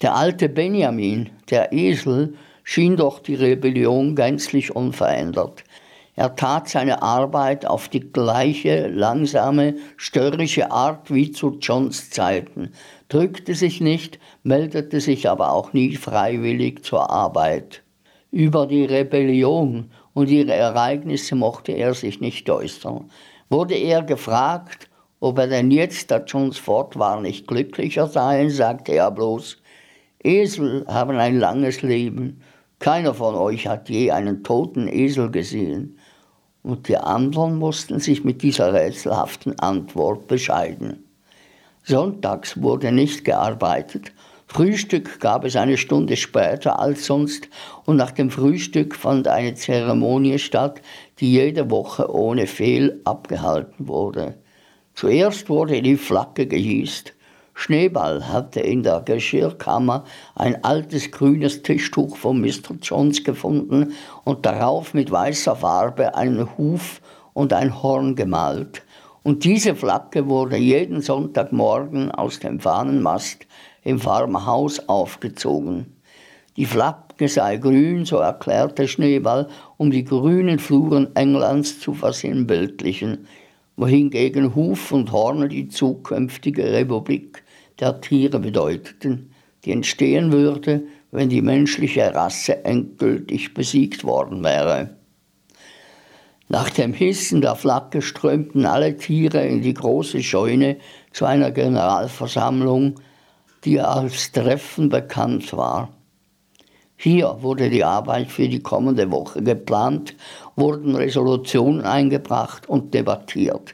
Der 0.00 0.14
alte 0.16 0.48
Benjamin, 0.48 1.28
der 1.50 1.74
Esel, 1.74 2.32
schien 2.62 2.96
doch 2.96 3.18
die 3.18 3.34
Rebellion 3.34 4.16
gänzlich 4.16 4.74
unverändert. 4.74 5.62
Er 6.16 6.36
tat 6.36 6.68
seine 6.68 7.02
Arbeit 7.02 7.66
auf 7.66 7.88
die 7.88 8.12
gleiche 8.12 8.86
langsame, 8.86 9.74
störrische 9.96 10.70
Art 10.70 11.12
wie 11.12 11.32
zu 11.32 11.58
Johns 11.60 12.10
Zeiten, 12.10 12.72
drückte 13.08 13.54
sich 13.54 13.80
nicht, 13.80 14.20
meldete 14.44 15.00
sich 15.00 15.28
aber 15.28 15.52
auch 15.52 15.72
nie 15.72 15.96
freiwillig 15.96 16.84
zur 16.84 17.10
Arbeit. 17.10 17.82
Über 18.30 18.66
die 18.66 18.84
Rebellion 18.84 19.90
und 20.12 20.30
ihre 20.30 20.54
Ereignisse 20.54 21.34
mochte 21.34 21.72
er 21.72 21.94
sich 21.94 22.20
nicht 22.20 22.48
äußern. 22.48 23.10
Wurde 23.48 23.74
er 23.74 24.02
gefragt, 24.02 24.88
ob 25.18 25.38
er 25.38 25.48
denn 25.48 25.70
jetzt, 25.70 26.10
da 26.10 26.18
Johns 26.18 26.58
fort 26.58 26.98
war, 26.98 27.20
nicht 27.20 27.48
glücklicher 27.48 28.06
sei, 28.06 28.48
sagte 28.48 28.92
er 28.92 29.10
bloß, 29.10 29.58
Esel 30.22 30.84
haben 30.86 31.16
ein 31.16 31.38
langes 31.38 31.82
Leben. 31.82 32.40
Keiner 32.78 33.14
von 33.14 33.34
euch 33.34 33.66
hat 33.66 33.88
je 33.88 34.10
einen 34.10 34.42
toten 34.42 34.88
Esel 34.88 35.30
gesehen. 35.30 35.93
Und 36.64 36.88
die 36.88 36.96
anderen 36.96 37.58
mussten 37.58 38.00
sich 38.00 38.24
mit 38.24 38.42
dieser 38.42 38.72
rätselhaften 38.72 39.58
Antwort 39.60 40.26
bescheiden. 40.26 41.04
Sonntags 41.82 42.60
wurde 42.62 42.90
nicht 42.90 43.26
gearbeitet. 43.26 44.12
Frühstück 44.46 45.20
gab 45.20 45.44
es 45.44 45.56
eine 45.56 45.76
Stunde 45.76 46.16
später 46.16 46.78
als 46.78 47.04
sonst 47.04 47.48
und 47.84 47.96
nach 47.96 48.12
dem 48.12 48.30
Frühstück 48.30 48.94
fand 48.94 49.28
eine 49.28 49.54
Zeremonie 49.54 50.38
statt, 50.38 50.80
die 51.20 51.32
jede 51.32 51.70
Woche 51.70 52.10
ohne 52.10 52.46
Fehl 52.46 52.98
abgehalten 53.04 53.86
wurde. 53.86 54.38
Zuerst 54.94 55.50
wurde 55.50 55.82
die 55.82 55.96
Flagge 55.96 56.46
gehießt, 56.46 57.12
Schneeball 57.54 58.28
hatte 58.28 58.60
in 58.60 58.82
der 58.82 59.00
Geschirrkammer 59.00 60.04
ein 60.34 60.64
altes 60.64 61.10
grünes 61.10 61.62
Tischtuch 61.62 62.16
von 62.16 62.40
Mr. 62.40 62.74
Jones 62.82 63.22
gefunden 63.22 63.92
und 64.24 64.44
darauf 64.44 64.92
mit 64.92 65.10
weißer 65.10 65.56
Farbe 65.56 66.14
einen 66.16 66.58
Huf 66.58 67.00
und 67.32 67.52
ein 67.52 67.82
Horn 67.82 68.16
gemalt. 68.16 68.82
Und 69.22 69.44
diese 69.44 69.74
Flagge 69.74 70.28
wurde 70.28 70.56
jeden 70.56 71.00
Sonntagmorgen 71.00 72.10
aus 72.10 72.40
dem 72.40 72.60
Fahnenmast 72.60 73.46
im 73.82 73.98
Farmhaus 73.98 74.88
aufgezogen. 74.88 75.86
Die 76.56 76.66
Flagge 76.66 77.28
sei 77.28 77.56
grün, 77.56 78.04
so 78.04 78.18
erklärte 78.18 78.86
Schneeball, 78.86 79.48
um 79.76 79.90
die 79.90 80.04
grünen 80.04 80.58
Fluren 80.58 81.14
Englands 81.16 81.80
zu 81.80 81.94
versinnbildlichen, 81.94 83.26
wohingegen 83.76 84.54
Huf 84.54 84.92
und 84.92 85.10
Horn 85.10 85.48
die 85.48 85.68
zukünftige 85.68 86.72
Republik 86.72 87.43
der 87.80 88.00
Tiere 88.00 88.38
bedeuteten, 88.38 89.30
die 89.64 89.72
entstehen 89.72 90.32
würde, 90.32 90.82
wenn 91.10 91.28
die 91.28 91.42
menschliche 91.42 92.14
Rasse 92.14 92.64
endgültig 92.64 93.54
besiegt 93.54 94.04
worden 94.04 94.42
wäre. 94.42 94.96
Nach 96.48 96.68
dem 96.68 96.92
Hissen 96.92 97.40
der 97.40 97.56
Flagge 97.56 98.02
strömten 98.02 98.66
alle 98.66 98.96
Tiere 98.96 99.46
in 99.46 99.62
die 99.62 99.74
große 99.74 100.22
Scheune 100.22 100.76
zu 101.12 101.24
einer 101.24 101.50
Generalversammlung, 101.50 103.00
die 103.64 103.80
als 103.80 104.32
Treffen 104.32 104.90
bekannt 104.90 105.56
war. 105.56 105.94
Hier 106.96 107.38
wurde 107.40 107.70
die 107.70 107.84
Arbeit 107.84 108.30
für 108.30 108.48
die 108.48 108.60
kommende 108.60 109.10
Woche 109.10 109.42
geplant, 109.42 110.14
wurden 110.54 110.94
Resolutionen 110.94 111.80
eingebracht 111.82 112.68
und 112.68 112.94
debattiert. 112.94 113.72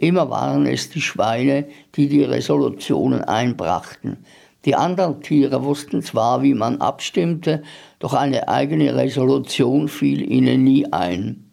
Immer 0.00 0.30
waren 0.30 0.64
es 0.64 0.88
die 0.88 1.02
Schweine, 1.02 1.66
die 1.94 2.08
die 2.08 2.24
Resolutionen 2.24 3.22
einbrachten. 3.22 4.24
Die 4.64 4.74
anderen 4.74 5.20
Tiere 5.20 5.62
wussten 5.62 6.00
zwar, 6.00 6.42
wie 6.42 6.54
man 6.54 6.80
abstimmte, 6.80 7.62
doch 7.98 8.14
eine 8.14 8.48
eigene 8.48 8.96
Resolution 8.96 9.88
fiel 9.88 10.22
ihnen 10.22 10.64
nie 10.64 10.90
ein. 10.90 11.50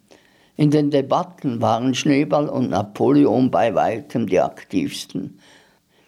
In 0.56 0.70
den 0.70 0.90
Debatten 0.90 1.60
waren 1.60 1.94
Schneeball 1.94 2.48
und 2.48 2.70
Napoleon 2.70 3.50
bei 3.50 3.74
weitem 3.74 4.26
die 4.26 4.40
aktivsten. 4.40 5.38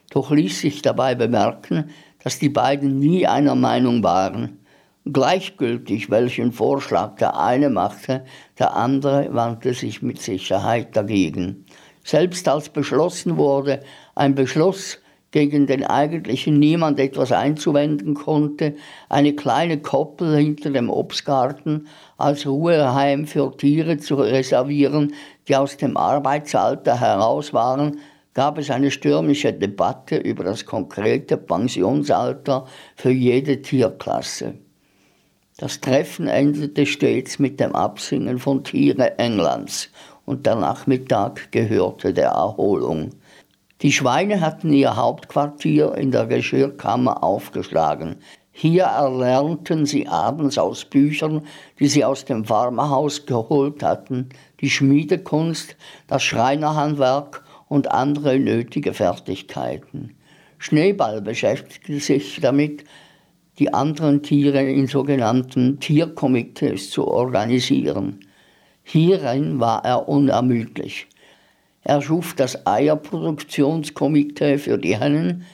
Doch 0.09 0.31
ließ 0.31 0.63
sich 0.63 0.81
dabei 0.81 1.15
bemerken, 1.15 1.91
dass 2.25 2.39
die 2.39 2.49
beiden 2.49 2.99
nie 2.99 3.27
einer 3.27 3.55
Meinung 3.55 4.03
waren. 4.03 4.61
Gleichgültig, 5.05 6.09
welchen 6.09 6.53
Vorschlag 6.53 7.17
der 7.17 7.39
eine 7.39 7.69
machte, 7.69 8.25
der 8.59 8.77
andere 8.77 9.29
wandte 9.35 9.75
sich 9.75 10.01
mit 10.01 10.23
Sicherheit 10.23 10.97
dagegen. 10.97 11.67
Selbst 12.11 12.49
als 12.49 12.71
beschlossen 12.71 13.37
wurde, 13.37 13.85
ein 14.17 14.35
Beschluss, 14.35 14.99
gegen 15.31 15.69
den 15.69 15.85
eigentlichen 15.85 16.59
niemand 16.59 16.99
etwas 16.99 17.31
einzuwenden 17.31 18.15
konnte, 18.15 18.75
eine 19.09 19.37
kleine 19.37 19.81
Koppel 19.81 20.37
hinter 20.37 20.71
dem 20.71 20.91
Obstgarten 20.91 21.87
als 22.19 22.49
Ruheheim 22.49 23.29
für 23.29 23.57
Tiere 23.57 23.99
zu 23.99 24.17
reservieren, 24.17 25.15
die 25.47 25.55
aus 25.55 25.77
dem 25.77 25.97
Arbeitsalter 25.97 26.99
heraus 26.99 27.55
waren, 27.55 28.01
gab 28.35 28.59
es 28.59 28.73
eine 28.73 28.91
stürmische 28.91 29.53
Debatte 29.53 30.17
über 30.17 30.43
das 30.43 30.67
konkrete 30.67 31.37
Pensionsalter 31.37 32.67
für 32.97 33.11
jede 33.11 33.63
Tierklasse. 33.63 34.55
Das 35.59 35.81
Treffen 35.81 36.27
endete 36.27 36.87
stets 36.87 37.39
mit 37.39 37.61
dem 37.61 37.77
Absingen 37.77 38.41
von 38.41 38.65
Tiere 38.65 39.17
Englands 39.19 39.91
und 40.31 40.47
der 40.47 40.55
Nachmittag 40.55 41.51
gehörte 41.51 42.15
der 42.15 42.29
Erholung. 42.29 43.11
Die 43.83 43.91
Schweine 43.91 44.41
hatten 44.41 44.73
ihr 44.73 44.95
Hauptquartier 44.95 45.97
in 45.97 46.13
der 46.13 46.27
Geschirrkammer 46.27 47.25
aufgeschlagen. 47.25 48.15
Hier 48.53 48.85
erlernten 48.85 49.87
sie 49.87 50.07
abends 50.07 50.57
aus 50.57 50.85
Büchern, 50.85 51.47
die 51.81 51.89
sie 51.89 52.05
aus 52.05 52.25
dem 52.27 52.45
Farmerhaus 52.45 53.27
geholt 53.27 53.83
hatten, 53.83 54.29
die 54.61 54.71
Schmiedekunst, 54.71 55.77
das 56.07 56.23
Schreinerhandwerk 56.23 57.43
und 57.67 57.91
andere 57.91 58.39
nötige 58.39 58.95
Fertigkeiten. 58.95 60.15
Schneeball 60.59 61.23
beschäftigte 61.23 61.99
sich 61.99 62.39
damit, 62.41 62.85
die 63.59 63.75
anderen 63.75 64.23
Tiere 64.23 64.63
in 64.63 64.87
sogenannten 64.87 65.81
Tierkomitees 65.81 66.91
zu 66.91 67.09
organisieren. 67.09 68.21
Hierin 68.93 69.61
war 69.61 69.85
er 69.85 70.09
unermüdlich. 70.09 71.07
Er 71.85 72.03
schuf 72.03 72.35
das 72.35 72.67
Eierproduktionskomitee 72.67 74.59
für 74.59 74.79
die 74.79 74.99
Hennen, 74.99 75.45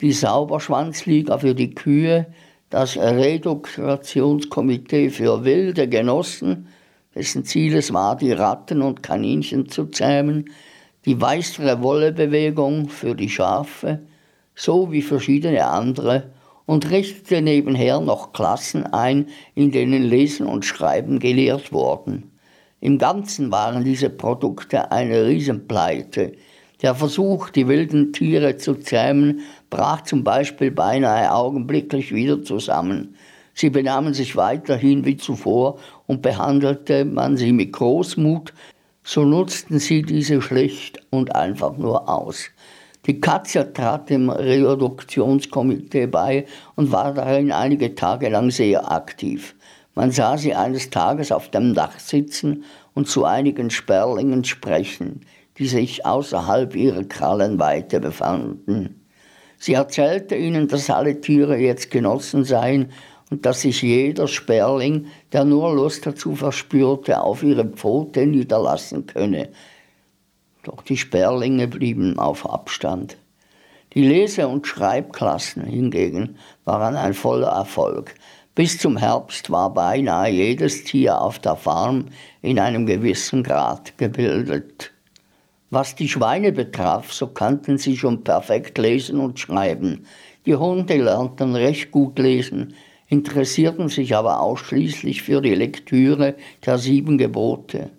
die 0.00 0.12
Sauberschwanzliga 0.12 1.38
für 1.38 1.56
die 1.56 1.74
Kühe, 1.74 2.26
das 2.70 2.96
Reduktionskomitee 2.96 5.10
für 5.10 5.44
wilde 5.44 5.88
Genossen, 5.88 6.68
dessen 7.16 7.44
Ziel 7.44 7.74
es 7.74 7.92
war, 7.92 8.16
die 8.16 8.30
Ratten 8.30 8.80
und 8.80 9.02
Kaninchen 9.02 9.68
zu 9.68 9.86
zähmen, 9.86 10.48
die 11.04 11.20
weißere 11.20 11.82
Wollebewegung 11.82 12.88
für 12.88 13.16
die 13.16 13.28
Schafe, 13.28 14.02
sowie 14.54 15.02
verschiedene 15.02 15.66
andere 15.66 16.30
und 16.64 16.92
richtete 16.92 17.42
nebenher 17.42 17.98
noch 17.98 18.32
Klassen 18.32 18.86
ein, 18.86 19.26
in 19.56 19.72
denen 19.72 20.04
Lesen 20.04 20.46
und 20.46 20.64
Schreiben 20.64 21.18
gelehrt 21.18 21.72
wurden. 21.72 22.37
Im 22.80 22.98
Ganzen 22.98 23.50
waren 23.50 23.82
diese 23.82 24.08
Produkte 24.08 24.92
eine 24.92 25.26
Riesenpleite. 25.26 26.32
Der 26.80 26.94
Versuch, 26.94 27.50
die 27.50 27.66
wilden 27.66 28.12
Tiere 28.12 28.56
zu 28.56 28.74
zähmen, 28.74 29.40
brach 29.68 30.02
zum 30.02 30.22
Beispiel 30.22 30.70
beinahe 30.70 31.34
augenblicklich 31.34 32.14
wieder 32.14 32.40
zusammen. 32.44 33.16
Sie 33.52 33.70
benahmen 33.70 34.14
sich 34.14 34.36
weiterhin 34.36 35.04
wie 35.04 35.16
zuvor 35.16 35.80
und 36.06 36.22
behandelte 36.22 37.04
man 37.04 37.36
sie 37.36 37.52
mit 37.52 37.72
Großmut, 37.72 38.54
so 39.02 39.24
nutzten 39.24 39.80
sie 39.80 40.02
diese 40.02 40.40
schlicht 40.40 41.00
und 41.10 41.34
einfach 41.34 41.76
nur 41.76 42.08
aus. 42.08 42.50
Die 43.06 43.20
Katja 43.20 43.64
trat 43.64 44.10
dem 44.10 44.30
Reduktionskomitee 44.30 46.06
bei 46.06 46.46
und 46.76 46.92
war 46.92 47.14
darin 47.14 47.50
einige 47.50 47.96
Tage 47.96 48.28
lang 48.28 48.52
sehr 48.52 48.92
aktiv. 48.92 49.56
Man 49.98 50.12
sah 50.12 50.38
sie 50.38 50.54
eines 50.54 50.90
Tages 50.90 51.32
auf 51.32 51.50
dem 51.50 51.74
Dach 51.74 51.98
sitzen 51.98 52.62
und 52.94 53.08
zu 53.08 53.24
einigen 53.24 53.68
Sperlingen 53.68 54.44
sprechen, 54.44 55.22
die 55.56 55.66
sich 55.66 56.06
außerhalb 56.06 56.76
ihrer 56.76 57.02
Krallenweite 57.02 57.98
befanden. 57.98 59.04
Sie 59.58 59.72
erzählte 59.72 60.36
ihnen, 60.36 60.68
dass 60.68 60.88
alle 60.88 61.20
Tiere 61.20 61.56
jetzt 61.56 61.90
genossen 61.90 62.44
seien 62.44 62.92
und 63.32 63.44
dass 63.44 63.62
sich 63.62 63.82
jeder 63.82 64.28
Sperling, 64.28 65.06
der 65.32 65.44
nur 65.44 65.74
Lust 65.74 66.06
dazu 66.06 66.36
verspürte, 66.36 67.20
auf 67.20 67.42
ihre 67.42 67.64
Pfote 67.64 68.24
niederlassen 68.24 69.04
könne. 69.06 69.48
Doch 70.62 70.82
die 70.82 70.96
Sperlinge 70.96 71.66
blieben 71.66 72.20
auf 72.20 72.48
Abstand. 72.48 73.16
Die 73.94 74.06
Lese- 74.06 74.46
und 74.46 74.64
Schreibklassen 74.64 75.64
hingegen 75.64 76.36
waren 76.64 76.94
ein 76.94 77.14
voller 77.14 77.48
Erfolg. 77.48 78.14
Bis 78.58 78.76
zum 78.76 78.96
Herbst 78.96 79.50
war 79.50 79.72
beinahe 79.72 80.32
jedes 80.32 80.82
Tier 80.82 81.20
auf 81.20 81.38
der 81.38 81.54
Farm 81.54 82.06
in 82.42 82.58
einem 82.58 82.86
gewissen 82.86 83.44
Grad 83.44 83.96
gebildet. 83.98 84.90
Was 85.70 85.94
die 85.94 86.08
Schweine 86.08 86.50
betraf, 86.50 87.12
so 87.12 87.28
kannten 87.28 87.78
sie 87.78 87.96
schon 87.96 88.24
perfekt 88.24 88.76
lesen 88.78 89.20
und 89.20 89.38
schreiben. 89.38 90.06
Die 90.44 90.56
Hunde 90.56 90.96
lernten 90.96 91.54
recht 91.54 91.92
gut 91.92 92.18
lesen, 92.18 92.74
interessierten 93.06 93.88
sich 93.90 94.16
aber 94.16 94.40
ausschließlich 94.40 95.22
für 95.22 95.40
die 95.40 95.54
Lektüre 95.54 96.34
der 96.66 96.78
sieben 96.78 97.16
Gebote. 97.16 97.90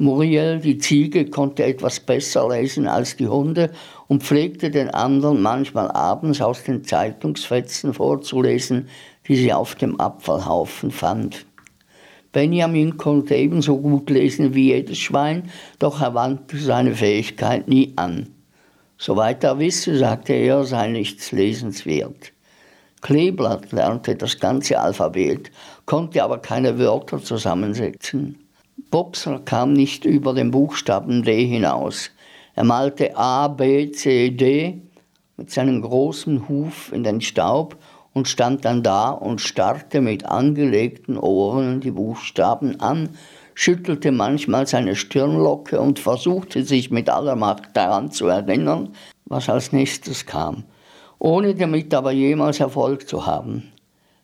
Muriel, 0.00 0.60
die 0.60 0.78
Ziege, 0.78 1.26
konnte 1.26 1.64
etwas 1.64 2.00
besser 2.00 2.48
lesen 2.48 2.86
als 2.86 3.16
die 3.16 3.26
Hunde 3.26 3.70
und 4.06 4.22
pflegte 4.22 4.70
den 4.70 4.88
anderen 4.88 5.42
manchmal 5.42 5.90
abends 5.90 6.40
aus 6.40 6.62
den 6.62 6.84
Zeitungsfetzen 6.84 7.92
vorzulesen, 7.92 8.88
die 9.30 9.36
sie 9.36 9.52
auf 9.52 9.76
dem 9.76 10.00
Abfallhaufen 10.00 10.90
fand. 10.90 11.46
Benjamin 12.32 12.96
konnte 12.96 13.36
ebenso 13.36 13.78
gut 13.78 14.10
lesen 14.10 14.56
wie 14.56 14.72
jedes 14.72 14.98
Schwein, 14.98 15.52
doch 15.78 16.00
er 16.00 16.14
wandte 16.14 16.58
seine 16.58 16.96
Fähigkeit 16.96 17.68
nie 17.68 17.92
an. 17.94 18.30
Soweit 18.98 19.44
er 19.44 19.60
wisse, 19.60 19.96
sagte 19.96 20.32
er, 20.32 20.64
sei 20.64 20.88
nichts 20.88 21.30
lesenswert. 21.30 22.32
Kleeblatt 23.02 23.70
lernte 23.70 24.16
das 24.16 24.40
ganze 24.40 24.80
Alphabet, 24.80 25.52
konnte 25.86 26.24
aber 26.24 26.38
keine 26.38 26.80
Wörter 26.80 27.22
zusammensetzen. 27.22 28.36
Bobser 28.90 29.38
kam 29.44 29.74
nicht 29.74 30.06
über 30.06 30.34
den 30.34 30.50
Buchstaben 30.50 31.22
D 31.22 31.46
hinaus. 31.46 32.10
Er 32.56 32.64
malte 32.64 33.16
A, 33.16 33.46
B, 33.46 33.92
C, 33.92 34.30
D 34.30 34.82
mit 35.36 35.52
seinem 35.52 35.82
großen 35.82 36.48
Huf 36.48 36.92
in 36.92 37.04
den 37.04 37.20
Staub 37.20 37.76
und 38.20 38.28
stand 38.28 38.66
dann 38.66 38.82
da 38.82 39.08
und 39.08 39.40
starrte 39.40 40.02
mit 40.02 40.26
angelegten 40.26 41.16
Ohren 41.16 41.80
die 41.80 41.90
Buchstaben 41.90 42.78
an, 42.78 43.08
schüttelte 43.54 44.12
manchmal 44.12 44.66
seine 44.66 44.94
Stirnlocke 44.94 45.80
und 45.80 45.98
versuchte 45.98 46.62
sich 46.64 46.90
mit 46.90 47.08
aller 47.08 47.34
Macht 47.34 47.70
daran 47.72 48.10
zu 48.10 48.26
erinnern, 48.26 48.90
was 49.24 49.48
als 49.48 49.72
nächstes 49.72 50.26
kam, 50.26 50.64
ohne 51.18 51.54
damit 51.54 51.94
aber 51.94 52.12
jemals 52.12 52.60
Erfolg 52.60 53.08
zu 53.08 53.24
haben. 53.24 53.72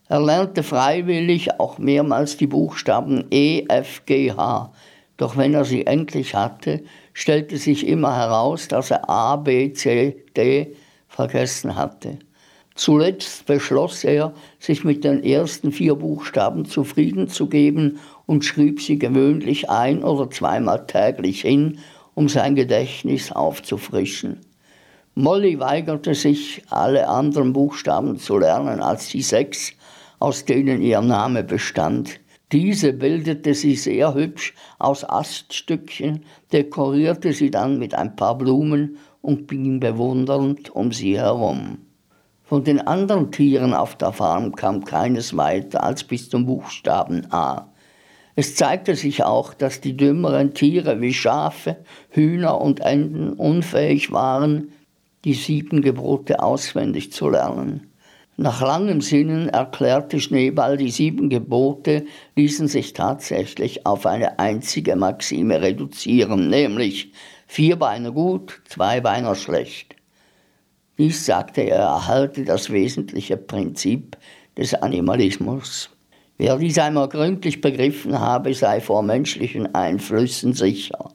Er 0.09 0.21
lernte 0.21 0.63
freiwillig 0.63 1.59
auch 1.59 1.79
mehrmals 1.79 2.37
die 2.37 2.49
Buchstaben 2.49 3.25
E, 3.31 3.65
F, 3.67 4.03
G, 4.05 4.31
H, 4.31 4.75
doch 5.17 5.39
wenn 5.39 5.55
er 5.55 5.65
sie 5.65 5.87
endlich 5.87 6.35
hatte, 6.35 6.83
stellte 7.15 7.57
sich 7.57 7.87
immer 7.87 8.15
heraus, 8.15 8.69
dass 8.69 8.91
er 8.91 9.09
A, 9.09 9.37
B, 9.37 9.73
C, 9.73 10.23
D 10.37 10.77
vergessen 11.09 11.77
hatte. 11.77 12.19
Zuletzt 12.77 13.47
beschloss 13.47 14.05
er, 14.05 14.35
sich 14.59 14.85
mit 14.85 15.03
den 15.03 15.25
ersten 15.25 15.73
vier 15.73 15.95
Buchstaben 15.95 16.67
zufrieden 16.67 17.27
zu 17.27 17.49
geben 17.49 17.99
und 18.27 18.45
schrieb 18.45 18.83
sie 18.83 18.99
gewöhnlich 18.99 19.71
ein 19.71 20.05
oder 20.05 20.29
zweimal 20.31 20.87
täglich 20.87 21.41
hin, 21.41 21.79
um 22.15 22.29
sein 22.29 22.55
Gedächtnis 22.55 23.33
aufzufrischen. 23.33 24.41
Molly 25.15 25.59
weigerte 25.59 26.15
sich, 26.15 26.63
alle 26.69 27.09
anderen 27.09 27.55
Buchstaben 27.55 28.19
zu 28.19 28.37
lernen 28.37 28.81
als 28.81 29.09
die 29.09 29.23
sechs, 29.23 29.73
aus 30.19 30.45
denen 30.45 30.83
ihr 30.83 31.01
Name 31.01 31.45
bestand. 31.45 32.21
Diese 32.53 32.93
bildete 32.93 33.55
sie 33.55 33.75
sehr 33.75 34.13
hübsch 34.13 34.53
aus 34.79 35.09
Aststückchen, 35.09 36.27
dekorierte 36.53 37.33
sie 37.33 37.51
dann 37.51 37.79
mit 37.79 37.95
ein 37.95 38.17
paar 38.17 38.37
Blumen 38.37 38.99
und 39.23 39.49
ging 39.49 39.81
bewundernd 39.81 40.69
um 40.69 40.93
sie 40.93 41.19
herum. 41.19 41.79
Von 42.49 42.63
den 42.63 42.81
anderen 42.81 43.33
Tieren 43.33 43.75
auf 43.75 43.97
der 43.97 44.13
Farm 44.13 44.55
kam 44.55 44.85
keines 44.85 45.37
weiter 45.37 45.83
als 45.83 46.05
bis 46.05 46.31
zum 46.31 46.47
Buchstaben 46.47 47.27
A. 47.33 47.73
Es 48.37 48.55
zeigte 48.55 48.95
sich 48.95 49.25
auch, 49.25 49.53
dass 49.53 49.81
die 49.81 49.97
dümmeren 49.97 50.55
Tiere 50.55 51.01
wie 51.01 51.13
Schafe, 51.13 51.79
Hühner 52.11 52.61
und 52.61 52.79
Enten 52.79 53.33
unfähig 53.33 54.13
waren, 54.13 54.71
die 55.25 55.35
sieben 55.35 55.83
Gebote 55.83 56.41
auswendig 56.41 57.11
zu 57.11 57.31
lernen. 57.31 57.91
Nach 58.37 58.61
langem 58.61 59.01
Sinnen 59.01 59.49
erklärte 59.49 60.21
Schneeball, 60.21 60.77
die 60.77 60.91
sieben 60.91 61.29
Gebote 61.29 62.05
ließen 62.37 62.69
sich 62.69 62.93
tatsächlich 62.93 63.87
auf 63.87 64.07
eine 64.07 64.39
einzige 64.39 64.95
Maxime 64.95 65.63
reduzieren, 65.63 66.49
nämlich 66.49 67.11
vier 67.49 67.75
Beine 67.75 68.13
gut, 68.13 68.63
zwei 68.69 69.01
Beine 69.01 69.35
schlecht. 69.35 69.96
Dies, 70.99 71.27
sagte 71.27 71.61
er, 71.61 71.81
erhalte 71.81 72.45
das 72.45 72.71
wesentliche 72.71 73.37
Prinzip 73.37 74.17
des 74.57 74.73
Animalismus. 74.73 75.91
Wer 76.39 76.57
dies 76.57 76.79
einmal 76.79 77.09
gründlich 77.09 77.61
begriffen 77.61 78.19
habe, 78.19 78.55
sei 78.55 78.81
vor 78.81 79.03
menschlichen 79.03 79.75
Einflüssen 79.75 80.55
sicher. 80.55 81.11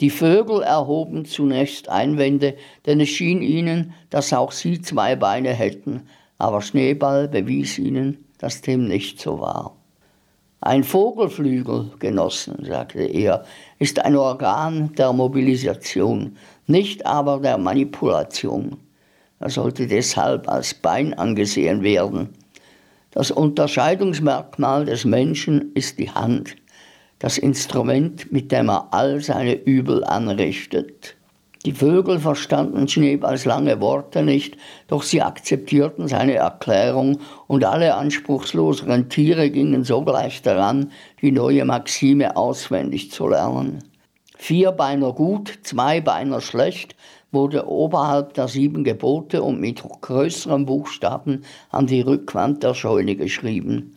Die 0.00 0.10
Vögel 0.10 0.62
erhoben 0.62 1.24
zunächst 1.24 1.88
Einwände, 1.88 2.56
denn 2.86 3.00
es 3.00 3.10
schien 3.10 3.42
ihnen, 3.42 3.94
dass 4.10 4.32
auch 4.32 4.50
sie 4.50 4.80
zwei 4.80 5.14
Beine 5.14 5.50
hätten, 5.50 6.02
aber 6.38 6.60
Schneeball 6.60 7.28
bewies 7.28 7.78
ihnen, 7.78 8.24
dass 8.38 8.62
dem 8.62 8.88
nicht 8.88 9.20
so 9.20 9.38
war. 9.38 9.76
Ein 10.60 10.82
Vogelflügel, 10.82 11.92
Genossen, 11.98 12.64
sagte 12.64 13.04
er, 13.04 13.44
ist 13.78 14.00
ein 14.00 14.16
Organ 14.16 14.92
der 14.96 15.12
Mobilisation, 15.12 16.36
nicht 16.66 17.06
aber 17.06 17.38
der 17.38 17.58
Manipulation. 17.58 18.78
Er 19.42 19.50
sollte 19.50 19.88
deshalb 19.88 20.48
als 20.48 20.72
Bein 20.72 21.14
angesehen 21.14 21.82
werden. 21.82 22.28
Das 23.10 23.32
Unterscheidungsmerkmal 23.32 24.84
des 24.84 25.04
Menschen 25.04 25.72
ist 25.74 25.98
die 25.98 26.12
Hand, 26.12 26.54
das 27.18 27.38
Instrument, 27.38 28.30
mit 28.30 28.52
dem 28.52 28.70
er 28.70 28.86
all 28.92 29.20
seine 29.20 29.54
Übel 29.54 30.04
anrichtet. 30.04 31.16
Die 31.66 31.72
Vögel 31.72 32.20
verstanden 32.20 32.86
Schneeballs 32.86 33.44
lange 33.44 33.80
Worte 33.80 34.22
nicht, 34.22 34.56
doch 34.86 35.02
sie 35.02 35.22
akzeptierten 35.22 36.06
seine 36.06 36.34
Erklärung 36.34 37.18
und 37.48 37.64
alle 37.64 37.96
anspruchsloseren 37.96 39.08
Tiere 39.08 39.50
gingen 39.50 39.82
sogleich 39.82 40.40
daran, 40.42 40.92
die 41.20 41.32
neue 41.32 41.64
Maxime 41.64 42.36
auswendig 42.36 43.10
zu 43.10 43.26
lernen. 43.26 43.82
Vierbeiner 44.38 45.12
gut, 45.12 45.58
Zweibeiner 45.64 46.40
schlecht 46.40 46.94
wurde 47.32 47.66
oberhalb 47.66 48.34
der 48.34 48.46
sieben 48.46 48.84
Gebote 48.84 49.42
und 49.42 49.60
mit 49.60 49.82
größeren 49.82 50.66
Buchstaben 50.66 51.44
an 51.70 51.86
die 51.86 52.02
Rückwand 52.02 52.62
der 52.62 52.74
Scheune 52.74 53.16
geschrieben. 53.16 53.96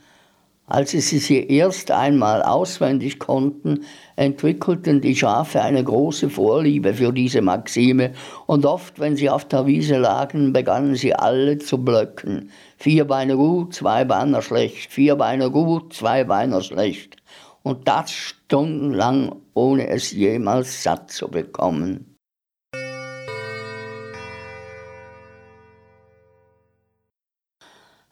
Als 0.68 0.92
sie 0.92 1.00
sie 1.00 1.46
erst 1.46 1.92
einmal 1.92 2.42
auswendig 2.42 3.20
konnten, 3.20 3.84
entwickelten 4.16 5.00
die 5.00 5.16
Schafe 5.16 5.62
eine 5.62 5.84
große 5.84 6.28
Vorliebe 6.32 6.96
für 6.96 7.14
diese 7.14 7.44
Maxime, 7.44 8.14
und 8.48 8.66
oft, 8.66 9.00
wenn 9.00 9.16
sie 9.16 9.30
auf 9.30 9.46
der 9.46 9.68
Wiese 9.68 9.98
lagen, 9.98 10.54
begannen 10.54 10.96
sie 10.96 11.14
alle 11.14 11.60
zu 11.60 11.78
blöcken. 11.78 12.50
Vier 12.78 13.06
Beine 13.06 13.36
gut, 13.36 13.76
zwei 13.76 14.06
Beine 14.06 14.42
schlecht, 14.42 14.92
vier 14.92 15.16
Beine 15.18 15.52
gut, 15.52 15.94
zwei 15.94 16.24
Beine 16.24 16.64
schlecht. 16.64 17.18
Und 17.62 17.88
das 17.88 18.10
stundenlang, 18.12 19.36
ohne 19.54 19.88
es 19.90 20.12
jemals 20.14 20.82
satt 20.82 21.12
zu 21.12 21.28
bekommen. 21.28 22.15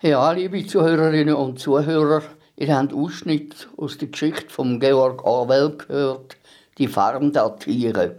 Ja, 0.06 0.34
liebe 0.34 0.68
Zuhörerinnen 0.68 1.34
und 1.34 1.60
Zuhörer, 1.60 2.24
Ihr 2.58 2.76
habt 2.76 2.92
Ausschnitt 2.92 3.70
aus 3.78 3.98
der 3.98 4.10
Geschichte 4.10 4.50
von 4.50 4.78
Georg 4.82 5.24
Orwell 5.24 5.78
gehört, 5.78 6.36
Die 6.78 6.90
Farm 6.90 7.32
der 7.32 7.56
Tiere. 7.56 8.18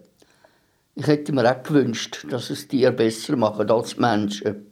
Ich 0.94 1.06
hätte 1.06 1.34
mir 1.34 1.44
auch 1.44 1.62
gewünscht, 1.62 2.24
dass 2.30 2.48
es 2.48 2.68
Tiere 2.68 2.90
besser 2.90 3.36
machen 3.36 3.70
als 3.70 3.98
Menschen. 3.98 4.64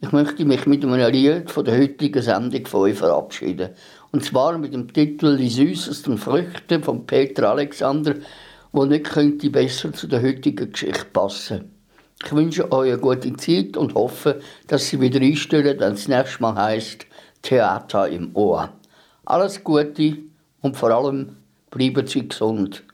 Ich 0.00 0.10
möchte 0.10 0.44
mich 0.44 0.66
mit 0.66 0.84
einem 0.84 1.12
Lied 1.12 1.48
von 1.48 1.64
der 1.64 1.78
heutigen 1.78 2.22
Sendung 2.22 2.66
von 2.66 2.80
euch 2.80 2.98
verabschieden. 2.98 3.70
Und 4.10 4.24
zwar 4.24 4.58
mit 4.58 4.74
dem 4.74 4.92
Titel 4.92 5.36
Die 5.36 5.48
süßesten 5.48 6.18
Früchte 6.18 6.80
von 6.80 7.06
Peter 7.06 7.50
Alexander, 7.50 8.16
wo 8.72 8.84
nicht 8.84 9.04
könnte 9.04 9.48
besser 9.48 9.92
zu 9.92 10.08
der 10.08 10.20
heutigen 10.20 10.72
Geschichte 10.72 11.04
passen. 11.04 11.71
Ich 12.24 12.32
wünsche 12.32 12.70
euch 12.70 12.92
eine 12.92 13.00
gute 13.00 13.34
Zeit 13.36 13.76
und 13.76 13.94
hoffe, 13.94 14.40
dass 14.68 14.88
Sie 14.88 15.00
wieder 15.00 15.20
einstellen, 15.20 15.78
wenn 15.80 15.94
es 15.94 16.08
nächstes 16.08 16.40
Mal 16.40 16.54
heisst 16.54 17.06
Theater 17.42 18.08
im 18.08 18.34
Ohr. 18.34 18.70
Alles 19.24 19.62
Gute 19.64 20.18
und 20.60 20.76
vor 20.76 20.90
allem 20.90 21.36
bleiben 21.70 22.06
Sie 22.06 22.28
gesund. 22.28 22.84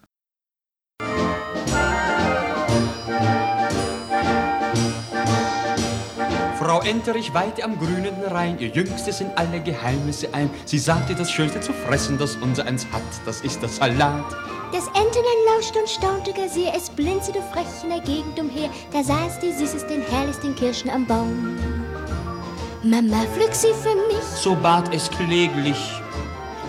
Frau 6.58 6.80
Enterich 6.82 7.32
weihte 7.32 7.64
am 7.64 7.78
grünen 7.78 8.22
Rhein 8.26 8.58
ihr 8.58 8.68
Jüngstes 8.68 9.20
in 9.20 9.30
alle 9.36 9.60
Geheimnisse 9.60 10.32
ein. 10.34 10.50
Sie 10.64 10.78
sagte, 10.78 11.14
das 11.14 11.30
Schönste 11.30 11.60
zu 11.60 11.72
fressen, 11.72 12.18
das 12.18 12.36
unser 12.36 12.66
eins 12.66 12.86
hat, 12.92 13.02
das 13.24 13.42
ist 13.42 13.62
das 13.62 13.76
Salat. 13.76 14.36
Das 14.72 14.86
Entenlein 14.88 15.40
lauschte 15.54 15.78
und 15.78 15.88
staunte 15.88 16.32
gar 16.32 16.48
sehr, 16.48 16.74
es 16.74 16.90
blinzelte 16.90 17.40
frech 17.52 17.66
in 17.82 17.90
der 17.90 18.00
Gegend 18.00 18.38
umher, 18.38 18.68
da 18.92 19.00
es 19.26 19.38
die 19.40 19.52
süßesten, 19.52 20.02
herrlichsten 20.02 20.54
Kirschen 20.54 20.90
am 20.90 21.06
Baum. 21.06 21.58
Mama, 22.82 23.24
pflück 23.34 23.54
sie 23.54 23.72
für 23.82 23.94
mich, 24.06 24.22
So 24.22 24.54
bat 24.54 24.94
es 24.94 25.10
kläglich 25.10 25.78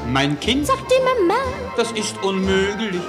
mein 0.08 0.40
Kind, 0.40 0.66
sagte 0.66 0.96
Mama. 1.04 1.40
das 1.78 1.92
ist 1.92 2.16
unmöglich. 2.24 3.02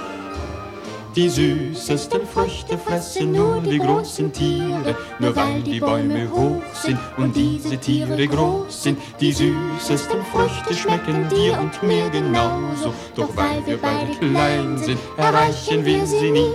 Die 1.13 1.27
süßesten 1.27 2.25
Früchte 2.25 2.77
fressen 2.77 3.33
nur 3.33 3.61
die 3.61 3.79
großen 3.79 4.31
Tiere, 4.31 4.95
nur 5.19 5.35
weil 5.35 5.61
die 5.61 5.81
Bäume 5.81 6.31
hoch 6.31 6.63
sind 6.73 6.97
und 7.17 7.35
diese 7.35 7.77
Tiere 7.77 8.25
groß 8.27 8.83
sind. 8.83 8.97
Die 9.19 9.33
süßesten 9.33 10.23
Früchte 10.31 10.73
schmecken 10.73 11.27
dir 11.27 11.59
und 11.59 11.83
mir 11.83 12.09
genauso, 12.09 12.93
doch 13.13 13.35
weil 13.35 13.61
wir 13.65 13.77
beide 13.77 14.13
klein 14.19 14.77
sind, 14.77 14.99
erreichen 15.17 15.83
wir 15.83 16.07
sie 16.07 16.31
nie. 16.31 16.51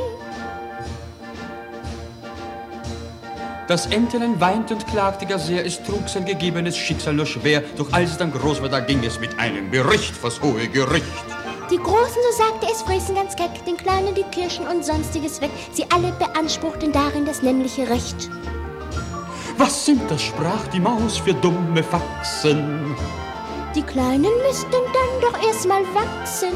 Das 3.68 3.86
Entelein 3.86 4.40
weint 4.40 4.70
und 4.70 4.86
klagte 4.86 5.26
gar 5.26 5.38
sehr, 5.38 5.66
es 5.66 5.82
trug 5.82 6.08
sein 6.08 6.24
gegebenes 6.24 6.78
Schicksal 6.78 7.12
nur 7.12 7.26
schwer, 7.26 7.62
doch 7.76 7.92
als 7.92 8.12
es 8.12 8.16
dann 8.16 8.32
groß 8.32 8.62
war, 8.62 8.70
da 8.70 8.80
ging 8.80 9.04
es 9.04 9.20
mit 9.20 9.38
einem 9.38 9.70
Bericht 9.70 10.16
vors 10.16 10.40
hohe 10.40 10.66
Gericht. 10.68 11.35
Die 11.70 11.78
Großen, 11.78 12.22
so 12.30 12.36
sagte 12.44 12.68
es, 12.70 12.82
fressen 12.82 13.16
ganz 13.16 13.34
keck, 13.34 13.64
den 13.64 13.76
Kleinen 13.76 14.14
die 14.14 14.22
Kirschen 14.22 14.68
und 14.68 14.84
sonstiges 14.84 15.40
weg. 15.40 15.50
Sie 15.72 15.84
alle 15.92 16.12
beanspruchten 16.12 16.92
darin 16.92 17.26
das 17.26 17.42
nämliche 17.42 17.88
Recht. 17.90 18.30
Was 19.58 19.84
sind 19.84 20.08
das, 20.08 20.22
sprach 20.22 20.68
die 20.68 20.78
Maus, 20.78 21.18
für 21.18 21.34
dumme 21.34 21.82
Faxen? 21.82 22.94
Die 23.74 23.82
Kleinen 23.82 24.30
müssten 24.46 24.70
dann 24.70 25.20
doch 25.20 25.46
erstmal 25.46 25.82
wachsen. 25.92 26.52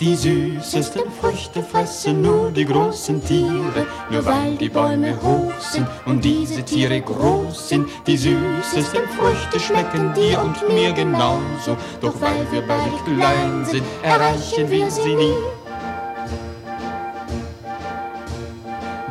Die 0.00 0.16
süßesten 0.16 1.08
Früchte 1.20 1.62
fressen 1.62 2.22
nur 2.22 2.50
die 2.50 2.64
großen 2.64 3.24
Tiere, 3.24 3.86
nur 4.10 4.26
weil 4.26 4.56
die 4.56 4.68
Bäume 4.68 5.16
hoch 5.22 5.52
sind 5.60 5.86
und 6.04 6.24
diese 6.24 6.64
Tiere 6.64 7.00
groß 7.00 7.68
sind. 7.68 7.88
Die 8.04 8.16
süßesten 8.16 9.08
Früchte 9.16 9.60
schmecken 9.60 10.12
dir 10.12 10.42
und 10.42 10.68
mir 10.68 10.92
genauso, 10.92 11.76
doch 12.00 12.20
weil 12.20 12.44
wir 12.50 12.62
beide 12.62 12.90
klein 13.04 13.64
sind, 13.64 13.84
erreichen 14.02 14.68
wir 14.68 14.90
sie 14.90 15.14
nie. 15.14 15.34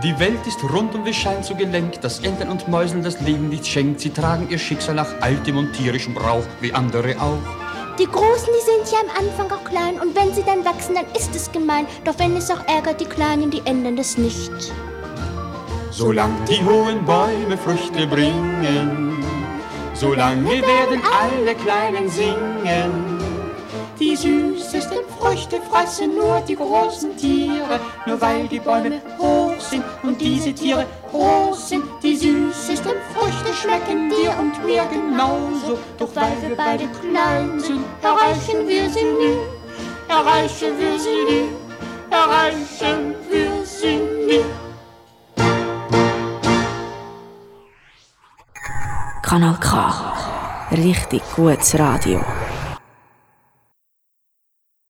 Die 0.03 0.19
Welt 0.19 0.45
ist 0.45 0.61
rund 0.65 0.93
und 0.95 1.05
wie 1.05 1.13
scheint 1.13 1.45
so 1.45 1.55
gelenkt, 1.55 2.03
dass 2.03 2.19
Enten 2.19 2.49
und 2.49 2.67
Mäuseln 2.67 3.03
das 3.03 3.21
Leben 3.21 3.47
nicht 3.47 3.65
schenkt. 3.65 4.01
Sie 4.01 4.09
tragen 4.09 4.49
ihr 4.49 4.59
Schicksal 4.59 4.95
nach 4.95 5.21
altem 5.21 5.55
und 5.55 5.71
tierischem 5.71 6.13
Brauch, 6.13 6.43
wie 6.59 6.73
andere 6.73 7.15
auch. 7.21 7.62
Die 7.99 8.07
Großen, 8.07 8.47
die 8.47 8.65
sind 8.65 8.91
ja 8.91 8.99
am 9.01 9.25
Anfang 9.25 9.51
auch 9.51 9.63
klein 9.63 9.99
und 10.01 10.15
wenn 10.15 10.33
sie 10.33 10.41
dann 10.43 10.65
wachsen, 10.65 10.95
dann 10.95 11.05
ist 11.15 11.35
es 11.35 11.51
gemein. 11.51 11.85
Doch 12.03 12.17
wenn 12.17 12.35
es 12.35 12.49
auch 12.49 12.65
ärgert, 12.67 12.99
die 12.99 13.05
Kleinen, 13.05 13.51
die 13.51 13.61
ändern 13.65 13.95
das 13.95 14.17
nicht. 14.17 14.51
Solange 15.91 16.33
die 16.49 16.65
hohen 16.65 17.05
Bäume 17.05 17.55
Früchte 17.55 18.07
bringen, 18.07 19.23
solange 19.93 20.49
werden 20.49 21.01
alle 21.21 21.53
Kleinen 21.53 22.09
singen. 22.09 23.19
Die 23.99 24.15
süßesten 24.15 24.97
Früchte 25.19 25.61
fressen 25.61 26.15
nur 26.15 26.41
die 26.47 26.55
großen 26.55 27.15
Tiere, 27.15 27.79
nur 28.07 28.19
weil 28.19 28.47
die 28.47 28.59
Bäume 28.59 29.03
hoch 29.19 29.59
sind 29.59 29.83
und 30.01 30.19
diese 30.19 30.51
Tiere 30.51 30.87
groß 31.11 31.69
sind. 31.69 31.83
Die 32.03 32.17
süßesten 32.17 32.97
Früchte 33.13 33.53
schmecken 33.53 34.09
dir 34.09 34.37
und 34.37 34.61
mir 34.65 34.83
genauso. 34.91 35.79
Doch 35.97 36.13
weil 36.13 36.35
wir 36.41 36.53
beide 36.53 36.85
klein 36.99 37.57
sind, 37.61 37.85
erreichen 38.01 38.67
wir 38.67 38.89
sie 38.89 39.05
nie. 39.05 39.37
Erreichen 40.09 40.77
wir 40.77 40.99
sie 40.99 41.23
nie. 41.29 41.47
Erreichen 42.11 43.15
wir 43.29 43.65
sie 43.65 44.01
nie. 44.27 44.43
Kanal 49.21 49.57
K. 49.61 50.13
Richtig 50.71 51.21
gutes 51.37 51.79
Radio. 51.79 52.19